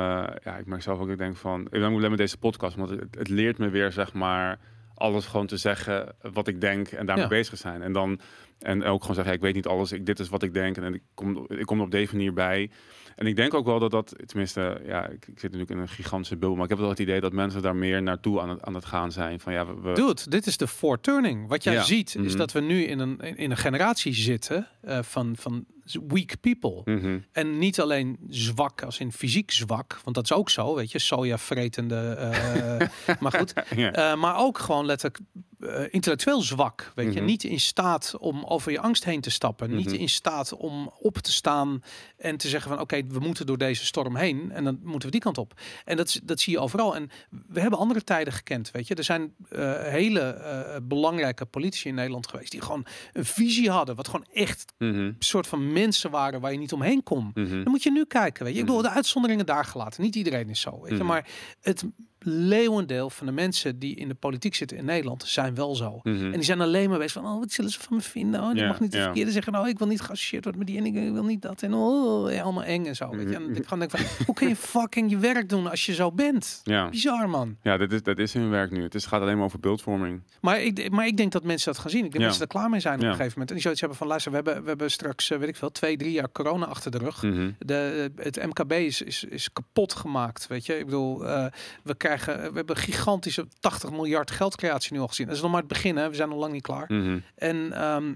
ja, 0.44 0.56
ik 0.56 0.66
merk 0.66 0.82
zelf 0.82 0.98
ook, 0.98 1.08
ik 1.08 1.18
denk 1.18 1.36
van, 1.36 1.60
ik 1.60 1.80
ben 1.80 1.96
blij 1.96 2.08
met 2.08 2.18
deze 2.18 2.38
podcast, 2.38 2.76
want 2.76 2.90
het, 2.90 3.14
het 3.18 3.28
leert 3.28 3.58
me 3.58 3.68
weer, 3.68 3.92
zeg 3.92 4.12
maar, 4.12 4.58
alles 4.94 5.26
gewoon 5.26 5.46
te 5.46 5.56
zeggen 5.56 6.14
wat 6.20 6.48
ik 6.48 6.60
denk 6.60 6.88
en 6.88 7.06
daarmee 7.06 7.24
Ja. 7.24 7.30
bezig 7.30 7.58
zijn. 7.58 7.82
En 7.82 7.92
dan, 7.92 8.20
en 8.64 8.84
ook 8.84 9.00
gewoon 9.00 9.14
zeggen, 9.16 9.32
ja, 9.32 9.38
ik 9.38 9.44
weet 9.44 9.54
niet 9.54 9.66
alles, 9.66 9.92
ik, 9.92 10.06
dit 10.06 10.18
is 10.20 10.28
wat 10.28 10.42
ik 10.42 10.54
denk 10.54 10.76
en 10.76 10.94
ik 10.94 11.02
kom, 11.14 11.44
ik 11.48 11.66
kom 11.66 11.78
er 11.78 11.84
op 11.84 11.90
deze 11.90 12.12
manier 12.14 12.32
bij. 12.32 12.70
En 13.16 13.26
ik 13.26 13.36
denk 13.36 13.54
ook 13.54 13.66
wel 13.66 13.78
dat 13.78 13.90
dat, 13.90 14.14
tenminste, 14.26 14.80
ja, 14.86 15.06
ik, 15.06 15.12
ik 15.26 15.38
zit 15.38 15.42
natuurlijk 15.42 15.70
in 15.70 15.78
een 15.78 15.88
gigantische 15.88 16.36
bubbel, 16.36 16.54
maar 16.54 16.64
ik 16.64 16.70
heb 16.70 16.78
wel 16.78 16.88
het 16.88 16.98
idee 16.98 17.20
dat 17.20 17.32
mensen 17.32 17.62
daar 17.62 17.76
meer 17.76 18.02
naartoe 18.02 18.40
aan 18.40 18.48
het, 18.48 18.62
aan 18.62 18.74
het 18.74 18.84
gaan 18.84 19.12
zijn. 19.12 19.40
Van 19.40 19.52
ja, 19.52 19.66
we, 19.74 19.92
Dude, 19.92 20.20
dit 20.28 20.46
is 20.46 20.56
de 20.56 20.66
foreturning. 20.68 21.48
Wat 21.48 21.64
jij 21.64 21.72
Ja. 21.74 21.82
ziet 21.82 22.14
is 22.14 22.28
Mhm. 22.30 22.36
dat 22.36 22.52
we 22.52 22.60
nu 22.60 22.82
in 22.84 22.98
een, 22.98 23.18
in 23.18 23.50
een 23.50 23.56
generatie 23.56 24.14
zitten 24.14 24.68
eh, 24.80 24.98
van, 25.02 25.36
van 25.36 25.64
weak 26.08 26.40
people. 26.40 26.80
Mhm. 26.84 27.18
En 27.32 27.58
niet 27.58 27.80
alleen 27.80 28.18
zwak 28.28 28.82
als 28.82 28.98
in 29.00 29.12
fysiek 29.12 29.50
zwak, 29.50 30.00
want 30.04 30.16
dat 30.16 30.24
is 30.24 30.32
ook 30.32 30.50
zo, 30.50 30.74
weet 30.74 30.92
je, 30.92 30.98
soja 30.98 31.38
vretende. 31.38 31.96
eh, 31.96 32.88
maar 33.20 33.32
goed. 33.32 33.52
Eh, 33.52 34.14
maar 34.16 34.36
ook 34.38 34.58
gewoon 34.58 34.86
letterlijk 34.86 35.20
eh, 35.64 35.82
intellectueel 35.90 36.40
zwak, 36.42 36.92
weet 36.94 37.12
je, 37.12 37.18
Mhm. 37.18 37.28
niet 37.28 37.44
in 37.44 37.60
staat 37.60 38.14
om 38.18 38.44
over 38.44 38.72
je 38.72 38.80
angst 38.80 39.04
heen 39.04 39.20
te 39.20 39.30
stappen, 39.30 39.74
niet 39.76 39.86
Mhm. 39.86 39.94
in 39.94 40.08
staat 40.08 40.52
om 40.56 40.90
op 41.00 41.18
te 41.18 41.32
staan 41.32 41.82
en 42.16 42.36
te 42.36 42.48
zeggen 42.48 42.70
van 42.70 42.80
oké, 42.80 43.02
we 43.08 43.18
moeten 43.18 43.46
door 43.46 43.58
deze 43.58 43.84
storm 43.86 44.16
heen 44.16 44.50
en 44.52 44.64
dan 44.64 44.78
moeten 44.82 45.04
we 45.06 45.10
die 45.10 45.20
kant 45.20 45.38
op. 45.38 45.60
En 45.84 45.96
dat, 45.96 46.20
dat 46.22 46.40
zie 46.40 46.52
je 46.52 46.58
overal. 46.60 46.94
En 46.96 47.10
we 47.48 47.60
hebben 47.60 47.78
andere 47.78 48.04
tijden 48.04 48.32
gekend, 48.32 48.70
weet 48.70 48.86
je. 48.88 48.94
Er 48.94 49.04
zijn 49.04 49.34
eh, 49.48 49.82
hele 49.82 50.20
eh, 50.20 50.76
belangrijke 50.82 51.44
politici 51.44 51.88
in 51.88 51.94
Nederland 51.94 52.28
geweest 52.28 52.50
die 52.50 52.60
gewoon 52.60 52.86
een 53.12 53.24
visie 53.24 53.70
hadden, 53.70 53.94
wat 53.94 54.06
gewoon 54.08 54.26
echt 54.32 54.72
Mhm. 54.78 54.94
een 54.98 55.16
soort 55.18 55.46
van 55.46 55.72
mensen 55.72 56.10
waren 56.10 56.40
waar 56.40 56.52
je 56.52 56.58
niet 56.58 56.72
omheen 56.72 57.02
kon. 57.02 57.30
Mhm. 57.34 57.48
Dan 57.62 57.70
moet 57.70 57.82
je 57.82 57.90
nu 57.90 58.04
kijken, 58.04 58.44
weet 58.44 58.52
je. 58.54 58.58
Ik 58.60 58.64
bedoel, 58.66 58.80
Mhm. 58.80 58.88
de 58.90 58.94
uitzonderingen 58.94 59.46
daar 59.46 59.64
gelaten. 59.64 60.02
Niet 60.02 60.14
iedereen 60.16 60.48
is 60.50 60.60
zo, 60.60 60.80
weet 60.80 60.90
je. 60.90 60.96
Mhm. 60.96 61.06
Maar 61.06 61.28
het 61.60 61.84
leeuwendeel 62.26 63.10
van 63.10 63.26
de 63.26 63.32
mensen 63.32 63.78
die 63.78 63.96
in 63.96 64.08
de 64.08 64.14
politiek 64.14 64.54
zitten 64.54 64.76
in 64.76 64.84
Nederland 64.84 65.22
zijn 65.26 65.54
wel 65.54 65.74
zo. 65.74 66.00
Mhm. 66.02 66.24
En 66.24 66.32
die 66.32 66.42
zijn 66.42 66.60
alleen 66.60 66.88
maar 66.90 66.98
bezig 66.98 67.22
van, 67.22 67.32
oh, 67.32 67.38
wat 67.38 67.52
zullen 67.52 67.70
ze 67.70 67.80
van 67.80 67.96
me 67.96 68.02
vinden? 68.02 68.40
Oh, 68.40 68.50
die 68.52 68.60
Ja, 68.60 68.66
mag 68.66 68.80
niet 68.80 68.92
ja. 68.92 69.02
verkeerde 69.02 69.30
zeggen. 69.30 69.56
Oh, 69.58 69.68
ik 69.68 69.78
wil 69.78 69.86
niet 69.86 70.00
geassocieerd 70.00 70.44
worden 70.44 70.62
met 70.64 70.70
die 70.72 70.78
en 70.78 70.86
ik 71.06 71.12
wil 71.12 71.24
niet 71.24 71.42
dat. 71.42 71.62
En 71.62 71.74
oh, 71.74 72.32
ja, 72.32 72.42
allemaal 72.42 72.64
eng 72.64 72.86
en 72.86 72.96
zo. 72.96 73.08
Weet 73.10 73.28
je. 73.28 73.34
En 73.34 73.42
Mhm. 73.42 73.54
ik 73.54 73.62
gewoon 73.64 73.78
denk 73.78 73.90
van, 73.90 74.00
hoe 74.26 74.34
kun 74.34 74.48
je 74.48 74.56
fucking 74.56 75.10
je 75.10 75.18
werk 75.18 75.48
doen 75.48 75.70
als 75.70 75.86
je 75.86 75.94
zo 75.94 76.12
bent? 76.12 76.60
Ja, 76.64 76.88
Bizar, 76.88 77.28
man. 77.28 77.56
ja 77.62 77.76
dat, 77.76 77.92
is, 77.92 78.02
dat 78.02 78.18
is 78.18 78.32
hun 78.32 78.50
werk 78.50 78.70
nu. 78.70 78.82
Het 78.82 78.94
is, 78.94 79.06
gaat 79.06 79.20
alleen 79.20 79.36
maar 79.36 79.44
over 79.44 79.60
beeldvorming. 79.60 80.22
Maar 80.40 80.60
ik, 80.62 80.90
maar 80.90 81.06
ik 81.06 81.16
denk 81.16 81.32
dat 81.32 81.44
mensen 81.44 81.72
dat 81.72 81.80
gaan 81.80 81.90
zien. 81.90 82.04
Ik 82.04 82.10
denk 82.10 82.22
Ja. 82.22 82.28
dat 82.28 82.36
ze 82.36 82.42
er 82.42 82.48
klaar 82.48 82.70
mee 82.70 82.80
zijn 82.80 82.94
op 82.94 83.00
een 83.04 83.08
gegeven 83.10 83.30
moment. 83.30 83.48
En 83.48 83.54
die 83.54 83.62
zoiets 83.62 83.80
hebben 83.80 83.98
van, 83.98 84.06
luister, 84.06 84.30
we 84.30 84.36
hebben, 84.36 84.62
we 84.62 84.68
hebben 84.68 84.90
straks, 84.90 85.30
eh, 85.30 85.38
weet 85.38 85.48
ik 85.48 85.56
veel, 85.56 85.70
twee, 85.72 85.96
drie 85.96 86.12
jaar 86.12 86.32
corona 86.32 86.66
achter 86.66 86.90
de 86.90 86.98
rug. 86.98 87.22
Mhm. 87.22 87.50
De, 87.58 88.10
het 88.16 88.46
MKB 88.46 88.72
is, 88.72 89.02
is, 89.02 89.24
is 89.24 89.52
kapot 89.52 89.92
gemaakt, 89.94 90.46
weet 90.46 90.66
je. 90.66 90.78
Ik 90.78 90.84
bedoel, 90.84 91.26
eh, 91.26 91.46
we 91.82 91.94
krijgen, 91.96 92.12
we 92.16 92.50
hebben 92.54 92.76
gigantische 92.76 93.46
80 93.60 93.90
miljard 93.90 94.30
geldcreatie 94.30 94.92
nu 94.92 94.98
al 94.98 95.08
gezien. 95.08 95.26
Dat 95.26 95.36
is 95.36 95.42
nog 95.42 95.50
maar 95.50 95.60
het 95.60 95.68
begin, 95.68 95.96
hè. 95.96 96.08
We 96.08 96.14
zijn 96.14 96.28
nog 96.28 96.38
lang 96.38 96.52
niet 96.52 96.62
klaar. 96.62 96.84
Mhm. 96.88 97.18
En 97.34 97.72
ehm, 97.72 98.12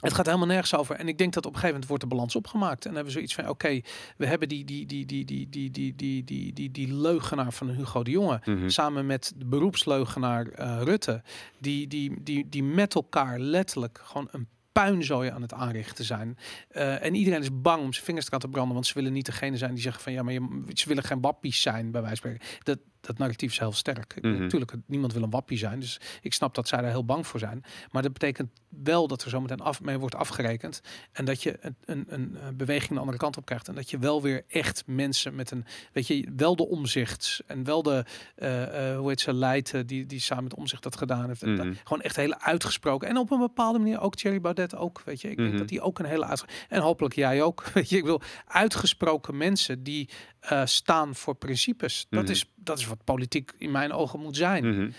het 0.00 0.12
gaat 0.12 0.26
helemaal 0.26 0.46
nergens 0.46 0.74
over. 0.74 0.96
En 0.96 1.08
ik 1.08 1.18
denk 1.18 1.32
dat 1.32 1.46
op 1.46 1.52
een 1.52 1.58
gegeven 1.58 1.80
moment 1.80 1.88
wordt 1.88 2.02
de 2.02 2.08
balans 2.08 2.36
opgemaakt. 2.36 2.84
En 2.84 2.92
dan 2.92 2.94
hebben 2.94 3.12
we 3.12 3.18
zoiets 3.18 3.34
van, 3.34 3.48
oké, 3.48 3.80
we 4.16 4.26
hebben 4.26 4.48
die, 4.48 4.64
die, 4.64 4.86
die, 4.86 5.06
die, 5.06 5.24
die, 5.24 5.48
die, 5.48 5.70
die, 5.70 5.94
die, 5.94 6.24
die, 6.24 6.52
die, 6.52 6.70
die 6.70 6.94
leugenaar 6.94 7.52
van 7.52 7.68
Hugo 7.68 8.02
de 8.02 8.10
Jonge. 8.10 8.40
Mhm. 8.44 8.68
Samen 8.68 9.06
met 9.06 9.32
de 9.36 9.44
beroepsleugenaar 9.44 10.46
eh, 10.46 10.82
Rutte. 10.82 11.22
Die, 11.58 11.86
die, 11.86 12.22
die, 12.22 12.48
die 12.48 12.62
met 12.62 12.94
elkaar 12.94 13.38
letterlijk 13.38 14.00
gewoon 14.04 14.28
een 14.30 14.48
puinzooi 14.72 15.30
aan 15.30 15.42
het 15.42 15.52
aanrichten 15.52 16.04
zijn. 16.04 16.38
Eh, 16.68 17.04
en 17.04 17.14
iedereen 17.14 17.40
is 17.40 17.60
bang 17.60 17.82
om 17.82 17.92
zijn 17.92 18.04
vingers 18.04 18.24
te 18.24 18.32
laten 18.32 18.50
branden. 18.50 18.74
Want 18.74 18.86
ze 18.86 18.94
willen 18.94 19.12
niet 19.12 19.26
degene 19.26 19.56
zijn 19.56 19.74
die 19.74 19.82
zeggen 19.82 20.02
van 20.02 20.12
ja, 20.12 20.22
maar 20.22 20.32
je, 20.32 20.62
ze 20.72 20.88
willen 20.88 21.04
geen 21.04 21.20
wappies 21.20 21.60
zijn, 21.60 21.90
bij 21.90 22.02
wijze 22.02 22.20
van 22.20 22.30
spreken. 22.30 22.62
Dat, 22.62 22.78
dat 23.00 23.18
narratief 23.18 23.50
is 23.50 23.58
heel 23.58 23.72
sterk. 23.72 24.22
Mhm. 24.22 24.38
Natuurlijk, 24.38 24.72
niemand 24.86 25.12
wil 25.12 25.22
een 25.22 25.30
wappie 25.30 25.58
zijn. 25.58 25.80
Dus 25.80 26.00
ik 26.22 26.32
snap 26.32 26.54
dat 26.54 26.68
zij 26.68 26.80
daar 26.80 26.90
heel 26.90 27.04
bang 27.04 27.26
voor 27.26 27.40
zijn. 27.40 27.64
Maar 27.90 28.02
dat 28.02 28.12
betekent 28.12 28.50
wel 28.68 29.06
dat 29.08 29.22
er 29.22 29.30
zometeen 29.30 29.60
af, 29.60 29.82
mee 29.82 29.98
wordt 29.98 30.14
afgerekend. 30.14 30.80
En 31.12 31.24
dat 31.24 31.42
je 31.42 31.58
een, 31.60 31.76
een, 31.84 32.04
een 32.08 32.36
eh, 32.36 32.48
beweging 32.54 32.92
de 32.92 32.98
andere 32.98 33.18
kant 33.18 33.36
op 33.36 33.44
krijgt. 33.44 33.68
En 33.68 33.74
dat 33.74 33.90
je 33.90 33.98
wel 33.98 34.22
weer 34.22 34.44
echt 34.48 34.82
mensen 34.86 35.34
met 35.34 35.50
een, 35.50 35.64
weet 35.92 36.06
je, 36.06 36.32
wel 36.36 36.56
de 36.56 36.68
omzicht. 36.68 37.42
En 37.46 37.64
wel 37.64 37.82
de, 37.82 38.04
eh, 38.34 38.90
eh, 38.92 38.98
hoe 38.98 39.08
heet 39.08 39.20
ze, 39.20 39.32
Leiden, 39.32 39.86
die, 39.86 40.06
die 40.06 40.20
samen 40.20 40.44
met 40.44 40.54
omzicht 40.54 40.82
dat 40.82 40.96
gedaan 40.96 41.26
heeft. 41.26 41.42
Mhm. 41.42 41.72
gewoon 41.84 42.02
echt 42.02 42.16
hele 42.16 42.40
uitgesproken. 42.40 43.08
En 43.08 43.16
op 43.16 43.30
een 43.30 43.38
bepaalde 43.38 43.78
manier 43.78 44.00
ook 44.00 44.14
Thierry 44.14 44.40
Baudet 44.40 44.76
ook, 44.76 45.02
weet 45.04 45.20
je. 45.20 45.30
Ik 45.30 45.36
denk 45.36 45.48
Mhm. 45.48 45.58
dat 45.58 45.68
die 45.68 45.80
ook 45.80 45.98
een 45.98 46.04
hele 46.04 46.28
En 46.68 46.80
hopelijk 46.80 47.14
jij 47.14 47.42
ook, 47.42 47.64
weet 47.74 47.88
je. 47.88 47.96
Ik 47.96 48.02
bedoel, 48.02 48.20
uitgesproken 48.46 49.36
mensen 49.36 49.82
die 49.82 50.08
eh, 50.40 50.64
staan 50.66 51.14
voor 51.14 51.34
principes. 51.34 52.06
Dat, 52.10 52.22
Mhm. 52.22 52.30
is, 52.32 52.50
dat 52.54 52.78
is 52.78 52.86
wat 52.86 53.04
politiek 53.04 53.52
in 53.58 53.70
mijn 53.70 53.92
ogen 53.92 54.20
moet 54.20 54.36
zijn. 54.36 54.68
Mhm. 54.74 54.90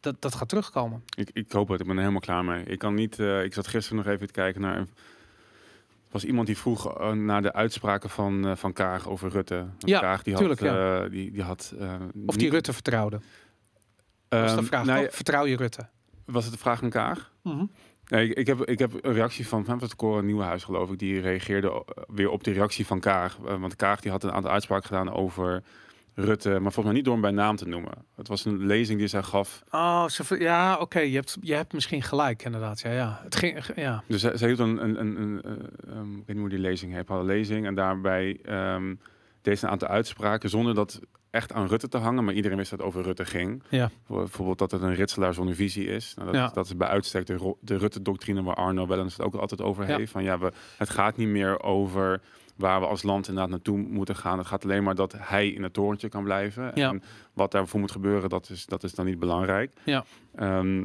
Dat, 0.00 0.22
dat 0.22 0.34
gaat 0.34 0.48
terugkomen. 0.48 1.04
Ik, 1.16 1.30
ik 1.32 1.52
hoop 1.52 1.68
het, 1.68 1.80
ik 1.80 1.86
ben 1.86 1.94
er 1.94 2.00
helemaal 2.00 2.20
klaar 2.20 2.44
mee. 2.44 2.64
Ik 2.64 2.78
kan 2.78 2.94
niet, 2.94 3.18
eh, 3.18 3.44
ik 3.44 3.54
zat 3.54 3.66
gisteren 3.66 4.04
nog 4.04 4.14
even 4.14 4.26
te 4.26 4.32
kijken 4.32 4.60
naar. 4.60 4.76
Er 4.76 4.86
was 6.20 6.24
iemand 6.24 6.46
die 6.46 6.58
vroeg 6.58 6.98
eh, 6.98 7.10
naar 7.12 7.42
de 7.42 7.52
uitspraken 7.52 8.10
van, 8.10 8.56
van 8.56 8.72
Kaag 8.72 9.08
over 9.08 9.30
Rutte. 9.30 9.54
Want 9.54 9.88
Ja, 9.88 10.00
Kaag 10.00 10.22
die 10.22 10.34
tuurlijk, 10.36 10.60
had, 10.60 10.68
ja. 10.70 11.08
die, 11.08 11.30
die 11.30 11.42
had. 11.42 11.74
Of 12.26 12.34
die 12.34 12.42
niet- 12.44 12.52
Rutte 12.52 12.72
vertrouwde. 12.72 13.16
Is 13.16 13.22
de 14.28 14.36
Ehm, 14.36 14.62
vraag. 14.64 14.84
nou? 14.84 15.08
Vertrouw 15.10 15.44
je 15.46 15.56
Rutte? 15.56 15.88
was 16.24 16.44
het 16.44 16.52
de 16.52 16.58
vraag 16.58 16.78
van 16.78 16.90
Kaag? 16.90 17.32
Mhm. 17.42 17.64
Nee, 18.08 18.28
ik, 18.28 18.36
ik, 18.36 18.46
heb, 18.46 18.64
ik 18.64 18.78
heb 18.78 18.92
een 19.00 19.12
reactie 19.12 19.48
van 19.48 19.64
van 19.64 19.78
het 19.78 19.96
Cora 19.96 20.20
Nieuwenhuis, 20.20 20.64
geloof 20.64 20.90
ik. 20.90 20.98
Die 20.98 21.20
reageerde 21.20 21.68
eh, 21.68 22.04
weer 22.06 22.30
op 22.30 22.44
de 22.44 22.52
reactie 22.52 22.86
van 22.86 23.00
Kaag. 23.00 23.38
Eh, 23.46 23.60
want 23.60 23.76
Kaag 23.76 24.00
die 24.00 24.10
had 24.10 24.24
een 24.24 24.32
aantal 24.32 24.50
uitspraken 24.50 24.86
gedaan 24.86 25.12
over 25.12 25.62
Rutte. 26.14 26.48
Maar 26.48 26.60
volgens 26.60 26.84
mij 26.84 26.94
niet 26.94 27.04
door 27.04 27.12
hem 27.12 27.22
bij 27.22 27.30
naam 27.30 27.56
te 27.56 27.68
noemen. 27.68 27.92
Het 28.16 28.28
was 28.28 28.44
een 28.44 28.66
lezing 28.66 28.98
die 28.98 29.08
zij 29.08 29.22
gaf. 29.22 29.62
Oh, 29.70 30.06
ze 30.06 30.38
ja, 30.38 30.76
oké. 30.78 30.98
Je, 30.98 31.14
hebt, 31.14 31.36
je 31.40 31.54
hebt 31.54 31.72
misschien 31.72 32.02
gelijk, 32.02 32.44
inderdaad. 32.44 32.80
Ja, 32.80 32.92
ja. 32.92 33.20
Het 33.22 33.36
ging, 33.36 33.64
ja. 33.76 34.02
Dus 34.08 34.20
zij, 34.20 34.36
zij 34.36 34.48
hield 34.48 34.60
een, 34.60 34.84
een, 34.84 35.00
een, 35.00 35.16
een 35.16 35.42
eh, 35.42 35.92
ehm, 35.92 36.12
ik 36.12 36.16
weet 36.16 36.26
niet 36.26 36.38
hoe 36.38 36.48
die 36.48 36.58
lezing 36.58 36.92
heet. 36.92 37.08
Had 37.08 37.18
een 37.18 37.26
lezing 37.26 37.66
en 37.66 37.74
daarbij 37.74 38.38
ehm 38.44 38.94
deed 39.44 39.58
ze 39.58 39.64
een 39.64 39.70
aantal 39.70 39.88
uitspraken 39.88 40.50
zonder 40.50 40.74
dat 40.74 41.00
echt 41.34 41.52
aan 41.52 41.66
Rutte 41.66 41.88
te 41.88 41.96
hangen. 41.98 42.24
Maar 42.24 42.34
iedereen 42.34 42.56
wist 42.56 42.70
dat 42.70 42.78
het 42.78 42.88
over 42.88 43.02
Rutte 43.02 43.24
ging. 43.24 43.62
Ja. 43.68 43.90
Bijvoorbeeld 44.06 44.58
dat 44.58 44.70
het 44.70 44.82
een 44.82 44.94
ritselaar 44.94 45.34
zonder 45.34 45.54
visie 45.54 45.86
is. 45.86 46.14
Nou, 46.14 46.26
dat, 46.26 46.36
Ja. 46.40 46.48
dat 46.48 46.64
is 46.66 46.76
bij 46.76 46.88
uitstek 46.88 47.26
de, 47.26 47.76
Rutte-doctrine 47.78 48.42
waar 48.42 48.54
Arno 48.54 48.86
Wellens 48.86 49.16
het 49.16 49.26
ook 49.26 49.34
altijd 49.34 49.60
over 49.62 49.88
Ja. 49.88 49.96
heeft. 49.96 50.12
Van 50.12 50.22
ja, 50.22 50.38
we, 50.38 50.52
het 50.78 50.90
gaat 50.90 51.16
niet 51.16 51.28
meer 51.28 51.62
over 51.62 52.20
waar 52.56 52.80
we 52.80 52.86
als 52.86 53.02
land 53.02 53.28
inderdaad 53.28 53.50
naartoe 53.50 53.78
moeten 53.78 54.16
gaan. 54.16 54.38
Het 54.38 54.46
gaat 54.46 54.64
alleen 54.64 54.82
maar 54.82 54.94
dat 54.94 55.14
hij 55.18 55.48
in 55.48 55.62
het 55.62 55.72
torentje 55.72 56.08
kan 56.08 56.24
blijven. 56.24 56.70
Ja. 56.74 56.88
En 56.88 57.02
wat 57.32 57.50
daarvoor 57.50 57.80
moet 57.80 57.90
gebeuren, 57.92 58.28
dat 58.28 58.50
is, 58.50 58.66
dat 58.66 58.82
is 58.84 58.94
dan 58.94 59.06
niet 59.06 59.18
belangrijk. 59.18 59.72
Ja. 59.84 60.04
Ehm, 60.34 60.84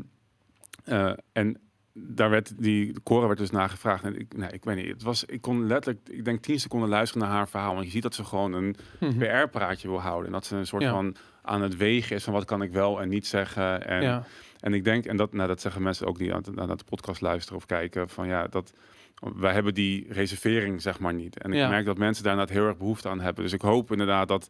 eh, 0.85 1.11
en 1.31 1.57
daar 1.93 2.29
werd 2.29 2.53
die 2.57 2.93
Cora 3.03 3.27
werd 3.27 3.39
dus 3.39 3.49
nagevraagd. 3.49 4.03
En 4.03 4.19
ik, 4.19 4.37
nee, 4.37 4.49
ik 4.51 4.63
weet 4.63 4.75
niet. 4.75 4.87
Het 4.87 5.03
was, 5.03 5.25
ik 5.25 5.41
kon 5.41 5.67
letterlijk, 5.67 6.09
ik 6.09 6.25
denk 6.25 6.41
tien 6.41 6.59
seconden 6.59 6.89
luisteren 6.89 7.27
naar 7.27 7.35
haar 7.35 7.47
verhaal. 7.49 7.73
Want 7.73 7.85
je 7.85 7.91
ziet 7.91 8.03
dat 8.03 8.15
ze 8.15 8.23
gewoon 8.23 8.53
een 8.53 8.75
Mhm. 8.99 9.17
PR-praatje 9.17 9.87
wil 9.87 10.01
houden. 10.01 10.25
En 10.25 10.31
dat 10.31 10.45
ze 10.45 10.55
een 10.55 10.67
soort 10.67 10.83
Ja. 10.83 10.91
van 10.91 11.15
aan 11.41 11.61
het 11.61 11.77
wegen 11.77 12.15
is 12.15 12.23
van 12.23 12.33
wat 12.33 12.45
kan 12.45 12.61
ik 12.61 12.71
wel 12.71 13.01
en 13.01 13.09
niet 13.09 13.27
zeggen. 13.27 13.85
En, 13.87 14.01
ja. 14.01 14.23
en 14.59 14.73
ik 14.73 14.83
denk, 14.83 15.05
en 15.05 15.17
dat, 15.17 15.33
nou, 15.33 15.47
dat 15.47 15.61
zeggen 15.61 15.81
mensen 15.81 16.07
ook 16.07 16.17
die 16.17 16.33
aan, 16.33 16.59
aan 16.59 16.67
de 16.77 16.83
podcast 16.89 17.21
luisteren 17.21 17.57
of 17.57 17.65
kijken, 17.65 18.09
van 18.09 18.27
ja, 18.27 18.47
dat 18.47 18.73
wij 19.35 19.53
hebben 19.53 19.73
die 19.73 20.05
reservering 20.09 20.81
zeg 20.81 20.99
maar 20.99 21.13
niet. 21.13 21.37
En 21.41 21.51
ik 21.51 21.57
Ja. 21.57 21.69
merk 21.69 21.85
dat 21.85 21.97
mensen 21.97 22.23
daar 22.23 22.33
inderdaad 22.33 22.57
heel 22.57 22.67
erg 22.67 22.77
behoefte 22.77 23.09
aan 23.09 23.19
hebben. 23.19 23.43
Dus 23.43 23.53
ik 23.53 23.61
hoop 23.61 23.91
inderdaad 23.91 24.27
dat, 24.27 24.49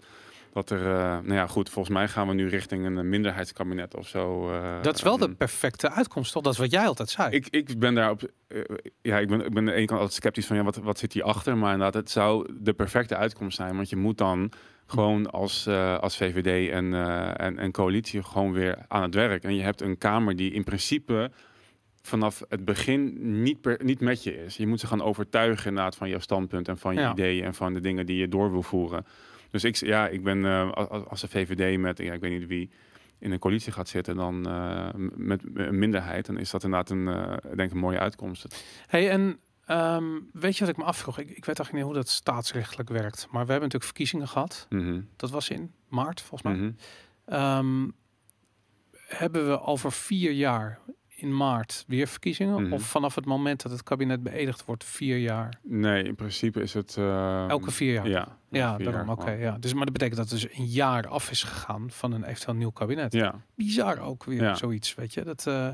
dat 0.53 0.69
er, 0.69 0.85
eh, 0.85 1.01
nou 1.01 1.33
ja, 1.33 1.47
goed, 1.47 1.69
volgens 1.69 1.95
mij 1.95 2.07
gaan 2.07 2.27
we 2.27 2.33
nu 2.33 2.47
richting 2.47 2.85
een 2.85 3.09
minderheidskabinet 3.09 3.95
of 3.95 4.07
zo. 4.07 4.51
eh, 4.51 4.81
Dat 4.81 4.95
is 4.95 5.01
wel 5.01 5.17
de 5.17 5.29
perfecte 5.35 5.91
uitkomst, 5.91 6.31
toch? 6.31 6.43
Dat 6.43 6.53
is 6.53 6.59
wat 6.59 6.71
jij 6.71 6.87
altijd 6.87 7.09
zei. 7.09 7.29
ik, 7.35 7.47
ik 7.49 7.79
ben 7.79 7.93
daar 7.93 8.09
op. 8.11 8.21
eh, 8.47 8.59
ja, 9.01 9.17
ik 9.19 9.27
ben, 9.27 9.39
ik 9.45 9.49
ben 9.53 9.57
aan 9.57 9.65
de 9.65 9.73
ene 9.73 9.85
kant 9.85 9.99
altijd 9.99 10.13
sceptisch 10.19 10.45
van 10.47 10.55
ja, 10.55 10.63
wat, 10.63 10.75
wat 10.75 10.99
zit 10.99 11.13
hierachter? 11.13 11.57
Maar 11.57 11.71
inderdaad, 11.73 12.01
het 12.01 12.09
zou 12.11 12.49
de 12.59 12.73
perfecte 12.73 13.15
uitkomst 13.15 13.55
zijn. 13.57 13.75
Want 13.75 13.89
je 13.89 13.95
moet 13.95 14.17
dan 14.17 14.51
gewoon 14.87 15.31
als, 15.31 15.67
als 15.99 16.17
VVD 16.17 16.71
en, 16.71 16.93
en, 17.37 17.57
en 17.59 17.71
coalitie 17.71 18.23
gewoon 18.23 18.51
weer 18.53 18.77
aan 18.87 19.01
het 19.01 19.13
werk. 19.15 19.43
En 19.43 19.55
je 19.55 19.61
hebt 19.61 19.81
een 19.81 19.97
Kamer 19.97 20.35
die 20.35 20.51
in 20.51 20.63
principe 20.63 21.31
vanaf 22.01 22.41
het 22.49 22.65
begin 22.65 23.17
niet, 23.41 23.61
per, 23.61 23.79
niet 23.83 23.99
met 23.99 24.23
je 24.23 24.43
is. 24.43 24.57
Je 24.57 24.67
moet 24.67 24.79
ze 24.79 24.87
gaan 24.87 25.01
overtuigen 25.01 25.67
inderdaad 25.67 25.95
van 25.95 26.09
jouw 26.09 26.19
standpunt 26.19 26.67
en 26.67 26.77
van 26.77 26.93
je 26.93 26.99
Ja. 26.99 27.11
ideeën 27.11 27.43
en 27.43 27.53
van 27.53 27.73
de 27.73 27.79
dingen 27.79 28.05
die 28.05 28.17
je 28.17 28.27
door 28.27 28.51
wil 28.51 28.63
voeren. 28.63 29.05
Dus 29.51 29.63
ik, 29.63 29.75
ja, 29.75 30.07
ik 30.07 30.23
ben 30.23 30.45
eh, 30.45 30.71
als, 31.07 31.21
de 31.21 31.27
VVD 31.27 31.79
met, 31.79 31.97
ja, 31.97 32.13
ik 32.13 32.21
weet 32.21 32.39
niet 32.39 32.47
wie 32.47 32.69
in 33.19 33.31
een 33.31 33.39
coalitie 33.39 33.71
gaat 33.71 33.87
zitten 33.87 34.15
dan 34.15 34.47
eh, 34.47 34.89
met 35.15 35.41
een 35.53 35.79
minderheid, 35.79 36.25
dan 36.25 36.37
is 36.37 36.49
dat 36.49 36.63
inderdaad 36.63 36.89
een, 36.89 37.07
eh, 37.07 37.55
denk 37.55 37.71
een 37.71 37.77
mooie 37.77 37.99
uitkomst. 37.99 38.55
Hey, 38.87 39.09
en 39.09 39.39
ehm, 39.65 40.05
weet 40.33 40.53
je 40.53 40.59
wat 40.59 40.69
ik 40.69 40.77
me 40.77 40.83
afvroeg? 40.83 41.17
Ik, 41.19 41.29
ik 41.29 41.45
weet 41.45 41.57
eigenlijk 41.59 41.73
niet 41.73 41.83
hoe 41.85 41.93
dat 41.93 42.09
staatsrechtelijk 42.09 42.89
werkt. 42.89 43.19
Maar 43.31 43.45
we 43.45 43.51
hebben 43.51 43.69
natuurlijk 43.69 43.83
verkiezingen 43.83 44.27
gehad. 44.27 44.65
Mhm, 44.69 45.01
Dat 45.15 45.29
was 45.29 45.49
in 45.49 45.73
maart, 45.87 46.21
volgens 46.21 46.41
mij. 46.53 46.53
mhm. 46.61 46.71
Ehm, 47.25 47.87
hebben 48.91 49.47
we 49.47 49.61
over 49.61 49.91
vier 49.91 50.31
jaar 50.31 50.79
in 51.21 51.35
maart 51.37 51.83
weer 51.87 52.07
verkiezingen? 52.07 52.63
Mhm. 52.63 52.73
Of 52.73 52.81
vanaf 52.83 53.15
het 53.15 53.25
moment 53.25 53.61
dat 53.61 53.71
het 53.71 53.83
kabinet 53.83 54.23
beëdigd 54.23 54.65
wordt, 54.65 54.83
vier 54.83 55.17
jaar? 55.17 55.59
Nee, 55.63 56.03
in 56.03 56.15
principe 56.15 56.61
is 56.61 56.73
het... 56.73 56.95
eh, 56.97 57.47
Elke 57.49 57.71
vier 57.71 57.93
jaar? 57.93 58.07
Ja. 58.07 58.37
Ja, 58.51 58.75
vier 58.75 58.91
daarom. 58.91 59.09
Oké, 59.09 59.31
ja. 59.31 59.57
Dus, 59.59 59.73
maar 59.73 59.83
dat 59.83 59.93
betekent 59.93 60.17
dat 60.17 60.29
dus 60.29 60.47
een 60.57 60.65
jaar 60.65 61.07
af 61.07 61.31
is 61.31 61.43
gegaan 61.43 61.91
van 61.91 62.11
een 62.11 62.23
eventueel 62.23 62.55
nieuw 62.57 62.69
kabinet. 62.69 63.13
Ja. 63.13 63.35
Bizar 63.55 63.99
ook 63.99 64.23
weer 64.23 64.41
Ja. 64.41 64.55
zoiets, 64.55 64.95
weet 64.95 65.13
je. 65.13 65.23
Dat, 65.23 65.47
eh, 65.47 65.69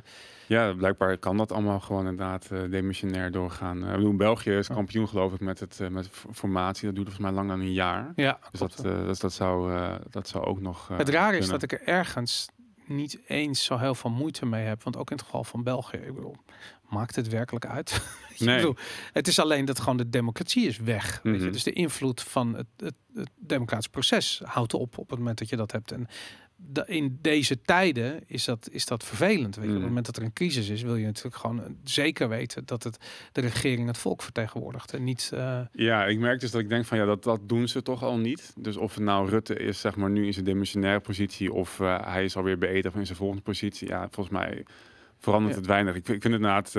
ja, 0.47 0.73
blijkbaar 0.73 1.17
kan 1.17 1.37
dat 1.37 1.51
allemaal 1.51 1.79
gewoon 1.79 2.01
inderdaad 2.07 2.47
eh, 2.51 2.59
demissionair 2.69 3.31
doorgaan. 3.31 3.83
Eh, 3.83 3.89
ik 3.89 3.95
bedoel, 3.95 4.15
België 4.15 4.51
is 4.51 4.67
kampioen 4.67 5.07
geloof 5.07 5.33
ik 5.33 5.39
met, 5.39 5.59
het, 5.59 5.79
eh, 5.79 5.87
met 5.87 6.09
formatie. 6.33 6.85
Dat 6.85 6.95
duurde 6.95 7.11
volgens 7.11 7.31
mij 7.35 7.43
lang 7.45 7.49
dan 7.57 7.59
een 7.67 7.73
jaar. 7.73 8.11
ja, 8.15 8.39
Dus 8.51 8.59
dat, 8.59 8.85
eh, 8.85 9.05
dus 9.05 9.19
dat, 9.19 9.33
zou, 9.33 9.73
eh, 9.73 9.93
dat 10.09 10.27
zou 10.27 10.45
ook 10.45 10.61
nog 10.61 10.89
eh, 10.91 10.97
Het 10.97 11.09
raar 11.09 11.33
is 11.33 11.47
dat 11.47 11.63
ik 11.63 11.71
er 11.71 11.81
ergens 11.87 12.47
niet 12.87 13.19
eens 13.27 13.63
zo 13.63 13.77
heel 13.77 13.95
veel 13.95 14.09
moeite 14.09 14.45
mee 14.45 14.65
heb. 14.65 14.83
Want 14.83 14.97
ook 14.97 15.09
in 15.09 15.15
het 15.15 15.25
geval 15.25 15.43
van 15.43 15.63
België, 15.63 15.97
ik 15.97 16.13
bedoel, 16.15 16.35
maakt 16.89 17.15
het 17.15 17.27
werkelijk 17.27 17.65
uit? 17.65 17.91
Ik 18.35 18.41
Nee. 18.41 18.55
bedoel, 18.55 18.75
het 19.13 19.27
is 19.27 19.39
alleen 19.39 19.65
dat 19.65 19.79
gewoon 19.79 19.97
de 19.97 20.09
democratie 20.09 20.67
is 20.67 20.77
weg. 20.77 21.19
weet 21.23 21.35
je? 21.35 21.41
Mhm. 21.41 21.51
Dus 21.51 21.63
de 21.63 21.71
invloed 21.73 22.21
van 22.21 22.55
het, 22.55 22.65
het, 22.77 22.93
het 23.13 23.29
democratisch 23.39 23.87
proces 23.87 24.41
houdt 24.43 24.73
op 24.73 24.97
op 24.97 25.09
het 25.09 25.19
moment 25.19 25.37
dat 25.37 25.49
je 25.49 25.55
dat 25.55 25.71
hebt. 25.71 25.91
En 25.91 26.07
in 26.85 27.17
deze 27.21 27.61
tijden 27.61 28.23
is 28.27 28.45
dat, 28.45 28.67
is 28.71 28.85
dat 28.85 29.03
vervelend. 29.03 29.55
Weet 29.55 29.63
je? 29.65 29.69
Op 29.71 29.77
het 29.77 29.87
moment 29.87 30.05
dat 30.05 30.17
er 30.17 30.23
een 30.23 30.33
crisis 30.33 30.69
is, 30.69 30.81
wil 30.81 30.95
je 30.95 31.05
natuurlijk 31.05 31.35
gewoon 31.35 31.63
eh, 31.63 31.69
zeker 31.83 32.29
weten 32.29 32.65
dat 32.65 32.83
het 32.83 32.97
de 33.31 33.41
regering 33.41 33.87
het 33.87 33.97
volk 33.97 34.21
vertegenwoordigt. 34.21 34.93
En 34.93 35.03
niet. 35.03 35.31
eh, 35.33 35.59
Ja, 35.71 36.05
ik 36.05 36.19
merk 36.19 36.39
dus 36.39 36.51
dat 36.51 36.61
ik 36.61 36.69
denk 36.69 36.85
van 36.85 36.97
ja, 36.97 37.05
dat, 37.05 37.23
dat 37.23 37.49
doen 37.49 37.67
ze 37.67 37.81
toch 37.81 38.03
al 38.03 38.17
niet. 38.17 38.53
Dus 38.57 38.77
of 38.77 38.95
het 38.95 39.03
nou 39.03 39.29
Rutte 39.29 39.55
is, 39.55 39.79
zeg 39.79 39.95
maar, 39.95 40.09
nu 40.09 40.25
in 40.25 40.33
zijn 40.33 40.45
demissionaire 40.45 40.99
positie 40.99 41.53
of 41.53 41.79
eh, 41.79 42.05
hij 42.05 42.23
is 42.23 42.35
alweer 42.37 42.57
beëdigd 42.57 42.85
of 42.93 42.95
in 42.99 43.05
zijn 43.05 43.17
volgende 43.17 43.43
positie. 43.43 43.87
Ja, 43.87 44.07
volgens 44.11 44.35
mij 44.37 44.65
verandert 45.19 45.53
Ja. 45.53 45.59
het 45.59 45.69
weinig. 45.69 45.95
Ik, 45.95 45.99
ik 46.01 46.21
vind 46.21 46.23
het 46.23 46.33
inderdaad, 46.33 46.75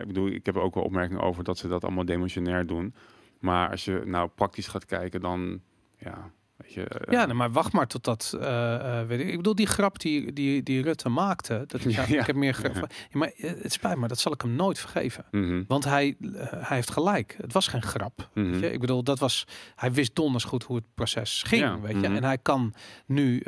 ik 0.00 0.06
bedoel, 0.06 0.28
ik 0.28 0.46
heb 0.46 0.54
er 0.56 0.62
ook 0.62 0.74
wel 0.74 0.84
opmerkingen 0.84 1.22
over 1.22 1.44
dat 1.44 1.58
ze 1.58 1.68
dat 1.68 1.84
allemaal 1.84 2.04
demissionair 2.04 2.66
doen. 2.66 2.94
Maar 3.38 3.70
als 3.70 3.84
je 3.84 4.02
nou 4.04 4.28
praktisch 4.34 4.66
gaat 4.66 4.84
kijken, 4.84 5.20
dan 5.20 5.60
ja, 5.98 6.30
weet 6.74 6.88
je. 6.88 6.88
eh, 6.88 7.12
ja, 7.12 7.26
maar 7.26 7.50
wacht 7.52 7.72
maar 7.72 7.86
tot 7.86 8.04
dat. 8.04 8.36
eh, 8.40 9.00
eh, 9.00 9.06
weet 9.06 9.20
ik. 9.20 9.28
ik 9.28 9.36
bedoel, 9.36 9.54
die 9.54 9.66
grap 9.66 9.98
die, 10.00 10.32
die, 10.32 10.62
die 10.62 10.82
Rutte 10.82 11.08
maakte. 11.08 11.64
Dat 11.66 11.84
is, 11.84 11.94
ja, 11.96 12.04
Ja. 12.08 12.20
Ik 12.20 12.26
heb 12.26 12.36
meer. 12.36 12.72
Ja, 12.74 12.86
maar 13.12 13.30
het 13.36 13.72
spijt 13.72 13.98
me, 13.98 14.08
dat 14.08 14.18
zal 14.18 14.32
ik 14.32 14.40
hem 14.42 14.52
nooit 14.54 14.78
vergeven. 14.78 15.24
mhm, 15.30 15.62
Want 15.68 15.84
hij, 15.84 16.16
hij 16.40 16.76
heeft 16.76 16.90
gelijk. 16.90 17.36
Het 17.40 17.52
was 17.52 17.66
geen 17.66 17.82
grap. 17.82 18.28
mhm. 18.34 18.50
Weet 18.50 18.60
je? 18.60 18.72
Ik 18.72 18.80
bedoel, 18.80 19.02
dat 19.02 19.18
was. 19.18 19.44
Hij 19.76 19.92
wist 19.92 20.14
donders 20.14 20.44
goed 20.44 20.64
hoe 20.64 20.76
het 20.76 20.84
proces 20.94 21.42
ging. 21.42 21.80
Weet 21.80 22.00
je? 22.00 22.06
mhm. 22.08 22.16
En 22.16 22.24
hij 22.24 22.38
kan 22.38 22.74
nu. 23.06 23.42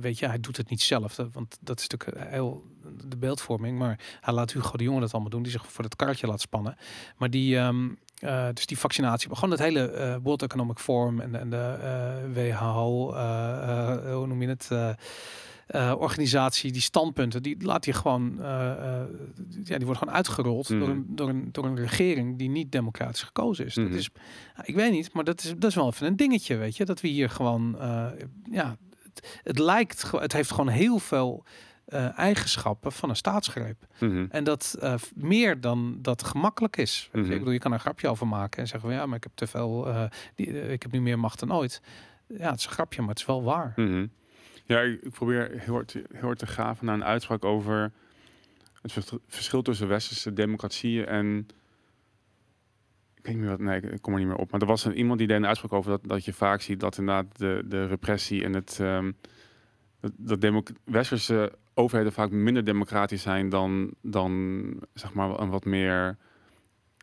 weet 0.00 0.18
je, 0.18 0.26
hij 0.26 0.40
doet 0.40 0.56
het 0.56 0.70
niet 0.70 0.82
zelf. 0.82 1.16
Want 1.32 1.58
dat 1.60 1.80
is 1.80 1.86
natuurlijk 1.88 2.28
heel 2.30 2.72
de 3.08 3.16
beeldvorming. 3.16 3.78
Maar 3.78 3.98
hij 4.20 4.34
laat 4.34 4.52
Hugo 4.52 4.76
de 4.76 4.84
Jonge 4.84 5.00
dat 5.00 5.12
allemaal 5.12 5.30
doen. 5.30 5.42
Die 5.42 5.52
zich 5.52 5.66
voor 5.72 5.84
het 5.84 5.96
karretje 5.96 6.26
laat 6.26 6.40
spannen. 6.40 6.76
Maar 7.16 7.30
die. 7.30 7.58
ehm, 7.58 7.88
eh, 8.18 8.48
dus 8.52 8.66
die 8.66 8.78
vaccinatie, 8.78 9.28
maar 9.28 9.36
gewoon 9.36 9.50
het 9.50 9.60
hele 9.60 9.90
eh, 9.90 10.16
World 10.22 10.42
Economic 10.42 10.78
Forum 10.78 11.20
en, 11.20 11.34
en 11.34 11.50
de 11.50 11.56
eh, 11.56 12.34
WHO, 12.34 13.14
hoe 14.14 14.26
noem 14.26 14.42
je 14.42 14.48
het, 14.48 14.70
organisatie, 15.98 16.72
die 16.72 16.82
standpunten, 16.82 17.42
die 17.42 17.64
laat 17.64 17.84
hij 17.84 17.94
gewoon, 17.94 18.36
ja, 19.64 19.76
die 19.76 19.84
wordt 19.84 19.98
gewoon 19.98 20.14
uitgerold 20.14 20.68
Mhm. 20.68 20.78
door, 20.78 20.88
een, 20.88 21.06
door, 21.08 21.28
een, 21.28 21.48
door 21.52 21.64
een 21.64 21.76
regering 21.76 22.38
die 22.38 22.48
niet 22.48 22.72
democratisch 22.72 23.22
gekozen 23.22 23.64
is. 23.66 23.76
Mhm. 23.76 23.88
Dat 23.88 23.98
is, 23.98 24.10
ja, 24.56 24.64
ik 24.64 24.74
weet 24.74 24.92
niet, 24.92 25.12
maar 25.12 25.24
dat 25.24 25.44
is, 25.44 25.54
dat 25.58 25.70
is 25.70 25.74
wel 25.74 25.86
even 25.86 26.06
een 26.06 26.16
dingetje, 26.16 26.56
weet 26.56 26.76
je, 26.76 26.84
dat 26.84 27.00
we 27.00 27.08
hier 27.08 27.30
gewoon, 27.30 27.76
ja, 28.50 28.76
het, 29.02 29.40
het 29.42 29.58
lijkt, 29.58 30.10
het 30.10 30.32
heeft 30.32 30.50
gewoon 30.50 30.68
heel 30.68 30.98
veel 30.98 31.44
eh, 31.84 32.18
eigenschappen 32.18 32.92
van 32.92 33.08
een 33.08 33.16
staatsgreep. 33.16 33.86
Mhm. 34.00 34.26
En 34.30 34.44
dat 34.44 34.76
eh, 34.80 34.94
meer 35.14 35.60
dan 35.60 35.98
dat 36.02 36.22
gemakkelijk 36.24 36.76
is. 36.76 37.08
Mhm. 37.12 37.24
Ik 37.32 37.38
bedoel, 37.38 37.52
je 37.52 37.58
kan 37.58 37.70
er 37.70 37.76
een 37.76 37.82
grapje 37.82 38.08
over 38.08 38.26
maken 38.26 38.60
en 38.60 38.68
zeggen 38.68 38.88
van 38.88 38.98
ja, 38.98 39.06
maar 39.06 39.16
ik 39.16 39.22
heb 39.22 39.32
te 39.34 39.46
veel, 39.46 39.86
eh, 39.88 40.04
die, 40.34 40.68
ik 40.72 40.82
heb 40.82 40.92
nu 40.92 41.00
meer 41.00 41.18
macht 41.18 41.38
dan 41.40 41.52
ooit. 41.52 41.82
Ja, 42.26 42.50
het 42.50 42.58
is 42.58 42.64
een 42.66 42.72
grapje, 42.72 43.00
maar 43.00 43.10
het 43.10 43.18
is 43.18 43.26
wel 43.26 43.42
waar. 43.42 43.72
Mhm. 43.76 44.06
Ja, 44.64 44.80
ik, 44.80 45.10
probeer 45.10 45.50
heel 45.56 45.74
hard, 45.74 45.92
heel 45.92 46.04
hard 46.20 46.38
te 46.38 46.46
graven 46.46 46.86
naar 46.86 46.94
een 46.94 47.04
uitspraak 47.04 47.44
over 47.44 47.92
het 48.82 48.92
vers- 48.92 49.12
verschil 49.28 49.62
tussen 49.62 49.88
westerse 49.88 50.32
democratieën 50.32 51.06
en. 51.06 51.46
Ik 53.14 53.30
weet 53.30 53.34
niet 53.34 53.48
meer 53.48 53.56
wat, 53.56 53.66
nee, 53.66 53.80
ik- 53.80 54.02
kom 54.02 54.12
er 54.12 54.18
niet 54.18 54.28
meer 54.28 54.36
op. 54.36 54.50
Maar 54.50 54.60
er 54.60 54.66
was 54.66 54.84
een, 54.84 54.96
iemand 54.96 55.18
die 55.18 55.28
deed 55.28 55.36
een 55.36 55.46
uitspraak 55.46 55.72
over 55.72 55.90
dat, 55.90 56.00
dat 56.04 56.24
je 56.24 56.32
vaak 56.32 56.60
ziet 56.60 56.80
dat 56.80 56.98
inderdaad 56.98 57.38
de, 57.38 57.62
de 57.66 57.86
repressie 57.86 58.44
en 58.44 58.54
het. 58.54 58.78
ehm, 58.80 59.12
dat, 60.00 60.12
dat 60.16 60.40
democ- 60.40 60.70
westerse 60.84 61.52
overheden 61.74 62.12
vaak 62.12 62.30
minder 62.30 62.64
democratisch 62.64 63.22
zijn 63.22 63.48
dan, 63.48 63.94
dan 64.00 64.64
zeg 64.94 65.12
maar 65.12 65.40
een 65.40 65.50
wat 65.50 65.64
meer 65.64 66.16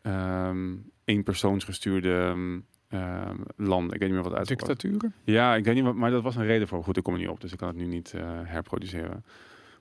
ehm 0.02 0.74
eenpersoonsgestuurde 1.04 2.14
ehm, 2.14 2.60
ehm, 2.88 3.36
landen. 3.56 3.94
Ik 3.94 4.00
weet 4.00 4.08
niet 4.08 4.18
meer 4.20 4.28
wat 4.28 4.38
was. 4.38 4.48
Dictaturen? 4.48 5.14
Ja, 5.24 5.54
ik 5.54 5.64
weet 5.64 5.74
niet 5.74 5.84
wat, 5.84 5.94
maar 5.94 6.10
dat 6.10 6.22
was 6.22 6.36
een 6.36 6.46
reden 6.46 6.68
voor. 6.68 6.84
Goed, 6.84 6.96
ik 6.96 7.02
kom 7.02 7.14
er 7.14 7.20
niet 7.20 7.28
op, 7.28 7.40
dus 7.40 7.52
ik 7.52 7.58
kan 7.58 7.68
het 7.68 7.76
nu 7.76 7.86
niet 7.86 8.12
eh, 8.14 8.22
herproduceren. 8.44 9.24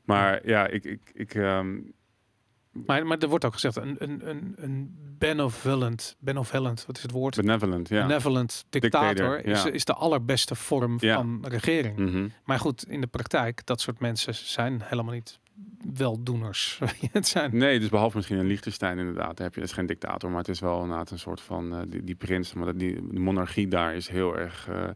Maar 0.05 0.47
ja, 0.47 0.67
ik, 0.67 0.83
ik, 0.85 1.01
ik 1.13 1.35
Maar, 2.71 3.05
maar 3.05 3.17
er 3.17 3.27
wordt 3.29 3.45
ook 3.45 3.53
gezegd, 3.53 3.75
een, 3.75 3.95
een, 3.99 4.29
een, 4.29 4.53
een 4.55 4.95
benevolent, 5.17 6.15
benevolent, 6.19 6.85
wat 6.85 6.97
is 6.97 7.01
het 7.03 7.11
woord? 7.11 7.35
benevolent, 7.35 7.89
ja. 7.89 8.01
Benevolent 8.07 8.65
dictator 8.69 9.07
Dictator, 9.15 9.45
is, 9.45 9.63
ja. 9.63 9.69
is 9.71 9.85
de 9.85 9.93
allerbeste 9.93 10.55
vorm 10.55 10.97
Ja. 10.99 11.15
van 11.15 11.45
regering. 11.47 11.97
Mhm. 11.97 12.27
Maar 12.43 12.59
goed, 12.59 12.89
in 12.89 13.01
de 13.01 13.07
praktijk, 13.07 13.65
dat 13.65 13.81
soort 13.81 13.99
mensen 13.99 14.35
zijn 14.35 14.81
helemaal 14.83 15.13
niet 15.13 15.39
weldoeners. 15.93 16.79
het 17.11 17.27
zijn, 17.27 17.57
Nee, 17.57 17.79
dus 17.79 17.89
behalve 17.89 18.15
misschien 18.15 18.37
een 18.37 18.47
Liechtenstein 18.47 18.99
inderdaad. 18.99 19.39
Heb 19.39 19.55
je, 19.55 19.61
is 19.61 19.71
geen 19.71 19.85
dictator, 19.85 20.29
maar 20.29 20.39
het 20.39 20.49
is 20.49 20.59
wel 20.59 20.81
inderdaad 20.81 21.11
een 21.11 21.19
soort 21.19 21.41
van, 21.41 21.73
eh, 21.75 21.81
die, 21.87 22.03
die 22.03 22.15
prins. 22.15 22.53
Maar 22.53 22.77
die, 22.77 23.07
de 23.11 23.19
monarchie 23.19 23.67
daar 23.67 23.95
is 23.95 24.07
heel 24.07 24.37
erg 24.37 24.67
eh, 24.69 24.89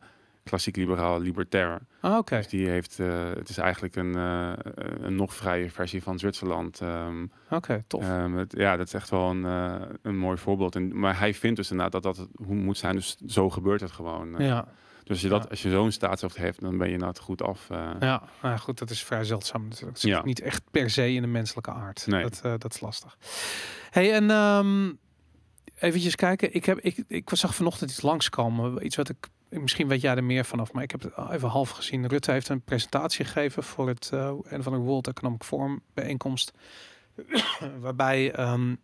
klassiek 0.50 0.76
liberaal, 0.76 1.20
libertair. 1.22 1.80
Ah, 2.02 2.18
oké. 2.18 2.36
Dus 2.38 2.48
die 2.48 2.68
heeft, 2.70 3.00
eh, 3.00 3.30
het 3.36 3.50
is 3.50 3.58
eigenlijk 3.58 3.96
een, 3.96 4.16
eh, 4.16 4.54
een 5.02 5.16
nog 5.16 5.34
vrije 5.34 5.70
versie 5.70 6.04
van 6.04 6.20
Zwitserland. 6.20 6.82
Ehm, 6.82 7.26
Oké, 7.50 7.84
tof. 7.88 8.04
Ehm, 8.04 8.34
het- 8.34 8.54
ja, 8.58 8.78
dat 8.78 8.88
is 8.88 8.94
echt 8.94 9.10
wel 9.10 9.30
een, 9.30 9.46
eh, 9.46 9.88
een 10.02 10.18
mooi 10.18 10.38
voorbeeld. 10.38 10.76
En, 10.76 11.00
maar 11.00 11.20
hij 11.20 11.34
vindt 11.34 11.56
dus 11.58 11.72
inderdaad 11.72 12.04
dat 12.04 12.16
dat 12.16 12.18
het 12.28 12.48
hoe 12.48 12.56
moet 12.56 12.78
zijn. 12.78 12.96
Dus 12.96 13.16
zo 13.28 13.50
gebeurt 13.50 13.82
het 13.82 13.92
gewoon. 13.92 14.36
Ja, 14.38 14.68
Dus 15.00 15.10
als 15.14 15.22
je, 15.22 15.30
dat, 15.30 15.44
Ja. 15.44 15.50
als 15.50 15.62
je 15.62 15.70
zo'n 15.70 15.92
staatshoofd 15.92 16.38
heeft, 16.38 16.62
dan 16.62 16.78
ben 16.78 16.90
je 16.90 16.98
nou 16.98 17.16
goed 17.22 17.42
af. 17.42 17.68
ja, 18.00 18.24
nou 18.42 18.58
goed, 18.58 18.78
dat 18.80 18.90
is 18.90 19.04
vrij 19.04 19.24
zeldzaam 19.24 19.62
natuurlijk. 19.64 19.92
Het 19.92 20.00
zit 20.02 20.12
Ja. 20.12 20.24
niet 20.24 20.42
echt 20.42 20.64
per 20.72 20.90
se 20.90 21.14
in 21.14 21.22
de 21.22 21.28
menselijke 21.28 21.72
aard. 21.72 22.08
Nee. 22.08 22.22
Dat, 22.24 22.62
dat 22.62 22.74
is 22.74 22.80
lastig. 22.80 23.18
hey, 23.92 24.14
en 24.14 24.30
ehm 24.30 24.92
eventjes 25.80 26.16
kijken. 26.16 26.54
Ik, 26.54 26.66
heb, 26.66 26.80
ik, 26.80 27.04
ik 27.08 27.30
zag 27.34 27.56
vanochtend 27.56 27.90
iets 27.92 28.02
langskomen. 28.02 28.86
Iets 28.86 28.96
wat 28.96 29.10
ik, 29.10 29.28
misschien 29.50 29.88
weet 29.88 30.02
jij 30.02 30.16
er 30.16 30.24
meer 30.24 30.46
vanaf, 30.46 30.74
maar 30.74 30.84
ik 30.84 30.92
heb 30.92 31.02
het 31.02 31.14
even 31.32 31.50
half 31.50 31.70
gezien. 31.70 32.08
Rutte 32.08 32.32
heeft 32.32 32.50
een 32.50 32.62
presentatie 32.62 33.26
gegeven 33.26 33.64
voor 33.64 33.88
het 33.88 34.10
eh 34.14 34.34
een 34.44 34.64
van 34.64 34.74
de 34.74 34.80
World 34.80 35.08
Economic 35.08 35.44
Forum 35.44 35.82
bijeenkomst. 35.94 36.54
waarbij 37.80 38.32
ehm, 38.32 38.76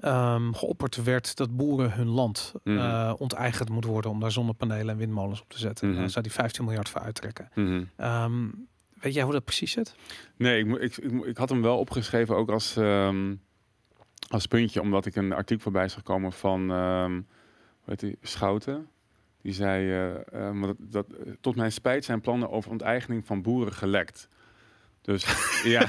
ehm, 0.00 0.52
geopperd 0.52 1.02
werd 1.02 1.36
dat 1.36 1.56
boeren 1.56 1.92
hun 1.92 2.08
land 2.08 2.52
eh, 2.64 3.14
onteigend 3.18 3.68
moet 3.68 3.84
worden 3.84 4.10
om 4.10 4.20
daar 4.20 4.32
zonnepanelen 4.32 4.88
en 4.88 4.96
windmolens 4.96 5.40
op 5.40 5.48
te 5.48 5.58
zetten. 5.58 5.88
Mhm. 5.88 5.98
Daar 5.98 6.10
zou 6.10 6.24
die 6.24 6.32
15 6.32 6.64
miljard 6.64 6.88
voor 6.88 7.00
uittrekken. 7.00 7.48
Mhm. 7.54 7.84
Ehm, 7.96 8.46
weet 9.00 9.14
jij 9.14 9.22
hoe 9.22 9.32
dat 9.32 9.44
precies 9.44 9.72
zit? 9.72 9.94
Nee, 10.36 10.64
ik, 10.64 10.96
ik, 10.96 10.96
ik, 11.24 11.36
had 11.36 11.48
hem 11.48 11.62
wel 11.62 11.78
opgeschreven 11.78 12.36
ook 12.36 12.50
als, 12.50 12.76
als 14.28 14.46
puntje, 14.46 14.80
omdat 14.80 15.06
ik 15.06 15.16
een 15.16 15.32
artikel 15.32 15.62
voorbij 15.62 15.88
zag 15.88 16.02
komen 16.02 16.32
van 16.32 16.72
Schouten. 18.22 18.88
Die 19.42 19.52
zei, 19.52 19.90
eh, 19.90 20.48
eh, 20.48 20.62
dat, 20.62 20.76
dat, 20.78 21.06
tot 21.40 21.56
mijn 21.56 21.72
spijt 21.72 22.04
zijn 22.04 22.20
plannen 22.20 22.50
over 22.50 22.70
onteigening 22.70 23.26
van 23.26 23.42
boeren 23.42 23.72
gelekt. 23.74 24.28
Dus 25.02 25.24
ja, 25.64 25.84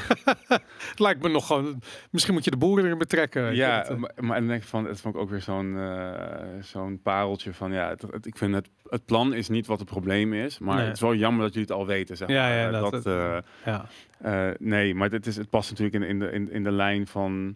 Het 0.89 0.99
lijkt 0.99 1.21
me 1.21 1.29
nog 1.29 1.47
gewoon. 1.47 1.81
Misschien 2.11 2.33
moet 2.33 2.43
je 2.43 2.51
de 2.51 2.57
boeren 2.57 2.85
erin 2.85 2.97
betrekken. 2.97 3.55
Ja, 3.55 3.85
eh, 3.85 3.95
maar, 3.97 4.11
maar 4.15 4.39
dan 4.39 4.47
denk 4.47 4.61
ik 4.61 4.67
van, 4.67 4.85
het 4.85 5.01
vond 5.01 5.15
ik 5.15 5.21
ook 5.21 5.29
weer 5.29 5.41
zo'n 5.41 5.77
eh, 5.77 6.47
zo'n 6.61 6.99
pareltje 7.01 7.53
van, 7.53 7.71
ja, 7.71 7.89
het, 7.89 8.01
het- 8.01 8.25
ik 8.25 8.37
vind 8.37 8.53
het, 8.55 8.69
het 8.89 9.05
plan 9.05 9.33
is 9.33 9.49
niet 9.49 9.67
wat 9.67 9.79
het 9.79 9.89
probleem 9.89 10.33
is, 10.33 10.59
maar 10.59 10.75
Nee. 10.75 10.85
het 10.85 10.93
is 10.95 11.01
wel 11.01 11.15
jammer 11.15 11.41
dat 11.41 11.53
jullie 11.53 11.67
het 11.67 11.77
al 11.77 11.85
weten, 11.85 12.17
zeg 12.17 12.27
Ja, 12.27 12.41
maar. 12.41 12.51
ja, 12.57 12.65
Eh, 12.65 12.71
dat- 12.81 12.91
dat, 12.91 13.05
eh, 13.05 13.37
ja. 13.65 13.85
eh, 14.19 14.55
nee, 14.59 14.95
maar 14.95 15.09
dit 15.09 15.25
is, 15.25 15.35
het 15.37 15.49
past 15.49 15.69
natuurlijk 15.69 16.03
in, 16.03 16.09
in, 16.09 16.19
de, 16.19 16.31
in, 16.31 16.51
in 16.51 16.63
de 16.63 16.71
lijn 16.71 17.07
van, 17.07 17.55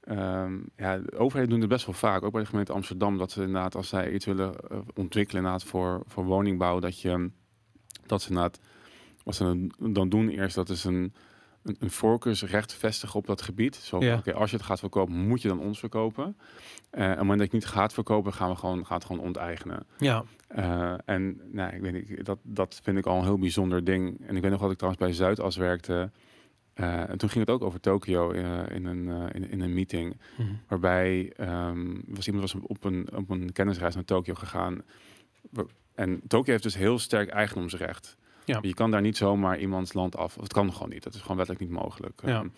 ehm, 0.00 0.58
ja, 0.76 0.98
de 0.98 1.16
overheden 1.18 1.50
doen 1.50 1.60
het 1.60 1.68
best 1.68 1.86
wel 1.86 1.94
vaak, 1.94 2.22
ook 2.22 2.32
bij 2.32 2.40
de 2.42 2.48
gemeente 2.48 2.72
Amsterdam, 2.72 3.18
dat 3.18 3.30
ze 3.30 3.40
inderdaad, 3.42 3.74
als 3.74 3.88
zij 3.88 4.12
iets 4.12 4.24
willen 4.24 4.54
eh, 4.70 4.78
ontwikkelen 4.94 5.42
inderdaad 5.42 5.68
voor, 5.68 6.02
voor 6.06 6.24
woningbouw, 6.24 6.78
dat 6.80 7.00
je, 7.00 7.30
dat 8.06 8.22
ze 8.22 8.28
inderdaad, 8.28 8.60
wat 9.24 9.34
ze 9.34 9.68
dan- 9.78 10.08
doen 10.08 10.28
eerst, 10.28 10.54
dat 10.54 10.68
is 10.68 10.84
een, 10.84 11.14
een, 11.62 11.76
een 11.78 11.90
voorkeursrecht 11.90 12.72
vestigen 12.74 13.18
op 13.18 13.26
dat 13.26 13.42
gebied. 13.42 13.74
Zo, 13.76 14.00
Ja. 14.00 14.16
oké, 14.16 14.34
als 14.34 14.50
je 14.50 14.56
het 14.56 14.66
gaat 14.66 14.78
verkopen, 14.78 15.14
moet 15.14 15.42
je 15.42 15.48
dan 15.48 15.60
ons 15.60 15.78
verkopen. 15.78 16.36
Eh, 16.90 17.02
en 17.04 17.10
op 17.10 17.16
het 17.16 17.18
moment 17.18 17.38
dat 17.38 17.50
je 17.50 17.56
het 17.56 17.64
niet 17.66 17.74
gaat 17.74 17.92
verkopen, 17.92 18.32
gaan 18.32 18.50
we 18.50 18.56
gewoon, 18.56 18.86
gaan 18.86 18.96
het 18.96 19.06
gewoon 19.06 19.22
onteigenen. 19.24 19.86
ja. 19.98 20.24
Eh, 20.48 20.94
en 21.04 21.40
nou, 21.52 21.74
ik 21.74 21.80
weet 21.80 21.92
niet, 21.92 22.24
dat, 22.24 22.38
dat 22.42 22.80
vind 22.82 22.98
ik 22.98 23.06
al 23.06 23.18
een 23.18 23.24
heel 23.24 23.38
bijzonder 23.38 23.84
ding. 23.84 24.20
En 24.26 24.36
ik 24.36 24.42
weet 24.42 24.50
nog 24.50 24.60
dat 24.60 24.70
ik 24.70 24.76
trouwens 24.76 25.04
bij 25.04 25.12
Zuidas 25.12 25.56
werkte. 25.56 26.10
Eh, 26.76 27.10
en 27.10 27.18
toen 27.18 27.28
ging 27.28 27.46
het 27.46 27.54
ook 27.54 27.62
over 27.62 27.80
Tokio 27.80 28.30
eh, 28.30 28.76
in, 28.76 28.84
een, 28.84 29.08
eh, 29.08 29.34
in, 29.34 29.50
in 29.50 29.60
een 29.60 29.74
meeting. 29.74 30.16
Mhm. 30.36 30.48
Waarbij 30.68 31.32
ehm, 31.36 31.94
was 32.06 32.26
iemand 32.26 32.52
was 32.52 32.62
op 32.62 32.84
een, 32.84 33.08
op 33.14 33.30
een 33.30 33.52
kennisreis 33.52 33.94
naar 33.94 34.04
Tokio 34.04 34.34
gegaan. 34.34 34.82
En 35.94 36.20
Tokio 36.28 36.50
heeft 36.52 36.62
dus 36.62 36.76
heel 36.76 36.98
sterk 36.98 37.28
eigendomsrecht. 37.28 38.16
Ja. 38.44 38.58
Je 38.62 38.74
kan 38.74 38.90
daar 38.90 39.00
niet 39.00 39.16
zomaar 39.16 39.58
iemands 39.58 39.92
land 39.92 40.16
af. 40.16 40.36
Of 40.36 40.42
het 40.42 40.52
kan 40.52 40.72
gewoon 40.72 40.88
niet. 40.88 41.02
Dat 41.02 41.14
is 41.14 41.20
gewoon 41.20 41.36
wettelijk 41.36 41.64
niet 41.64 41.80
mogelijk. 41.80 42.20
Ja. 42.24 42.38
Ehm, 42.38 42.48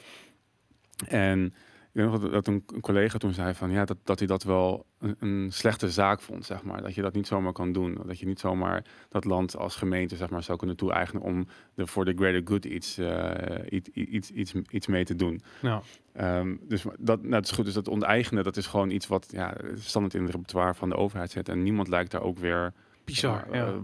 En 1.07 1.55
weet 1.99 2.20
nog 2.20 2.30
dat, 2.30 2.46
een, 2.46 2.64
collega 2.80 3.18
toen 3.18 3.32
zei 3.32 3.55
van 3.55 3.70
ja, 3.70 3.84
dat, 3.84 3.96
dat 4.05 4.18
hij 4.18 4.28
dat 4.28 4.42
wel 4.42 4.86
een, 4.99 5.16
een 5.18 5.53
slechte 5.53 5.90
zaak 5.90 6.20
vond, 6.20 6.44
zeg 6.44 6.62
maar. 6.62 6.82
Dat 6.82 6.94
je 6.94 7.03
dat 7.03 7.14
niet 7.14 7.26
zomaar 7.26 7.53
kan 7.53 7.72
doen. 7.72 7.99
Dat 8.07 8.18
je 8.18 8.26
niet 8.26 8.40
zomaar 8.40 8.84
dat 9.09 9.24
land 9.24 9.57
als 9.57 9.76
gemeente 9.76 10.16
zeg 10.16 10.30
maar, 10.30 10.42
zou 10.42 10.59
kunnen 10.59 10.76
toe-eigenen 10.76 11.22
om 11.22 11.46
de, 11.74 11.86
voor 11.86 12.05
de 12.05 12.14
greater 12.16 12.42
good 12.44 12.64
iets, 12.64 12.99
eh, 12.99 13.32
iets, 13.70 13.88
iets, 13.88 14.30
iets, 14.30 14.53
iets 14.70 14.86
mee 14.86 15.05
te 15.05 15.14
doen. 15.14 15.40
Ja. 15.61 15.82
Ehm, 16.12 16.57
dus 16.61 16.84
dat, 16.99 17.20
nou, 17.20 17.32
dat 17.32 17.44
is 17.44 17.51
goed. 17.51 17.64
Dus 17.64 17.74
dat 17.74 17.88
onteigenen, 17.88 18.44
dat 18.44 18.57
is 18.57 18.66
gewoon 18.66 18.90
iets 18.90 19.07
wat 19.07 19.28
ja, 19.30 19.57
standaard 19.74 20.14
in 20.14 20.22
het 20.22 20.32
repertoire 20.32 20.74
van 20.74 20.88
de 20.88 20.96
overheid 20.96 21.30
zit. 21.30 21.49
En 21.49 21.62
niemand 21.62 21.88
lijkt 21.88 22.11
daar 22.11 22.22
ook 22.22 22.38
weer 22.38 22.72
Bizar, 23.05 23.46
eh, 23.51 23.61
ja. 23.61 23.74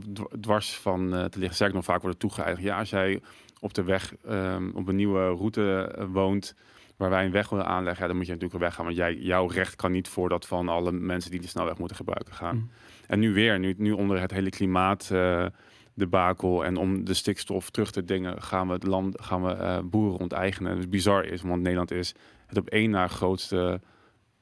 dwars 0.40 0.76
van 0.76 1.14
eh, 1.14 1.24
te 1.24 1.38
liggen. 1.38 1.54
Sterker 1.54 1.76
nog, 1.76 1.84
vaak 1.84 2.00
wordt 2.00 2.14
er 2.14 2.28
toegeëigend. 2.28 2.66
Ja, 2.66 2.78
als 2.78 2.90
jij 2.90 3.20
op 3.60 3.74
de 3.74 3.82
weg 3.82 4.14
ehm, 4.24 4.70
op 4.74 4.88
een 4.88 4.96
nieuwe 4.96 5.28
route 5.28 5.96
woont 6.12 6.54
waar 6.96 7.10
wij 7.10 7.24
een 7.24 7.30
weg 7.30 7.48
willen 7.48 7.66
aanleggen, 7.66 8.02
ja, 8.02 8.06
dan 8.08 8.16
moet 8.16 8.26
je 8.26 8.32
natuurlijk 8.32 8.60
een 8.60 8.66
weg 8.66 8.74
gaan. 8.74 8.84
Want 8.84 8.96
jij, 8.96 9.14
jouw 9.14 9.46
recht 9.46 9.76
kan 9.76 9.92
niet 9.92 10.08
voor 10.08 10.28
dat 10.28 10.46
van 10.46 10.68
alle 10.68 10.92
mensen 10.92 11.30
die 11.30 11.40
de 11.40 11.48
snelweg 11.48 11.78
moeten 11.78 11.96
gebruiken 11.96 12.34
gaan. 12.34 12.56
Mm. 12.56 12.70
En 13.06 13.18
nu 13.18 13.32
weer, 13.32 13.58
nu, 13.58 13.74
nu 13.76 13.92
onder 13.92 14.20
het 14.20 14.30
hele 14.30 14.50
klimaat 14.50 15.10
eh 15.10 15.46
debakel 15.94 16.64
en 16.64 16.76
om 16.76 17.04
de 17.04 17.14
stikstof 17.14 17.70
terug 17.70 17.90
te 17.90 18.04
dingen, 18.04 18.42
gaan 18.42 18.66
we 18.66 18.72
het 18.72 18.86
land, 18.86 19.22
gaan 19.22 19.42
we 19.44 19.52
eh, 19.52 19.78
boeren 19.84 20.18
onteigenen. 20.18 20.72
En 20.72 20.78
het 20.78 20.90
bizar 20.90 21.24
is, 21.24 21.42
want 21.42 21.62
Nederland 21.62 21.90
is 21.90 22.14
het 22.46 22.58
op 22.58 22.68
één 22.68 22.90
na 22.90 23.08
grootste 23.08 23.80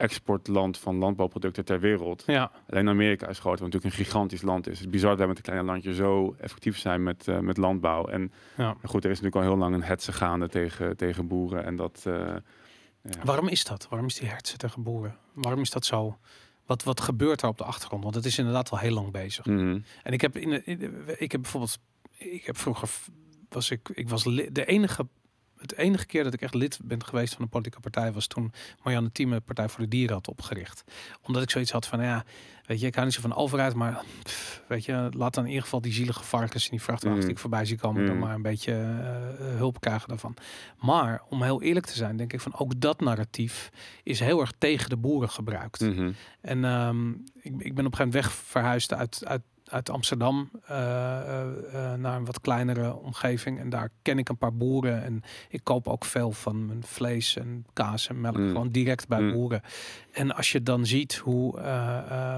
exportland 0.03 0.79
van 0.79 0.97
landbouwproducten 0.97 1.65
ter 1.65 1.81
wereld. 1.81 2.23
Ja, 2.27 2.51
Alleen 2.71 2.89
Amerika 2.89 3.29
is 3.29 3.39
groot, 3.39 3.59
wat 3.59 3.69
natuurlijk 3.73 3.99
een 3.99 4.05
gigantisch 4.05 4.43
land 4.43 4.67
is. 4.67 4.79
Het 4.79 4.87
is 4.87 4.93
bizar 4.93 5.11
dat 5.11 5.19
wij 5.19 5.27
met 5.27 5.37
een 5.37 5.43
klein 5.43 5.65
landje 5.65 5.95
zo 5.95 6.35
effectief 6.39 6.79
zijn 6.79 7.03
met, 7.03 7.29
eh, 7.29 7.39
met 7.39 7.57
landbouw. 7.57 8.07
En 8.07 8.33
ja. 8.57 8.77
goed, 8.85 9.05
er 9.05 9.11
is 9.11 9.21
natuurlijk 9.21 9.35
al 9.37 9.51
heel 9.51 9.61
lang 9.61 9.75
een 9.75 9.83
hetze 9.83 10.13
gaande 10.13 10.49
tegen, 10.49 10.97
tegen 10.97 11.27
boeren. 11.27 11.65
En 11.65 11.77
dat, 11.77 12.03
eh, 12.07 12.15
ja. 13.03 13.25
Waarom 13.25 13.49
is 13.49 13.65
dat? 13.65 13.87
Waarom 13.89 14.09
is 14.09 14.15
die 14.15 14.29
hertz 14.29 14.57
tegen 14.57 14.83
boeren? 14.83 15.17
Waarom 15.33 15.61
is 15.61 15.71
dat 15.71 15.85
zo? 15.85 16.19
Wat, 16.67 16.83
wat 16.83 17.01
gebeurt 17.01 17.43
er 17.43 17.49
op 17.49 17.59
de 17.59 17.65
achtergrond? 17.65 18.03
Want 18.03 18.15
het 18.15 18.25
is 18.25 18.39
inderdaad 18.39 18.71
al 18.71 18.79
heel 18.79 18.95
lang 18.95 19.11
bezig. 19.11 19.45
Mhm. 19.47 19.81
En 20.03 20.13
ik 20.13 20.21
heb, 20.21 20.37
in 20.37 20.51
de, 20.51 20.63
in 20.65 20.95
ik 21.19 21.33
heb 21.33 21.41
bijvoorbeeld, 21.43 21.79
ik 22.17 22.45
heb 22.45 22.59
vroeger, 22.59 22.89
was 23.49 23.71
ik, 23.71 23.89
ik 23.89 24.09
was 24.09 24.23
de 24.25 24.65
enige, 24.65 25.07
het 25.63 25.77
enige 25.77 26.07
keer 26.07 26.25
dat 26.25 26.33
ik 26.33 26.41
echt 26.41 26.55
lid 26.55 26.79
ben 26.83 27.05
geweest 27.05 27.33
van 27.35 27.43
een 27.43 27.49
politieke 27.49 27.81
partij 27.81 28.13
was 28.13 28.27
toen 28.27 28.53
Marianne 28.83 29.13
Thieme 29.13 29.41
Partij 29.41 29.69
voor 29.69 29.81
de 29.81 29.89
Dieren 29.89 30.15
had 30.15 30.29
opgericht. 30.29 30.85
Omdat 31.23 31.43
ik 31.43 31.51
zoiets 31.51 31.71
had 31.71 31.87
van, 31.87 32.03
ja, 32.03 32.25
weet 32.67 32.81
je, 32.81 32.87
ik 32.87 32.95
hou 32.95 33.07
niet 33.07 33.15
zo 33.15 33.21
van 33.21 33.35
overheid, 33.35 33.75
maar 33.75 34.03
pff, 34.23 34.63
weet 34.69 34.85
je, 34.85 35.09
laat 35.17 35.35
dan 35.35 35.43
in 35.43 35.49
ieder 35.49 35.65
geval 35.65 35.81
die 35.81 35.93
zielige 35.93 36.25
varkens 36.25 36.65
en 36.65 36.71
die 36.71 36.83
vrachtwagens 36.83 37.21
Mm. 37.21 37.27
die 37.27 37.35
ik 37.37 37.41
voorbij 37.43 37.65
zie 37.65 37.79
komen, 37.79 38.07
dan 38.07 38.15
Mm. 38.15 38.21
maar 38.21 38.35
een 38.35 38.43
beetje 38.43 38.73
eh, 38.73 39.57
hulp 39.57 39.81
krijgen 39.81 40.09
daarvan. 40.09 40.35
Maar 40.81 41.23
om 41.29 41.43
heel 41.43 41.63
eerlijk 41.63 41.87
te 41.87 41.97
zijn, 41.97 42.17
denk 42.17 42.33
ik 42.33 42.41
van 42.41 42.55
ook 42.59 42.81
dat 42.81 43.01
narratief 43.01 43.71
is 44.03 44.21
heel 44.21 44.41
erg 44.41 44.53
tegen 44.59 44.89
de 44.89 44.97
boeren 44.97 45.31
gebruikt. 45.31 45.81
Mhm. 45.81 46.13
En 46.41 46.65
ehm, 46.65 47.11
ik, 47.11 47.17
ik 47.43 47.53
ben 47.53 47.61
op 47.61 47.69
een 47.69 47.75
gegeven 47.77 47.97
moment 47.97 48.13
weg 48.15 48.33
verhuisd 48.33 48.95
uit, 48.95 49.23
uit, 49.27 49.43
uit 49.73 49.91
Amsterdam 49.91 50.51
eh, 50.67 50.77
eh, 50.77 51.93
eh, 51.93 51.99
naar 51.99 52.17
een 52.17 52.25
wat 52.25 52.41
kleinere 52.41 52.97
omgeving. 52.97 53.59
En 53.59 53.69
daar 53.69 53.89
ken 54.03 54.19
ik 54.19 54.29
een 54.29 54.37
paar 54.39 54.55
boeren. 54.55 55.03
En 55.03 55.23
ik 55.49 55.61
koop 55.65 55.89
ook 55.89 56.05
veel 56.05 56.33
van 56.33 56.67
mijn 56.67 56.83
vlees 56.85 57.37
en 57.37 57.67
kaas 57.73 58.09
en 58.09 58.21
melk 58.21 58.37
Mm. 58.37 58.49
gewoon 58.49 58.69
direct 58.71 59.09
bij 59.09 59.21
Mm. 59.21 59.33
boeren. 59.33 59.63
En 60.13 60.35
als 60.35 60.53
je 60.53 60.63
dan 60.63 60.87
ziet 60.87 61.15
hoe, 61.15 61.61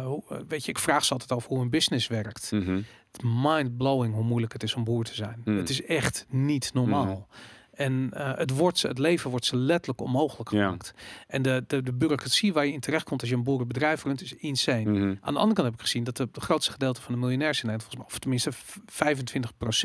hoe, 0.05 0.23
weet 0.49 0.65
je, 0.65 0.71
ik 0.71 0.79
vraag 0.79 1.05
ze 1.05 1.13
altijd 1.13 1.33
over 1.33 1.49
hoe 1.49 1.61
een 1.61 1.71
business 1.71 2.07
werkt. 2.07 2.53
Mhm. 2.53 2.81
Het 3.13 3.23
mind 3.23 3.77
blowing 3.77 4.15
hoe 4.15 4.25
moeilijk 4.25 4.53
het 4.53 4.63
is 4.63 4.75
om 4.75 4.85
boer 4.85 5.05
te 5.05 5.15
zijn. 5.15 5.41
Mm. 5.45 5.57
Het 5.57 5.69
is 5.69 5.85
echt 5.85 6.27
niet 6.29 6.71
normaal. 6.75 7.29
En 7.75 8.09
eh, 8.13 8.31
het, 8.35 8.51
wordt 8.51 8.79
ze, 8.79 8.87
het 8.89 8.99
leven 8.99 9.31
wordt 9.31 9.45
ze 9.45 9.57
letterlijk 9.57 10.01
onmogelijk 10.01 10.51
Ja. 10.51 10.65
gemaakt. 10.65 10.95
En 11.27 11.43
de, 11.43 11.65
de, 11.67 11.83
de 11.83 11.93
bureaucratie 11.93 12.53
waar 12.53 12.67
je 12.67 12.73
in 12.73 12.81
terecht 12.81 13.05
komt 13.05 13.21
als 13.21 13.31
je 13.31 13.37
een 13.37 13.43
boerenbedrijf 13.45 14.05
runt, 14.05 14.21
is 14.23 14.33
insane. 14.35 14.91
Mhm. 14.91 15.15
Aan 15.21 15.33
de 15.35 15.39
andere 15.41 15.53
kant 15.55 15.65
heb 15.67 15.73
ik 15.75 15.81
gezien 15.81 16.05
dat 16.05 16.17
de, 16.17 16.29
de 16.33 16.41
grootste 16.41 16.73
gedeelte 16.73 17.01
van 17.03 17.13
de 17.15 17.21
miljonairs 17.21 17.63
in 17.63 17.69
Nederland, 17.69 17.83
volgens 17.93 18.05
mij, 18.05 18.13
of 18.15 18.19
tenminste 18.19 18.53
v- 18.53 18.77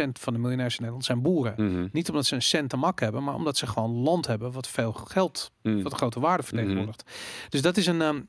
25% 0.08 0.12
van 0.22 0.34
de 0.34 0.40
miljonairs 0.40 0.74
in 0.74 0.80
Nederland 0.80 1.06
zijn 1.06 1.22
boeren. 1.22 1.54
Mhm. 1.58 1.88
Niet 1.92 2.10
omdat 2.10 2.26
ze 2.26 2.36
een 2.36 2.42
cent 2.42 2.70
te 2.70 2.78
mak 2.78 3.00
hebben, 3.00 3.24
maar 3.24 3.36
omdat 3.36 3.58
ze 3.58 3.68
gewoon 3.68 3.92
land 3.92 4.28
hebben 4.28 4.52
wat 4.52 4.68
veel 4.68 4.92
geld, 4.92 5.52
Mhm. 5.64 5.82
wat 5.82 5.94
grote 5.94 6.20
waarde 6.20 6.44
vertegenwoordigt. 6.44 7.04
Dus 7.50 7.62
dat 7.62 7.78
is 7.78 7.86
een 7.88 8.02
ehm, 8.02 8.22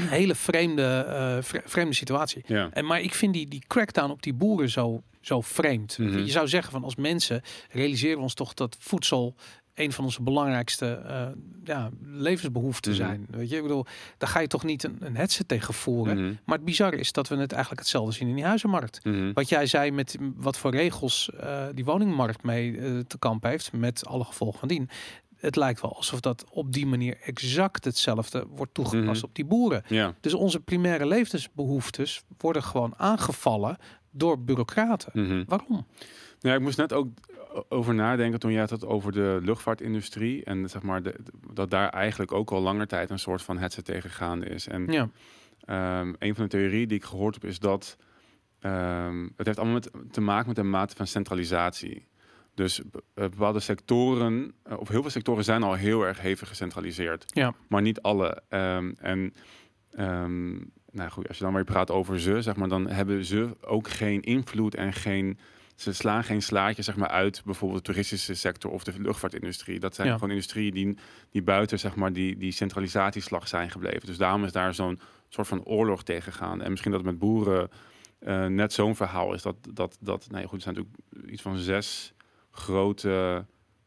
hele 0.00 0.34
vreemde, 0.34 0.82
eh, 1.08 1.42
vre- 1.42 1.62
vreemde 1.64 1.94
situatie. 1.94 2.42
Ja. 2.46 2.68
En, 2.72 2.86
maar 2.86 3.00
ik 3.00 3.14
vind 3.14 3.34
die, 3.34 3.48
die 3.48 3.64
crackdown 3.66 4.10
op 4.10 4.22
die 4.22 4.34
boeren 4.34 4.70
zo, 4.70 5.02
zo 5.20 5.40
vreemd. 5.40 5.98
Mhm. 5.98 6.18
Je 6.18 6.30
zou 6.30 6.48
zeggen 6.48 6.72
van 6.72 6.84
als 6.84 6.96
mensen 6.96 7.42
realiseren 7.70 8.16
we 8.16 8.22
ons 8.22 8.34
toch 8.34 8.54
dat 8.54 8.76
voedsel 8.78 9.34
een 9.74 9.92
van 9.92 10.04
onze 10.04 10.22
belangrijkste 10.22 10.86
eh, 11.06 11.26
ja, 11.64 11.90
levensbehoeften 12.04 12.92
Mhm. 12.92 13.00
zijn. 13.00 13.26
Weet 13.30 13.50
je, 13.50 13.56
ik 13.56 13.62
bedoel, 13.62 13.86
daar 14.18 14.28
ga 14.28 14.40
je 14.40 14.46
toch 14.46 14.64
niet 14.64 14.82
een, 14.84 14.96
een 15.00 15.16
hetze 15.16 15.46
tegen 15.46 15.74
voeren. 15.74 16.16
Mhm. 16.24 16.34
Maar 16.44 16.56
het 16.56 16.64
bizarre 16.66 16.96
is 16.96 17.12
dat 17.12 17.28
we 17.28 17.36
het 17.36 17.52
eigenlijk 17.52 17.80
hetzelfde 17.82 18.12
zien 18.12 18.28
in 18.28 18.34
die 18.34 18.44
huizenmarkt. 18.44 19.00
Wat 19.34 19.48
jij 19.48 19.66
zei 19.66 19.90
met 19.90 20.16
wat 20.36 20.58
voor 20.58 20.70
regels 20.70 21.30
eh, 21.40 21.66
die 21.74 21.84
woningmarkt 21.84 22.42
mee 22.42 22.72
te 23.06 23.18
kamp 23.18 23.42
heeft, 23.42 23.72
met 23.72 24.06
alle 24.06 24.24
gevolgen 24.24 24.58
van 24.58 24.68
dien. 24.68 24.88
Het 25.42 25.56
lijkt 25.56 25.80
wel 25.80 25.96
alsof 25.96 26.20
dat 26.20 26.44
op 26.50 26.72
die 26.72 26.86
manier 26.86 27.16
exact 27.24 27.84
hetzelfde 27.84 28.46
wordt 28.48 28.74
toegepast 28.74 29.20
Mhm. 29.20 29.24
op 29.28 29.34
die 29.34 29.44
boeren. 29.44 29.82
Ja. 29.88 30.14
Dus 30.20 30.34
onze 30.34 30.60
primaire 30.60 31.06
levensbehoeftes 31.06 32.22
worden 32.38 32.62
gewoon 32.62 32.94
aangevallen 32.96 33.76
door 34.10 34.40
bureaucraten. 34.44 35.10
Mhm. 35.22 35.44
Waarom? 35.46 35.86
Ja, 36.40 36.54
ik 36.54 36.60
moest 36.60 36.78
net 36.78 36.92
ook 36.92 37.08
over 37.68 37.94
nadenken 37.94 38.40
toen 38.40 38.52
jij 38.52 38.60
het 38.60 38.70
had 38.70 38.84
over 38.86 39.12
de 39.12 39.38
luchtvaartindustrie. 39.42 40.44
En 40.44 40.68
zeg 40.68 40.82
maar 40.82 41.02
de, 41.02 41.14
dat 41.52 41.70
daar 41.70 41.88
eigenlijk 41.88 42.32
ook 42.32 42.50
al 42.50 42.60
langer 42.60 42.86
tijd 42.86 43.10
een 43.10 43.18
soort 43.18 43.42
van 43.42 43.58
hetze 43.58 43.82
tegengaande 43.82 44.46
is. 44.46 44.68
En 44.68 44.92
Ja, 44.92 45.08
Ehm, 45.62 46.12
een 46.18 46.34
van 46.34 46.44
de 46.44 46.50
theorieën 46.50 46.88
die 46.88 46.96
ik 46.96 47.04
gehoord 47.04 47.34
heb 47.34 47.44
is 47.44 47.58
dat 47.58 47.96
ehm, 48.60 49.28
het 49.36 49.46
heeft 49.46 49.58
allemaal 49.58 49.74
met, 49.74 49.90
te 50.12 50.20
maken 50.20 50.48
met 50.48 50.58
een 50.58 50.70
mate 50.70 50.96
van 50.96 51.06
centralisatie. 51.06 52.06
Dus 52.54 52.80
eh, 52.80 52.84
bepaalde 53.14 53.60
sectoren, 53.60 54.54
eh, 54.62 54.78
of 54.78 54.88
heel 54.88 55.00
veel 55.00 55.10
sectoren 55.10 55.44
zijn 55.44 55.62
al 55.62 55.74
heel 55.74 56.02
erg 56.06 56.20
hevig 56.20 56.48
gecentraliseerd. 56.48 57.24
Ja. 57.26 57.54
Maar 57.68 57.82
niet 57.82 58.00
alle. 58.00 58.42
Ehm, 58.48 58.92
en 58.98 59.34
ehm, 59.90 60.50
nou 60.90 61.10
goed, 61.10 61.28
als 61.28 61.38
je 61.38 61.44
dan 61.44 61.54
weer 61.54 61.64
praat 61.64 61.90
over 61.90 62.20
ze, 62.20 62.42
zeg 62.42 62.56
maar, 62.56 62.68
dan 62.68 62.88
hebben 62.88 63.24
ze 63.24 63.56
ook 63.60 63.88
geen 63.88 64.20
invloed 64.22 64.74
en 64.74 64.92
geen. 64.92 65.38
Ze 65.76 65.92
slaan 65.92 66.24
geen 66.24 66.42
slaatje 66.42 66.82
zeg 66.82 66.96
maar, 66.96 67.08
uit 67.08 67.42
bijvoorbeeld 67.44 67.84
de 67.84 67.92
toeristische 67.92 68.34
sector 68.34 68.70
of 68.70 68.84
de 68.84 68.92
luchtvaartindustrie. 69.00 69.78
Dat 69.80 69.94
zijn 69.94 70.08
Ja. 70.08 70.14
gewoon 70.14 70.30
industrieën 70.30 70.74
die, 70.74 70.96
die 71.30 71.42
buiten 71.42 71.78
zeg 71.78 71.94
maar, 71.94 72.12
die, 72.12 72.36
die 72.36 72.52
centralisatieslag 72.52 73.48
zijn 73.48 73.70
gebleven. 73.70 74.06
Dus 74.06 74.16
daarom 74.16 74.44
is 74.44 74.52
daar 74.52 74.74
zo'n 74.74 75.00
soort 75.28 75.46
van 75.48 75.64
oorlog 75.64 76.02
tegen 76.02 76.32
gaan. 76.32 76.62
En 76.62 76.70
misschien 76.70 76.92
dat 76.92 77.02
met 77.02 77.18
boeren 77.18 77.70
eh, 78.18 78.46
net 78.46 78.72
zo'n 78.72 78.96
verhaal 78.96 79.34
is. 79.34 79.42
Dat, 79.42 79.56
dat, 79.70 79.96
dat 80.00 80.26
nee, 80.30 80.46
goed, 80.46 80.56
er 80.56 80.62
zijn 80.62 80.74
natuurlijk 80.74 81.32
iets 81.32 81.42
van 81.42 81.56
zes 81.56 82.12
grote 82.52 83.44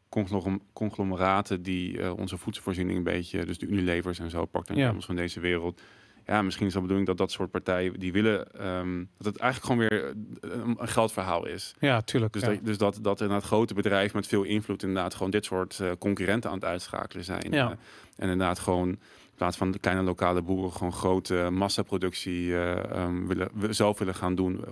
conglom- 0.08 0.62
conglomeraten 0.72 1.62
die 1.62 2.00
eh, 2.02 2.16
onze 2.16 2.36
voedselvoorziening 2.38 2.96
een 2.98 3.04
beetje, 3.04 3.44
dus 3.44 3.58
de 3.58 3.66
Unilevers 3.66 4.18
en 4.18 4.30
zo, 4.30 4.44
pakt 4.44 4.68
dan 4.68 4.76
Ja. 4.76 4.94
van 5.00 5.16
deze 5.16 5.40
wereld. 5.40 5.80
Ja, 6.26 6.42
misschien 6.42 6.66
is 6.66 6.72
de 6.72 6.80
bedoeling 6.80 7.06
dat 7.06 7.16
dat 7.18 7.30
soort 7.32 7.50
partijen 7.50 7.98
die 8.00 8.12
willen 8.12 8.52
ehm, 8.52 9.04
dat 9.18 9.26
het 9.26 9.36
eigenlijk 9.36 9.72
gewoon 9.72 9.88
weer 9.88 10.04
eh, 10.04 10.50
een, 10.64 10.76
een 10.78 10.88
geldverhaal 10.88 11.46
is. 11.46 11.74
ja 11.80 12.00
tuurlijk. 12.02 12.32
Dus, 12.32 12.42
ja. 12.42 12.48
dat, 12.48 12.58
dus 12.64 12.78
dat, 12.78 12.98
dat 13.02 13.20
inderdaad 13.20 13.46
grote 13.46 13.74
bedrijven 13.74 14.16
met 14.16 14.26
veel 14.26 14.42
invloed 14.42 14.82
inderdaad 14.82 15.14
gewoon 15.14 15.30
dit 15.30 15.44
soort 15.44 15.80
eh, 15.80 15.90
concurrenten 15.98 16.50
aan 16.50 16.56
het 16.56 16.64
uitschakelen 16.64 17.24
zijn. 17.24 17.46
Ja. 17.50 17.68
En 18.16 18.28
inderdaad 18.28 18.58
gewoon 18.58 18.88
in 18.88 18.98
plaats 19.42 19.56
van 19.56 19.70
de 19.70 19.78
kleine 19.78 20.02
lokale 20.02 20.42
boeren 20.42 20.72
gewoon 20.72 20.92
grote 20.92 21.48
massaproductie 21.52 22.56
ehm, 22.58 23.26
willen, 23.26 23.48
we- 23.54 23.72
zelf 23.72 23.98
willen 23.98 24.14
gaan 24.14 24.34
doen, 24.34 24.64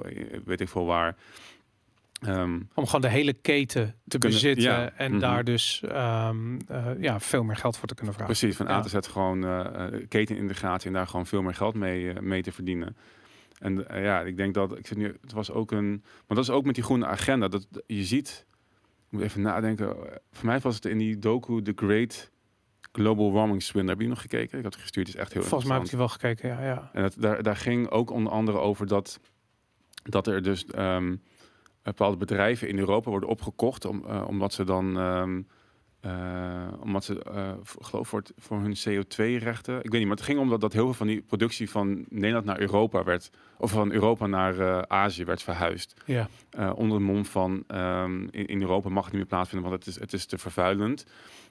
weet 0.44 0.60
ik 0.60 0.68
veel 0.68 0.84
waar. 0.86 1.16
Ehm, 2.26 2.60
Om 2.74 2.86
gewoon 2.86 3.00
de 3.00 3.08
hele 3.08 3.32
keten 3.32 3.86
te 4.08 4.18
Kunnen- 4.18 4.40
bezitten 4.40 4.62
ja. 4.70 4.90
en 4.92 5.10
Mhm. 5.10 5.20
daar 5.20 5.44
dus 5.44 5.82
ehm, 5.88 6.58
eh, 6.68 6.86
ja, 6.98 7.20
veel 7.20 7.44
meer 7.44 7.56
geld 7.56 7.76
voor 7.76 7.88
te 7.88 7.94
kunnen 7.94 8.14
vragen. 8.14 8.34
precies, 8.34 8.56
van. 8.56 8.68
A 8.68 8.80
tot 8.80 8.90
Z 9.04 9.08
gewoon 9.10 9.44
eh, 9.44 9.86
eh, 9.86 10.08
ketenintegratie 10.08 10.86
en 10.86 10.92
daar 10.92 11.06
gewoon 11.06 11.26
veel 11.26 11.42
meer 11.42 11.54
geld 11.54 11.74
mee, 11.74 12.20
mee 12.20 12.42
te 12.42 12.52
verdienen. 12.52 12.96
En 13.58 13.86
ja, 13.92 14.20
ik 14.20 14.36
denk 14.36 14.54
dat, 14.54 14.78
ik 14.78 14.86
zit 14.86 14.96
nu, 14.96 15.16
het 15.20 15.32
was 15.32 15.50
ook 15.50 15.70
een, 15.72 15.90
maar 16.26 16.36
dat 16.36 16.38
is 16.44 16.50
ook 16.50 16.64
met 16.64 16.74
die 16.74 16.84
groene 16.84 17.06
agenda, 17.06 17.48
dat 17.48 17.66
je 17.86 18.04
ziet, 18.04 18.46
ik 19.06 19.12
moet 19.12 19.22
even 19.22 19.40
nadenken, 19.42 19.96
voor 20.32 20.46
mij 20.46 20.60
was 20.60 20.74
het 20.74 20.84
in 20.84 20.98
die 20.98 21.18
docu 21.18 21.62
The 21.62 21.72
Great 21.76 22.30
Global 22.92 23.32
Warming 23.32 23.62
Swindle, 23.62 23.92
heb 23.92 24.00
je 24.00 24.08
nog 24.08 24.20
gekeken? 24.20 24.58
Ik 24.58 24.64
had 24.64 24.72
het 24.72 24.82
gestuurd, 24.82 25.06
het 25.06 25.16
is 25.16 25.22
echt 25.22 25.32
heel 25.32 25.42
Volgens 25.42 25.64
mij 25.64 25.74
heb 25.74 25.84
ik 25.84 25.90
die 25.90 25.98
wel 25.98 26.08
gekeken, 26.08 26.48
ja. 26.48 26.64
ja. 26.64 26.90
En 26.92 27.02
het, 27.02 27.14
daar, 27.18 27.42
daar 27.42 27.56
ging 27.56 27.88
ook 27.90 28.10
onder 28.10 28.32
andere 28.32 28.58
over 28.58 28.86
dat, 28.86 29.20
dat 30.02 30.26
er 30.26 30.42
dus 30.42 30.64
ehm, 30.66 31.16
bepaalde 31.84 32.16
bedrijven 32.16 32.68
in 32.68 32.78
Europa 32.78 33.10
worden 33.10 33.28
opgekocht, 33.28 33.84
om, 33.84 34.04
eh, 34.06 34.24
omdat 34.28 34.52
ze 34.52 34.64
dan, 34.64 34.98
eh, 36.00 36.68
omdat 36.80 37.04
ze, 37.04 37.22
eh, 37.22 37.52
geloof 37.80 38.08
voor, 38.08 38.18
het- 38.18 38.32
voor 38.36 38.58
hun 38.60 38.74
CO2-rechten, 38.84 39.76
ik 39.76 39.82
weet 39.90 39.92
niet, 39.92 40.06
maar 40.08 40.16
het 40.16 40.24
ging 40.26 40.38
om 40.38 40.48
dat, 40.48 40.60
dat 40.60 40.72
heel 40.72 40.84
veel 40.84 40.94
van 40.94 41.06
die 41.06 41.22
productie 41.22 41.70
van 41.70 42.04
Nederland 42.08 42.44
naar 42.44 42.60
Europa 42.60 43.04
werd, 43.04 43.30
of 43.58 43.70
van 43.70 43.92
Europa 43.92 44.26
naar 44.26 44.58
eh, 44.58 44.78
Azië 44.88 45.24
werd 45.24 45.42
verhuisd. 45.42 45.94
ja. 46.06 46.28
Onder 46.74 46.98
de 46.98 47.04
mom 47.04 47.24
van 47.24 47.64
ehm, 47.66 48.22
in, 48.30 48.46
in 48.46 48.60
Europa 48.60 48.88
mag 48.88 49.04
het 49.04 49.12
niet 49.12 49.20
meer 49.22 49.30
plaatsvinden, 49.30 49.70
want 49.70 49.84
het 49.84 49.94
is, 49.94 50.00
het 50.00 50.12
is 50.12 50.26
te 50.26 50.38
vervuilend. 50.38 51.06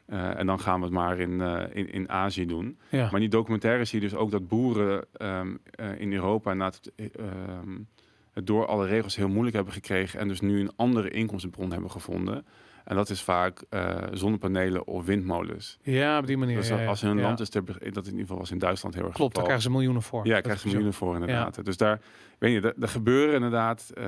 En 0.06 0.46
dan 0.46 0.60
gaan 0.60 0.80
we 0.80 0.86
het 0.86 0.94
maar 0.94 1.20
in, 1.20 1.42
in, 1.74 1.92
in 1.92 2.10
Azië 2.10 2.46
doen. 2.46 2.78
ja. 2.90 3.04
Maar 3.04 3.14
in 3.14 3.20
die 3.20 3.30
documentaire 3.30 3.86
zie 3.86 4.02
je 4.02 4.10
dus 4.10 4.18
ook 4.18 4.32
dat 4.32 4.48
boeren 4.48 5.06
ehm, 5.14 5.56
eh, 5.72 6.00
in 6.00 6.14
Europa 6.14 6.54
na 6.54 6.66
het, 6.66 6.92
het 8.34 8.48
door 8.48 8.66
alle 8.66 8.88
regels 8.88 9.16
heel 9.16 9.30
moeilijk 9.30 9.56
hebben 9.56 9.74
gekregen 9.74 10.20
en 10.20 10.28
dus 10.28 10.42
nu 10.42 10.60
een 10.60 10.72
andere 10.76 11.10
inkomstenbron 11.10 11.72
hebben 11.72 11.92
gevonden. 11.92 12.46
En 12.84 12.96
dat 12.96 13.10
is 13.10 13.22
vaak 13.22 13.64
eh, 13.70 13.98
zonnepanelen 14.14 14.88
of 14.88 15.06
windmolens. 15.06 15.78
Ja, 15.82 16.18
op 16.18 16.28
die 16.28 16.38
manier. 16.38 16.56
Dus 16.56 16.72
als 16.72 17.04
in 17.04 17.10
een 17.10 17.18
Ja. 17.18 17.24
land 17.24 17.40
is, 17.40 17.50
ter, 17.50 17.64
dat 17.66 17.80
in 18.06 18.12
ieder 18.12 18.20
geval 18.20 18.38
was 18.38 18.52
in 18.52 18.58
Duitsland 18.58 18.96
heel 18.96 19.04
erg 19.06 19.14
Klopt, 19.14 19.34
daar 19.36 19.44
krijgen 19.44 19.64
ze 19.64 19.72
miljoenen 19.72 20.02
voor. 20.02 20.26
Ja, 20.28 20.34
Dat 20.34 20.42
krijg 20.42 20.58
je 20.60 20.64
is 20.66 20.72
miljoenen 20.72 20.94
voor 20.98 21.14
inderdaad. 21.14 21.66
Dus 21.66 21.78
daar, 21.78 22.02
weet 22.40 22.54
je, 22.54 22.62
er, 22.68 22.74
er 22.82 22.88
gebeuren 22.88 23.36
inderdaad, 23.36 23.92
eh, 23.94 24.06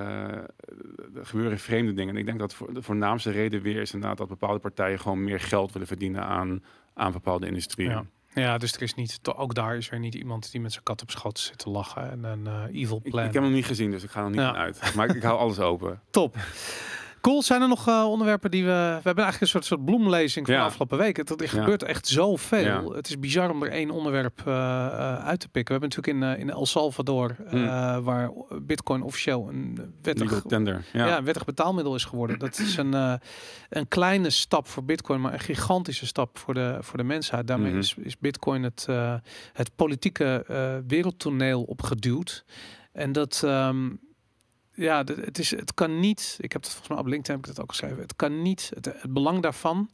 er 1.15 1.25
gebeuren 1.25 1.59
vreemde 1.59 1.93
dingen. 1.93 2.13
En 2.13 2.19
ik 2.19 2.25
denk 2.25 2.39
dat 2.39 2.53
voor, 2.53 2.73
de 2.73 2.81
voornaamste 2.81 3.31
reden 3.31 3.61
weer 3.61 3.81
is 3.81 3.93
inderdaad 3.93 4.17
dat 4.17 4.27
bepaalde 4.27 4.59
partijen 4.59 4.99
gewoon 4.99 5.23
meer 5.23 5.39
geld 5.39 5.71
willen 5.71 5.87
verdienen 5.87 6.23
aan, 6.23 6.63
aan 6.93 7.11
bepaalde 7.11 7.47
industrieën. 7.47 7.91
Ja. 7.91 8.05
Ja, 8.35 8.57
dus 8.57 8.73
er 8.73 8.81
is 8.81 8.93
niet, 8.93 9.19
ook 9.35 9.53
daar 9.53 9.77
is 9.77 9.91
er 9.91 9.99
niet 9.99 10.15
iemand 10.15 10.51
die 10.51 10.61
met 10.61 10.71
zijn 10.71 10.83
kat 10.83 11.01
op 11.01 11.11
schoot 11.11 11.39
zit 11.39 11.57
te 11.57 11.69
lachen 11.69 12.11
en 12.11 12.23
een 12.23 12.47
eh, 12.47 12.81
evil 12.81 13.01
plan. 13.03 13.25
ik 13.25 13.33
heb 13.33 13.43
hem 13.43 13.51
niet 13.53 13.65
gezien, 13.65 13.91
dus 13.91 14.03
ik 14.03 14.09
ga 14.09 14.23
er 14.23 14.29
niet 14.29 14.39
Ja. 14.39 14.53
uit. 14.55 14.91
Maar 14.95 15.15
ik 15.15 15.23
hou 15.23 15.37
alles 15.39 15.59
open. 15.59 16.01
Top. 16.09 16.35
Cool. 17.25 17.41
Zijn 17.43 17.61
er 17.61 17.67
nog 17.67 17.87
eh, 17.87 18.05
onderwerpen 18.09 18.51
die 18.51 18.63
we... 18.63 18.69
We 18.69 19.01
hebben 19.03 19.23
eigenlijk 19.23 19.41
een 19.41 19.47
soort, 19.47 19.65
soort 19.65 19.85
bloemlezing 19.85 20.45
van 20.45 20.55
Ja. 20.55 20.61
de 20.61 20.67
afgelopen 20.67 20.97
weken. 20.97 21.25
Het, 21.27 21.41
er 21.41 21.49
gebeurt 21.49 21.83
echt 21.83 22.07
zoveel. 22.07 22.93
Het 22.93 23.07
is 23.07 23.19
bizar 23.19 23.49
om 23.49 23.63
er 23.63 23.69
één 23.71 23.89
onderwerp 23.91 24.41
eh, 24.45 24.53
eh, 24.85 25.25
uit 25.25 25.39
te 25.39 25.47
pikken. 25.49 25.75
We 25.75 25.79
hebben 25.81 26.03
natuurlijk 26.03 26.37
in, 26.39 26.47
in 26.47 26.53
El 26.55 26.65
Salvador, 26.65 27.35
Hmm. 27.49 28.03
waar 28.03 28.31
bitcoin 28.61 29.01
officieel 29.01 29.49
een 29.49 29.93
wettig, 30.01 30.23
Legal 30.31 30.49
tender. 30.49 30.85
Ja. 30.93 31.17
een 31.17 31.23
wettig 31.23 31.45
betaalmiddel 31.45 31.95
is 31.95 32.05
geworden. 32.05 32.39
Dat 32.39 32.59
is 32.59 32.77
een, 32.77 32.93
een 33.69 33.87
kleine 33.87 34.29
stap 34.29 34.67
voor 34.67 34.83
bitcoin, 34.83 35.21
maar 35.21 35.33
een 35.33 35.39
gigantische 35.39 36.05
stap 36.05 36.37
voor 36.37 36.53
de, 36.53 36.77
voor 36.81 36.97
de 36.97 37.03
mensheid. 37.03 37.47
Daarmee 37.47 37.69
Mhm. 37.71 37.79
is, 37.79 37.95
is 37.97 38.17
bitcoin 38.17 38.63
het, 38.63 38.87
het 39.53 39.71
politieke 39.75 40.45
wereldtoneel 40.87 41.63
opgeduwd. 41.63 42.45
En 42.91 43.11
dat... 43.11 43.41
ehm, 43.45 43.89
ja, 44.75 45.03
het, 45.03 45.39
is, 45.39 45.51
het 45.51 45.73
kan 45.73 45.99
niet, 45.99 46.37
ik 46.39 46.51
heb 46.51 46.61
het 46.61 46.71
volgens 46.71 46.89
mij 46.89 46.99
op 46.99 47.05
LinkedIn 47.05 47.35
heb 47.35 47.45
ik 47.45 47.55
dat 47.55 47.63
ook 47.63 47.69
geschreven, 47.69 47.97
het 47.97 48.15
kan 48.15 48.41
niet, 48.41 48.71
het, 48.73 48.85
het 48.85 49.13
belang 49.13 49.41
daarvan 49.41 49.89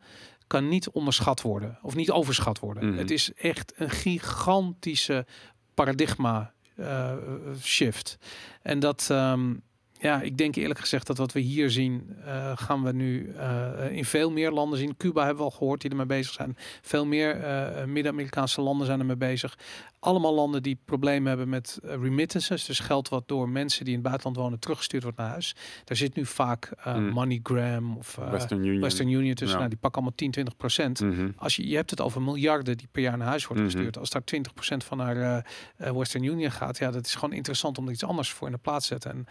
kan 0.48 0.68
niet 0.68 0.90
onderschat 0.90 1.42
worden 1.42 1.78
of 1.82 1.96
niet 1.96 2.12
overschat 2.12 2.60
worden. 2.60 2.90
Mhm. 2.90 2.98
Het 2.98 3.12
is 3.12 3.34
echt 3.34 3.74
een 3.76 3.90
gigantische 3.90 5.26
paradigma 5.74 6.54
eh, 6.76 7.14
shift. 7.62 8.18
En 8.62 8.80
dat, 8.80 9.08
ehm, 9.12 9.54
ja, 10.02 10.22
ik 10.22 10.38
denk 10.38 10.56
eerlijk 10.56 10.80
gezegd 10.80 11.08
dat 11.08 11.18
wat 11.18 11.32
we 11.32 11.40
hier 11.40 11.70
zien, 11.70 12.16
eh, 12.26 12.52
gaan 12.56 12.84
we 12.84 12.92
nu 12.92 13.34
eh, 13.38 13.92
in 13.92 14.06
veel 14.06 14.32
meer 14.32 14.52
landen 14.52 14.80
zien. 14.80 14.98
Cuba 14.98 15.20
hebben 15.26 15.46
we 15.46 15.52
al 15.52 15.58
gehoord 15.58 15.82
die 15.82 15.90
ermee 15.90 16.06
bezig 16.06 16.34
zijn. 16.34 16.58
Veel 16.82 17.06
meer 17.06 17.36
eh, 17.42 17.86
Midden-Amerikaanse 17.86 18.62
landen 18.62 18.86
zijn 18.86 19.00
ermee 19.00 19.16
bezig. 19.16 19.58
Allemaal 20.00 20.34
landen 20.34 20.64
die 20.64 20.80
problemen 20.86 21.28
hebben 21.28 21.50
met 21.50 21.80
remittances, 21.82 22.66
dus 22.66 22.80
geld 22.80 23.10
wat 23.10 23.28
door 23.28 23.50
mensen 23.50 23.86
die 23.86 23.94
in 23.94 24.00
het 24.00 24.08
buitenland 24.08 24.38
wonen 24.44 24.60
teruggestuurd 24.60 25.04
wordt 25.04 25.18
naar 25.18 25.30
huis. 25.30 25.56
Daar 25.84 25.98
zit 25.98 26.16
nu 26.16 26.26
vaak 26.26 26.70
Mm. 26.86 27.10
MoneyGram 27.10 27.98
of 27.98 28.16
Western 28.16 28.64
Union. 28.64 28.82
Western 28.82 29.10
Union 29.10 29.34
tussen. 29.34 29.48
Ja. 29.48 29.58
Nou, 29.58 29.70
die 29.70 29.78
pakken 29.80 30.02
allemaal 30.02 30.18
10, 30.18 30.32
20 30.32 30.56
procent. 30.58 31.02
Mhm. 31.02 31.30
Als 31.36 31.56
je, 31.56 31.68
je 31.68 31.76
hebt 31.76 31.90
het 31.90 32.02
over 32.02 32.22
miljarden 32.22 32.78
die 32.78 32.88
per 32.92 33.02
jaar 33.02 33.18
naar 33.18 33.28
huis 33.28 33.48
worden 33.48 33.64
Mhm. 33.66 33.74
gestuurd. 33.74 33.98
Als 33.98 34.10
daar 34.10 34.24
20% 34.24 34.84
van 34.84 34.98
naar 34.98 35.46
Western 35.78 36.24
Union 36.24 36.52
gaat, 36.52 36.78
ja, 36.78 36.92
dat 36.92 37.06
is 37.06 37.16
gewoon 37.16 37.34
interessant 37.36 37.78
om 37.78 37.86
er 37.86 37.94
iets 37.94 38.04
anders 38.04 38.32
voor 38.32 38.48
in 38.48 38.54
de 38.54 38.60
plaats 38.60 38.88
te 38.88 38.94
zetten. 38.94 39.12
En 39.12 39.26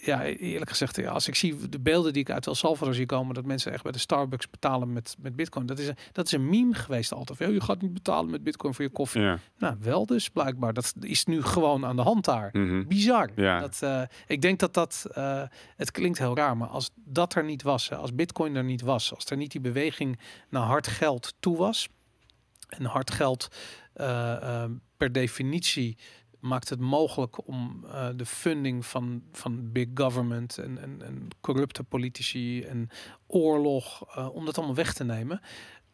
ja, 0.00 0.24
eerlijk 0.24 0.70
gezegd, 0.70 0.96
ja, 0.96 1.10
als 1.10 1.28
ik 1.28 1.34
zie 1.34 1.68
de 1.68 1.80
beelden 1.80 2.12
die 2.12 2.22
ik 2.22 2.30
uit 2.30 2.46
El 2.46 2.54
Salvador 2.54 2.94
zie 2.94 3.06
komen, 3.06 3.34
dat 3.34 3.44
mensen 3.44 3.72
echt 3.72 3.82
bij 3.82 3.92
de 3.92 3.98
Starbucks 3.98 4.50
betalen 4.50 4.92
met, 4.92 5.16
met 5.18 5.36
bitcoin. 5.36 5.66
Dat 5.66 5.78
is, 5.78 5.88
een, 5.88 5.96
dat 6.12 6.26
is 6.26 6.32
een 6.32 6.48
meme 6.48 6.74
geweest 6.74 7.12
altijd. 7.12 7.38
Je 7.38 7.60
gaat 7.60 7.82
niet 7.82 7.92
betalen 7.92 8.30
met 8.30 8.42
bitcoin 8.42 8.74
voor 8.74 8.84
je 8.84 8.90
koffie. 8.90 9.20
Ja. 9.20 9.38
Nou, 9.58 9.76
wel 9.80 10.06
dus 10.06 10.28
blijkbaar. 10.28 10.72
Dat 10.72 10.94
is 11.00 11.24
nu 11.24 11.42
gewoon 11.42 11.86
aan 11.86 11.96
de 11.96 12.02
hand 12.02 12.24
daar. 12.24 12.48
Mhm. 12.52 12.86
Bizar. 12.86 13.30
Ja. 13.36 13.60
Dat, 13.60 13.78
eh, 13.82 14.02
ik 14.26 14.42
denk 14.42 14.58
dat 14.58 14.74
dat, 14.74 15.06
eh, 15.12 15.42
het 15.76 15.90
klinkt 15.90 16.18
heel 16.18 16.36
raar, 16.36 16.56
maar 16.56 16.68
als 16.68 16.90
dat 16.94 17.34
er 17.34 17.44
niet 17.44 17.62
was, 17.62 17.92
als 17.92 18.14
Bitcoin 18.14 18.54
er 18.56 18.64
niet 18.64 18.82
was, 18.82 19.14
als 19.14 19.24
er 19.24 19.36
niet 19.36 19.52
die 19.52 19.60
beweging 19.60 20.18
naar 20.48 20.62
hard 20.62 20.86
geld 20.86 21.34
toe 21.40 21.56
was, 21.56 21.88
en 22.68 22.84
hard 22.84 23.10
geld 23.10 23.48
eh, 23.92 24.64
per 24.96 25.12
definitie 25.12 25.96
maakt 26.42 26.68
het 26.68 26.80
mogelijk 26.80 27.46
om 27.48 27.84
eh, 27.86 28.08
de 28.16 28.26
funding 28.26 28.86
van, 28.86 29.22
van 29.32 29.72
big 29.72 29.88
government 29.94 30.58
en, 30.58 30.78
en, 30.78 31.02
en 31.02 31.28
corrupte 31.40 31.82
politici 31.82 32.62
en 32.62 32.88
oorlog, 33.26 34.04
eh, 34.16 34.34
om 34.34 34.44
dat 34.44 34.56
allemaal 34.56 34.74
weg 34.76 34.92
te 34.94 35.04
nemen. 35.04 35.40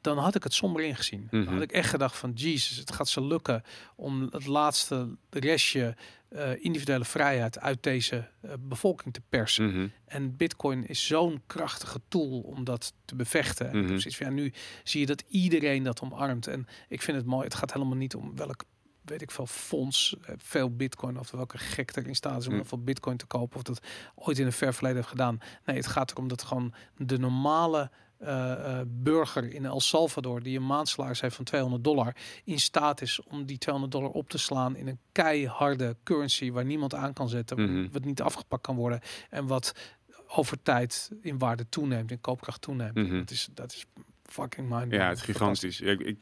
Dan 0.01 0.19
had 0.19 0.35
ik 0.35 0.43
het 0.43 0.55
somber 0.55 0.83
ingezien. 0.83 1.27
Dan 1.31 1.41
Mhm. 1.41 1.53
had 1.53 1.63
ik 1.63 1.73
echt 1.73 1.91
gedacht 1.91 2.17
van, 2.17 2.33
Jesus, 2.33 2.77
het 2.77 2.93
gaat 2.93 3.09
ze 3.09 3.23
lukken 3.25 3.63
om 3.97 4.29
het 4.31 4.47
laatste 4.47 5.17
restje 5.31 5.97
eh, 6.29 6.65
individuele 6.65 7.05
vrijheid 7.05 7.59
uit 7.61 7.83
deze 7.83 8.29
bevolking 8.61 9.15
te 9.15 9.21
persen. 9.29 9.67
Mhm. 9.67 9.87
En 10.05 10.37
Bitcoin 10.37 10.87
is 10.87 11.07
zo'n 11.07 11.43
krachtige 11.47 12.01
tool 12.09 12.41
om 12.41 12.65
dat 12.65 12.93
te 13.05 13.15
bevechten. 13.15 13.71
En 13.71 13.85
Mhm. 13.85 13.99
ja, 14.09 14.31
nu 14.31 14.53
zie 14.85 15.01
je 15.01 15.07
dat 15.07 15.25
iedereen 15.29 15.83
dat 15.83 16.01
omarmt. 16.03 16.47
En 16.47 16.67
ik 16.89 17.03
vind 17.03 17.17
het 17.17 17.27
mooi. 17.27 17.45
Het 17.45 17.55
gaat 17.55 17.73
helemaal 17.73 17.97
niet 17.97 18.15
om 18.15 18.37
welk, 18.37 18.65
weet 19.09 19.23
ik 19.23 19.31
veel, 19.31 19.47
fonds, 19.47 20.17
eh, 20.23 20.35
veel 20.39 20.77
Bitcoin 20.77 21.19
of 21.19 21.31
welke 21.31 21.59
gek 21.59 21.97
erin 21.97 22.15
staat 22.15 22.41
is 22.41 22.47
om 22.47 22.55
heel 22.55 22.65
veel 22.65 22.83
Bitcoin 22.83 23.17
te 23.17 23.27
kopen 23.27 23.57
of 23.57 23.63
dat 23.63 23.81
ooit 24.15 24.39
in 24.39 24.47
een 24.47 24.53
ver 24.53 24.75
verleden 24.75 24.97
heeft 24.97 25.09
gedaan. 25.09 25.39
Nee, 25.65 25.77
het 25.77 25.87
gaat 25.87 26.11
erom 26.11 26.29
dat 26.29 26.43
gewoon 26.43 26.73
de 26.97 27.19
normale 27.19 27.91
eh, 28.19 28.53
eh, 28.81 28.87
burger 28.87 29.53
in 29.55 29.65
El 29.65 29.81
Salvador 29.81 30.43
die 30.43 30.57
een 30.59 30.67
maandsalaris 30.67 31.21
heeft 31.21 31.37
van 31.37 31.45
200 31.45 31.85
dollar 31.85 32.17
in 32.45 32.59
staat 32.61 33.01
is 33.01 33.23
om 33.23 33.45
die 33.47 33.59
200 33.59 33.93
dollar 33.95 34.11
op 34.11 34.31
te 34.31 34.39
slaan 34.39 34.77
in 34.77 34.89
een 34.89 34.99
keiharde 35.13 35.97
currency 36.05 36.51
waar 36.51 36.65
niemand 36.65 36.95
aan 36.95 37.13
kan 37.13 37.29
zetten, 37.29 37.61
Mhm. 37.63 37.89
wat 37.93 38.05
niet 38.05 38.23
afgepakt 38.23 38.63
kan 38.63 38.77
worden 38.77 39.01
en 39.31 39.47
wat 39.47 39.75
over 40.29 40.63
tijd 40.63 41.11
in 41.21 41.39
waarde 41.39 41.69
toeneemt, 41.69 42.11
in 42.11 42.21
koopkracht 42.21 42.61
toeneemt. 42.63 42.95
Mhm. 42.95 43.19
Dat 43.19 43.31
is 43.31 43.49
dat 43.55 43.73
is 43.73 43.87
fucking 44.23 44.69
mind. 44.69 44.93
Ja, 44.93 45.09
het 45.09 45.19
is 45.19 45.25
gigantisch. 45.25 45.81
Ik, 45.81 46.01
ik 46.01 46.19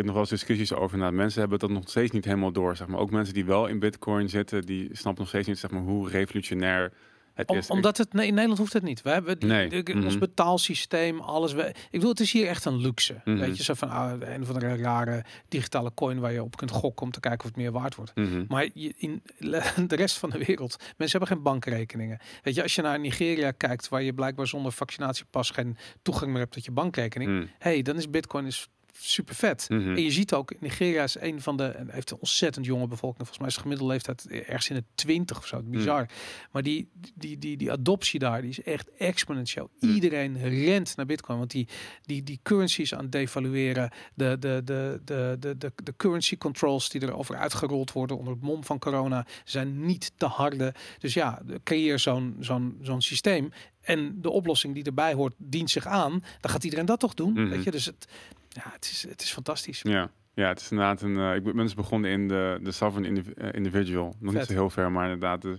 heb 0.00 0.04
nog 0.04 0.14
wel 0.14 0.30
eens 0.30 0.30
discussies 0.46 0.72
over. 0.72 0.98
Nou, 0.98 1.12
mensen 1.12 1.40
hebben 1.40 1.58
dat 1.58 1.70
nog 1.70 1.82
steeds 1.88 2.10
niet 2.10 2.24
helemaal 2.24 2.52
door. 2.52 2.76
Zeg 2.76 2.86
maar. 2.86 3.00
Ook 3.00 3.10
mensen 3.10 3.34
die 3.34 3.44
wel 3.44 3.66
in 3.66 3.78
Bitcoin 3.78 4.28
zitten, 4.28 4.62
die 4.66 4.88
snappen 4.92 5.20
nog 5.22 5.28
steeds 5.28 5.48
niet 5.48 5.58
zeg 5.58 5.70
maar, 5.70 5.82
hoe 5.82 6.08
revolutionair 6.08 6.92
het 7.34 7.48
Om, 7.48 7.56
is. 7.56 7.70
Omdat 7.70 7.96
het 7.98 8.12
nee, 8.12 8.26
in 8.26 8.32
Nederland 8.32 8.58
hoeft 8.58 8.72
het 8.72 8.82
niet. 8.82 9.02
We 9.02 9.10
hebben 9.10 9.36
Nee. 9.38 9.68
de- 9.82 9.94
Mhm. 9.94 10.04
ons 10.04 10.18
betaalsysteem, 10.18 11.20
alles. 11.20 11.52
We, 11.52 11.62
ik 11.68 11.74
bedoel, 11.90 12.08
het 12.10 12.20
is 12.20 12.32
hier 12.32 12.46
echt 12.46 12.64
een 12.64 12.76
luxe. 12.76 13.20
Mhm. 13.24 13.38
Weet 13.38 13.56
je, 13.56 13.62
zo 13.62 13.74
van 13.74 13.88
ah, 13.90 14.12
een 14.20 14.42
of 14.42 14.48
andere 14.48 14.76
rare 14.76 15.24
digitale 15.48 15.90
coin 15.94 16.18
waar 16.20 16.32
je 16.32 16.42
op 16.42 16.56
kunt 16.56 16.70
gokken 16.70 17.06
om 17.06 17.12
te 17.12 17.20
kijken 17.20 17.40
of 17.40 17.46
het 17.46 17.56
meer 17.56 17.72
waard 17.72 17.94
wordt. 17.94 18.14
Mhm. 18.14 18.44
Maar 18.48 18.68
je, 18.74 18.92
in 18.96 19.22
de 19.88 19.96
rest 19.96 20.18
van 20.18 20.30
de 20.30 20.38
wereld, 20.44 20.76
mensen 20.96 21.18
hebben 21.18 21.36
geen 21.36 21.42
bankrekeningen. 21.44 22.18
Weet 22.42 22.54
je, 22.54 22.62
als 22.62 22.74
je 22.74 22.82
naar 22.82 23.00
Nigeria 23.00 23.50
kijkt, 23.50 23.88
waar 23.88 24.02
je 24.02 24.12
blijkbaar 24.14 24.46
zonder 24.46 24.72
vaccinatiepas 24.72 25.50
geen 25.50 25.76
toegang 26.02 26.30
meer 26.30 26.40
hebt 26.40 26.52
tot 26.52 26.64
je 26.64 26.70
bankrekening, 26.72 27.50
hey, 27.58 27.82
dan 27.82 27.96
is 27.96 28.10
Bitcoin 28.10 28.46
is 28.46 28.68
super 29.02 29.34
vet. 29.34 29.66
Mhm. 29.68 29.88
En 29.88 30.02
je 30.02 30.10
ziet 30.10 30.32
ook, 30.32 30.60
Nigeria 30.60 31.02
is 31.02 31.20
een 31.20 31.40
van 31.42 31.56
de, 31.56 31.64
en 31.64 31.90
heeft 31.90 32.10
een 32.10 32.16
ontzettend 32.20 32.66
jonge 32.66 32.86
bevolking. 32.86 33.26
Volgens 33.26 33.38
mij 33.38 33.48
is 33.48 33.54
de 33.54 33.60
gemiddelde 33.60 33.92
leeftijd 33.92 34.26
ergens 34.28 34.68
in 34.68 34.76
de 34.76 34.84
20 34.94 35.38
of 35.38 35.46
zo. 35.46 35.62
Bizar. 35.62 36.08
Maar 36.50 36.62
die, 36.62 36.88
die, 37.14 37.38
die, 37.38 37.56
die 37.56 37.72
adoptie 37.72 38.18
daar, 38.18 38.40
die 38.40 38.50
is 38.50 38.62
echt 38.62 38.90
exponentieel. 38.98 39.70
Mm. 39.80 39.94
Iedereen 39.94 40.38
rent 40.38 40.96
naar 40.96 41.06
Bitcoin, 41.06 41.38
want 41.38 41.50
die, 41.50 41.68
die, 42.02 42.22
die 42.22 42.40
currencies 42.42 42.94
aan 42.94 43.02
het 43.02 43.12
devalueren, 43.12 43.90
de, 44.14 44.36
de, 44.38 44.62
de, 44.64 45.00
de, 45.04 45.36
de, 45.38 45.58
de, 45.58 45.72
de 45.84 45.94
currency 45.96 46.36
controls 46.36 46.88
die 46.88 47.02
erover 47.02 47.36
uitgerold 47.36 47.92
worden 47.92 48.18
onder 48.18 48.32
het 48.32 48.42
mom 48.42 48.64
van 48.64 48.78
corona, 48.78 49.26
zijn 49.44 49.84
niet 49.86 50.12
te 50.16 50.26
harde. 50.26 50.74
Dus 50.98 51.14
ja, 51.14 51.42
creëer 51.64 51.98
zo'n 51.98 52.36
zo'n 52.40 52.78
zo'n 52.82 53.02
systeem. 53.02 53.52
En 53.80 54.20
de 54.20 54.30
oplossing 54.30 54.74
die 54.74 54.84
erbij 54.84 55.12
hoort, 55.12 55.34
dient 55.36 55.70
zich 55.70 55.86
aan. 55.86 56.22
Dan 56.40 56.50
gaat 56.50 56.64
iedereen 56.64 56.86
dat 56.86 57.00
toch 57.00 57.14
doen. 57.14 57.32
Mhm. 57.32 57.48
Weet 57.48 57.64
je, 57.64 57.70
dus 57.70 57.84
het, 57.84 58.08
ja, 58.54 58.62
het, 58.72 58.84
is, 58.84 59.06
het 59.08 59.22
is 59.22 59.32
fantastisch. 59.32 59.82
Ja. 59.82 60.10
ja, 60.34 60.48
het 60.48 60.60
is 60.60 60.70
inderdaad 60.70 61.02
een. 61.02 61.18
eh, 61.18 61.34
ik 61.34 61.42
ben 61.42 61.56
dus 61.56 61.74
begonnen 61.74 62.10
in 62.10 62.28
de, 62.28 62.58
de 62.62 62.70
sovereign 62.72 63.16
indiv- 63.16 63.36
eh, 63.36 63.48
individual. 63.52 64.14
Nog 64.18 64.34
niet 64.34 64.44
zo 64.44 64.52
heel 64.52 64.70
ver, 64.70 64.92
maar 64.92 65.04
inderdaad. 65.04 65.42
Dus 65.42 65.58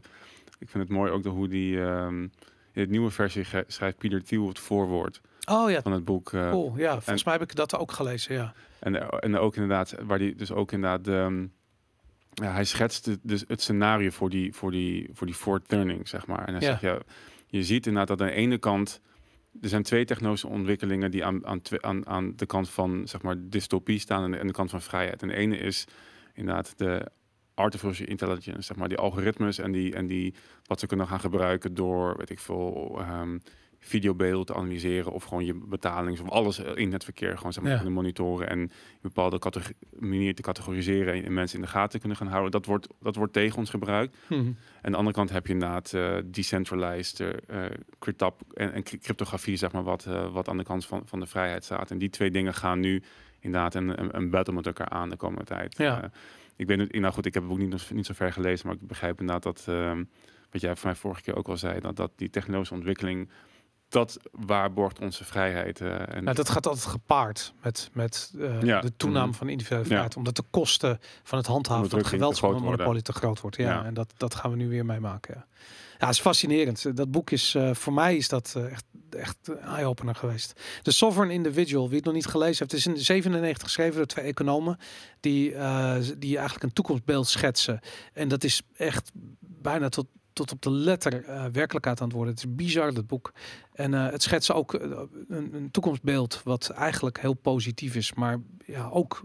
ik 0.59 0.69
vind 0.69 0.83
het 0.83 0.89
mooi 0.97 1.11
ook 1.11 1.23
de, 1.23 1.29
hoe 1.29 1.47
die. 1.47 1.81
ehm, 1.83 2.21
in 2.73 2.81
het 2.81 2.89
nieuwe 2.89 3.09
versie 3.09 3.45
schrijft 3.67 3.97
Pieter 3.97 4.23
Thiel 4.23 4.47
het 4.47 4.59
voorwoord 4.59 5.21
Oh 5.49 5.69
ja, 5.69 5.81
van 5.81 5.91
het 5.91 6.05
boek. 6.05 6.33
eh, 6.33 6.49
cool. 6.49 6.77
Ja, 6.77 6.91
volgens 6.91 7.23
mij 7.23 7.33
heb 7.33 7.41
ik 7.41 7.55
dat 7.55 7.77
ook 7.77 7.91
gelezen. 7.91 8.35
Ja. 8.35 8.53
En, 8.79 9.09
en 9.19 9.37
ook 9.37 9.55
inderdaad, 9.55 9.95
waar 10.01 10.17
die 10.17 10.35
dus 10.35 10.51
ook 10.51 10.71
inderdaad, 10.71 11.07
ehm, 11.07 11.45
ja, 12.33 12.51
hij 12.51 12.63
schetst 12.65 13.05
het, 13.05 13.19
dus 13.23 13.43
het 13.47 13.61
scenario 13.61 14.09
voor 14.09 14.29
die, 14.29 14.53
voor 14.53 14.71
die, 14.71 15.09
voor 15.13 15.27
die 15.27 15.35
fourth 15.35 15.67
turning, 15.67 16.07
zeg 16.07 16.27
maar. 16.27 16.45
En 16.47 16.53
hij 16.53 16.61
Ja. 16.61 16.67
zegt, 16.69 16.81
ja, 16.81 16.99
je 17.47 17.63
ziet 17.63 17.85
inderdaad 17.85 18.17
dat 18.17 18.21
aan 18.27 18.33
de 18.33 18.39
ene 18.41 18.57
kant, 18.57 19.01
er 19.61 19.69
zijn 19.69 19.83
twee 19.83 20.05
technologische 20.05 20.47
ontwikkelingen 20.47 21.11
die 21.11 21.25
aan, 21.25 21.45
aan, 21.45 22.07
aan, 22.07 22.33
de 22.35 22.45
kant 22.45 22.69
van, 22.69 23.07
zeg 23.07 23.21
maar, 23.21 23.35
dystopie 23.39 23.99
staan 23.99 24.23
en 24.23 24.31
de, 24.31 24.45
de 24.45 24.53
kant 24.53 24.69
van 24.69 24.81
vrijheid. 24.81 25.21
En 25.21 25.27
de 25.27 25.35
ene 25.35 25.57
is 25.57 25.87
inderdaad 26.33 26.77
de 26.77 27.11
artificial 27.53 28.07
intelligence, 28.07 28.61
zeg 28.61 28.77
maar, 28.77 28.89
die 28.89 28.97
algoritmes 28.97 29.57
en 29.57 29.71
die, 29.71 29.95
en 29.95 30.07
die, 30.07 30.33
wat 30.63 30.79
ze 30.79 30.87
kunnen 30.87 31.07
gaan 31.07 31.19
gebruiken 31.19 31.73
door, 31.73 32.17
weet 32.17 32.29
ik 32.29 32.39
veel, 32.39 32.95
ehm, 32.99 33.37
videobeelden 33.83 34.45
te 34.45 34.55
analyseren 34.55 35.11
of 35.11 35.23
gewoon 35.23 35.45
je 35.45 35.53
betalings 35.53 36.19
of 36.19 36.29
alles 36.29 36.59
in 36.59 36.93
het 36.93 37.03
verkeer 37.03 37.37
gewoon 37.37 37.53
zeg 37.53 37.63
maar 37.63 37.75
kunnen 37.75 37.93
monitoren 37.93 38.49
en 38.49 38.59
in 38.59 38.69
bepaalde 39.01 39.39
manier 39.99 40.35
te 40.35 40.41
categoriseren 40.41 41.23
en 41.25 41.33
mensen 41.33 41.57
in 41.57 41.63
de 41.65 41.71
gaten 41.71 41.99
kunnen 41.99 42.17
gaan 42.17 42.27
houden. 42.27 42.51
Dat 42.51 42.65
wordt, 42.65 42.87
dat 43.01 43.15
wordt 43.15 43.33
tegen 43.33 43.57
ons 43.57 43.69
gebruikt. 43.69 44.17
Mhm. 44.27 44.39
En 44.39 44.55
aan 44.81 44.91
de 44.91 44.97
andere 44.97 45.15
kant 45.15 45.29
heb 45.29 45.47
je 45.47 45.53
inderdaad 45.53 45.93
eh, 45.93 46.17
decentralized 46.25 47.19
eh, 47.19 47.65
cryptop 47.99 48.41
en, 48.53 48.73
en 48.73 48.83
cry- 48.83 48.97
cryptografie, 48.97 49.55
zeg 49.57 49.71
maar, 49.71 49.83
wat, 49.83 50.05
eh, 50.05 50.33
wat 50.33 50.47
aan 50.47 50.57
de 50.57 50.63
kant 50.63 50.85
van, 50.85 51.01
van 51.05 51.19
de 51.19 51.25
vrijheid 51.25 51.63
staat. 51.63 51.91
En 51.91 51.97
die 51.97 52.09
twee 52.09 52.31
dingen 52.31 52.53
gaan 52.53 52.79
nu 52.79 53.03
inderdaad 53.39 53.75
een, 53.75 54.01
een, 54.01 54.15
een 54.17 54.29
battle 54.29 54.53
met 54.53 54.65
elkaar 54.65 54.89
aan 54.89 55.09
de 55.09 55.15
komende 55.17 55.45
tijd. 55.45 55.77
Ja. 55.77 56.11
Ik 56.55 56.67
weet 56.67 56.77
niet, 56.77 56.93
nou 56.93 57.13
goed, 57.13 57.25
ik 57.25 57.33
heb 57.33 57.43
het 57.43 57.51
boek 57.51 57.61
niet, 57.61 57.91
niet 57.91 58.05
zo 58.05 58.13
ver 58.13 58.33
gelezen, 58.33 58.67
maar 58.67 58.75
ik 58.75 58.87
begrijp 58.87 59.19
inderdaad 59.19 59.43
dat, 59.43 59.65
ehm, 59.67 60.03
wat 60.51 60.61
jij 60.61 60.75
voor 60.75 60.85
mij 60.85 60.95
vorige 60.95 61.21
keer 61.21 61.35
ook 61.35 61.47
al 61.47 61.57
zei, 61.57 61.79
dat, 61.79 61.95
dat 61.95 62.11
die 62.15 62.29
technologische 62.29 62.73
ontwikkeling, 62.73 63.29
dat 63.91 64.17
waarborgt 64.31 64.99
onze 64.99 65.23
vrijheid. 65.25 65.81
eh, 65.81 66.15
en 66.15 66.23
Nou, 66.23 66.35
dat 66.35 66.49
gaat 66.49 66.67
altijd 66.67 66.85
gepaard 66.85 67.53
met, 67.61 67.89
met 67.93 68.33
eh, 68.39 68.61
Ja. 68.61 68.81
de 68.81 68.95
toename 68.97 69.27
Mhm. 69.27 69.35
van 69.37 69.49
individuele 69.49 69.83
Ja. 69.83 69.89
vrijheid. 69.89 70.15
Omdat 70.17 70.35
de 70.35 70.43
kosten 70.49 70.99
van 71.23 71.37
het 71.37 71.47
handhaven 71.47 71.89
van 71.89 71.99
groot 71.99 72.11
geweldsmonopolie 72.11 72.83
worden. 72.83 73.03
te 73.03 73.13
groot 73.13 73.41
wordt. 73.41 73.55
Ja, 73.57 73.63
Ja. 73.71 73.85
en 73.85 73.93
dat, 73.93 74.13
dat 74.17 74.35
gaan 74.35 74.51
we 74.51 74.57
nu 74.57 74.69
weer 74.69 74.85
meemaken. 74.85 75.33
Ja. 75.37 75.45
ja, 75.99 76.05
het 76.05 76.15
is 76.15 76.21
fascinerend. 76.21 76.95
Dat 76.97 77.11
boek 77.11 77.31
is, 77.31 77.55
eh, 77.55 77.73
voor 77.73 77.93
mij 77.93 78.15
is 78.15 78.27
dat 78.27 78.55
echt, 78.69 78.83
echt 79.09 79.37
eye-opener 79.61 80.15
geweest. 80.15 80.61
The 80.81 80.91
Sovereign 80.91 81.33
Individual, 81.35 81.87
wie 81.87 81.95
het 81.97 82.05
nog 82.05 82.13
niet 82.13 82.25
gelezen 82.25 82.57
heeft, 82.67 82.73
is 82.85 82.93
in 82.93 82.97
97 83.03 83.63
geschreven 83.63 83.95
door 83.97 84.05
twee 84.05 84.25
economen. 84.25 84.77
Die, 85.19 85.49
die 86.17 86.35
eigenlijk 86.35 86.63
een 86.63 86.73
toekomstbeeld 86.73 87.27
schetsen. 87.27 87.79
En 88.13 88.27
dat 88.27 88.43
is 88.43 88.61
echt 88.77 89.11
bijna 89.39 89.89
tot, 89.89 90.07
tot 90.33 90.51
op 90.51 90.61
de 90.61 90.71
letter 90.71 91.23
eh, 91.23 91.45
werkelijkheid 91.51 92.01
aan 92.01 92.07
het 92.07 92.15
worden. 92.15 92.33
Het 92.33 92.43
is 92.43 92.55
bizar, 92.55 92.93
dat 92.93 93.07
boek. 93.07 93.33
En 93.73 93.93
eh, 93.93 94.11
het 94.11 94.23
schetsen 94.23 94.55
ook 94.55 94.73
eh, 94.73 94.89
een, 95.27 95.53
een 95.53 95.71
toekomstbeeld 95.71 96.41
wat 96.43 96.69
eigenlijk 96.69 97.19
heel 97.19 97.33
positief 97.33 97.95
is, 97.95 98.13
maar 98.13 98.39
ja, 98.65 98.89
ook 98.89 99.21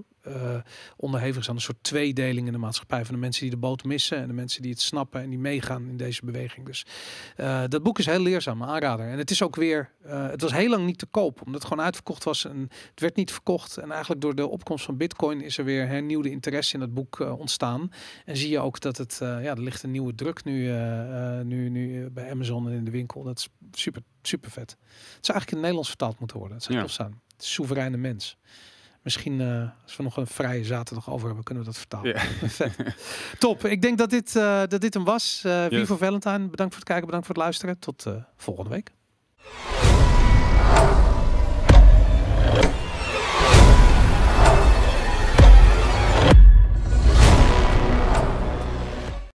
onderhevig 0.96 1.40
is 1.40 1.48
aan 1.48 1.54
een 1.54 1.60
soort 1.60 1.82
tweedeling 1.82 2.46
in 2.46 2.52
de 2.52 2.58
maatschappij. 2.58 3.04
Van 3.04 3.14
de 3.14 3.20
mensen 3.20 3.42
die 3.42 3.50
de 3.50 3.56
boot 3.56 3.84
missen 3.84 4.18
en 4.18 4.26
de 4.26 4.32
mensen 4.34 4.62
die 4.62 4.70
het 4.70 4.80
snappen 4.80 5.22
en 5.22 5.28
die 5.30 5.38
meegaan 5.38 5.88
in 5.88 5.96
deze 5.96 6.24
beweging. 6.24 6.66
Dus 6.66 6.86
eh, 7.36 7.62
dat 7.68 7.82
boek 7.82 7.98
is 7.98 8.06
heel 8.06 8.20
leerzaam, 8.20 8.62
aanrader. 8.62 9.08
En 9.08 9.18
het 9.18 9.30
is 9.30 9.42
ook 9.42 9.56
weer, 9.56 9.90
eh, 10.02 10.28
het 10.28 10.40
was 10.40 10.52
heel 10.52 10.68
lang 10.70 10.86
niet 10.86 10.98
te 10.98 11.06
koop, 11.06 11.38
omdat 11.40 11.60
het 11.60 11.68
gewoon 11.70 11.84
uitverkocht 11.84 12.24
was 12.24 12.44
en 12.44 12.60
het 12.90 13.00
werd 13.00 13.16
niet 13.16 13.32
verkocht. 13.32 13.76
En 13.76 13.90
eigenlijk 13.90 14.20
door 14.20 14.34
de 14.34 14.46
opkomst 14.46 14.84
van 14.84 14.96
Bitcoin 14.96 15.40
is 15.40 15.58
er 15.58 15.64
weer 15.64 15.86
hernieuwde 15.88 16.30
interesse 16.30 16.74
in 16.74 16.80
het 16.80 16.94
boek 16.94 17.20
eh, 17.20 17.38
ontstaan. 17.38 17.90
En 18.24 18.36
zie 18.36 18.50
je 18.50 18.58
ook 18.58 18.80
dat 18.80 18.96
het, 18.96 19.20
eh, 19.20 19.28
ja, 19.42 19.50
er 19.50 19.60
ligt 19.62 19.82
een 19.82 19.90
nieuwe 19.90 20.14
druk 20.14 20.44
nu, 20.44 20.68
eh, 20.68 21.38
eh, 21.38 21.44
nu, 21.46 21.68
nu 21.68 22.04
eh, 22.04 22.10
bij 22.10 22.30
Amazon 22.30 22.66
en 22.68 22.72
in 22.74 22.84
de 22.84 22.90
winkel. 22.90 23.22
Dat 23.22 23.38
is 23.38 23.48
super, 23.80 24.02
super 24.22 24.50
vet. 24.50 24.70
Het 24.70 24.78
zou 25.26 25.38
eigenlijk 25.38 25.46
in 25.50 25.52
het 25.52 25.60
Nederlands 25.60 25.88
vertaald 25.88 26.18
moeten 26.18 26.38
worden. 26.38 26.56
Het 26.56 26.64
zou 26.66 26.78
Ja. 26.78 26.84
tof 26.84 26.92
zijn. 26.92 27.20
Soevereine 27.38 27.96
mens. 27.96 28.36
Misschien 29.06 29.40
eh, 29.40 29.62
als 29.84 29.96
we 29.96 30.02
nog 30.02 30.16
een 30.16 30.26
vrije 30.26 30.64
zaterdag 30.64 31.10
over 31.10 31.26
hebben, 31.26 31.44
kunnen 31.44 31.64
we 31.64 31.70
dat 31.70 31.78
vertalen. 31.78 32.16
Top. 33.38 33.64
Ik 33.64 33.82
denk 33.82 33.98
dat 33.98 34.10
dit, 34.10 34.36
eh, 34.36 34.62
dat 34.68 34.80
dit 34.80 34.94
hem 34.94 35.04
was. 35.04 35.40
Wie 35.42 35.52
Yes. 35.70 35.86
voor 35.88 35.98
Valentine. 35.98 36.38
Bedankt 36.48 36.56
voor 36.74 36.82
het 36.82 36.84
kijken, 36.84 37.06
bedankt 37.06 37.26
voor 37.26 37.34
het 37.34 37.44
luisteren. 37.44 37.78
Tot 37.78 38.06
volgende 38.36 38.70
week. 38.70 38.90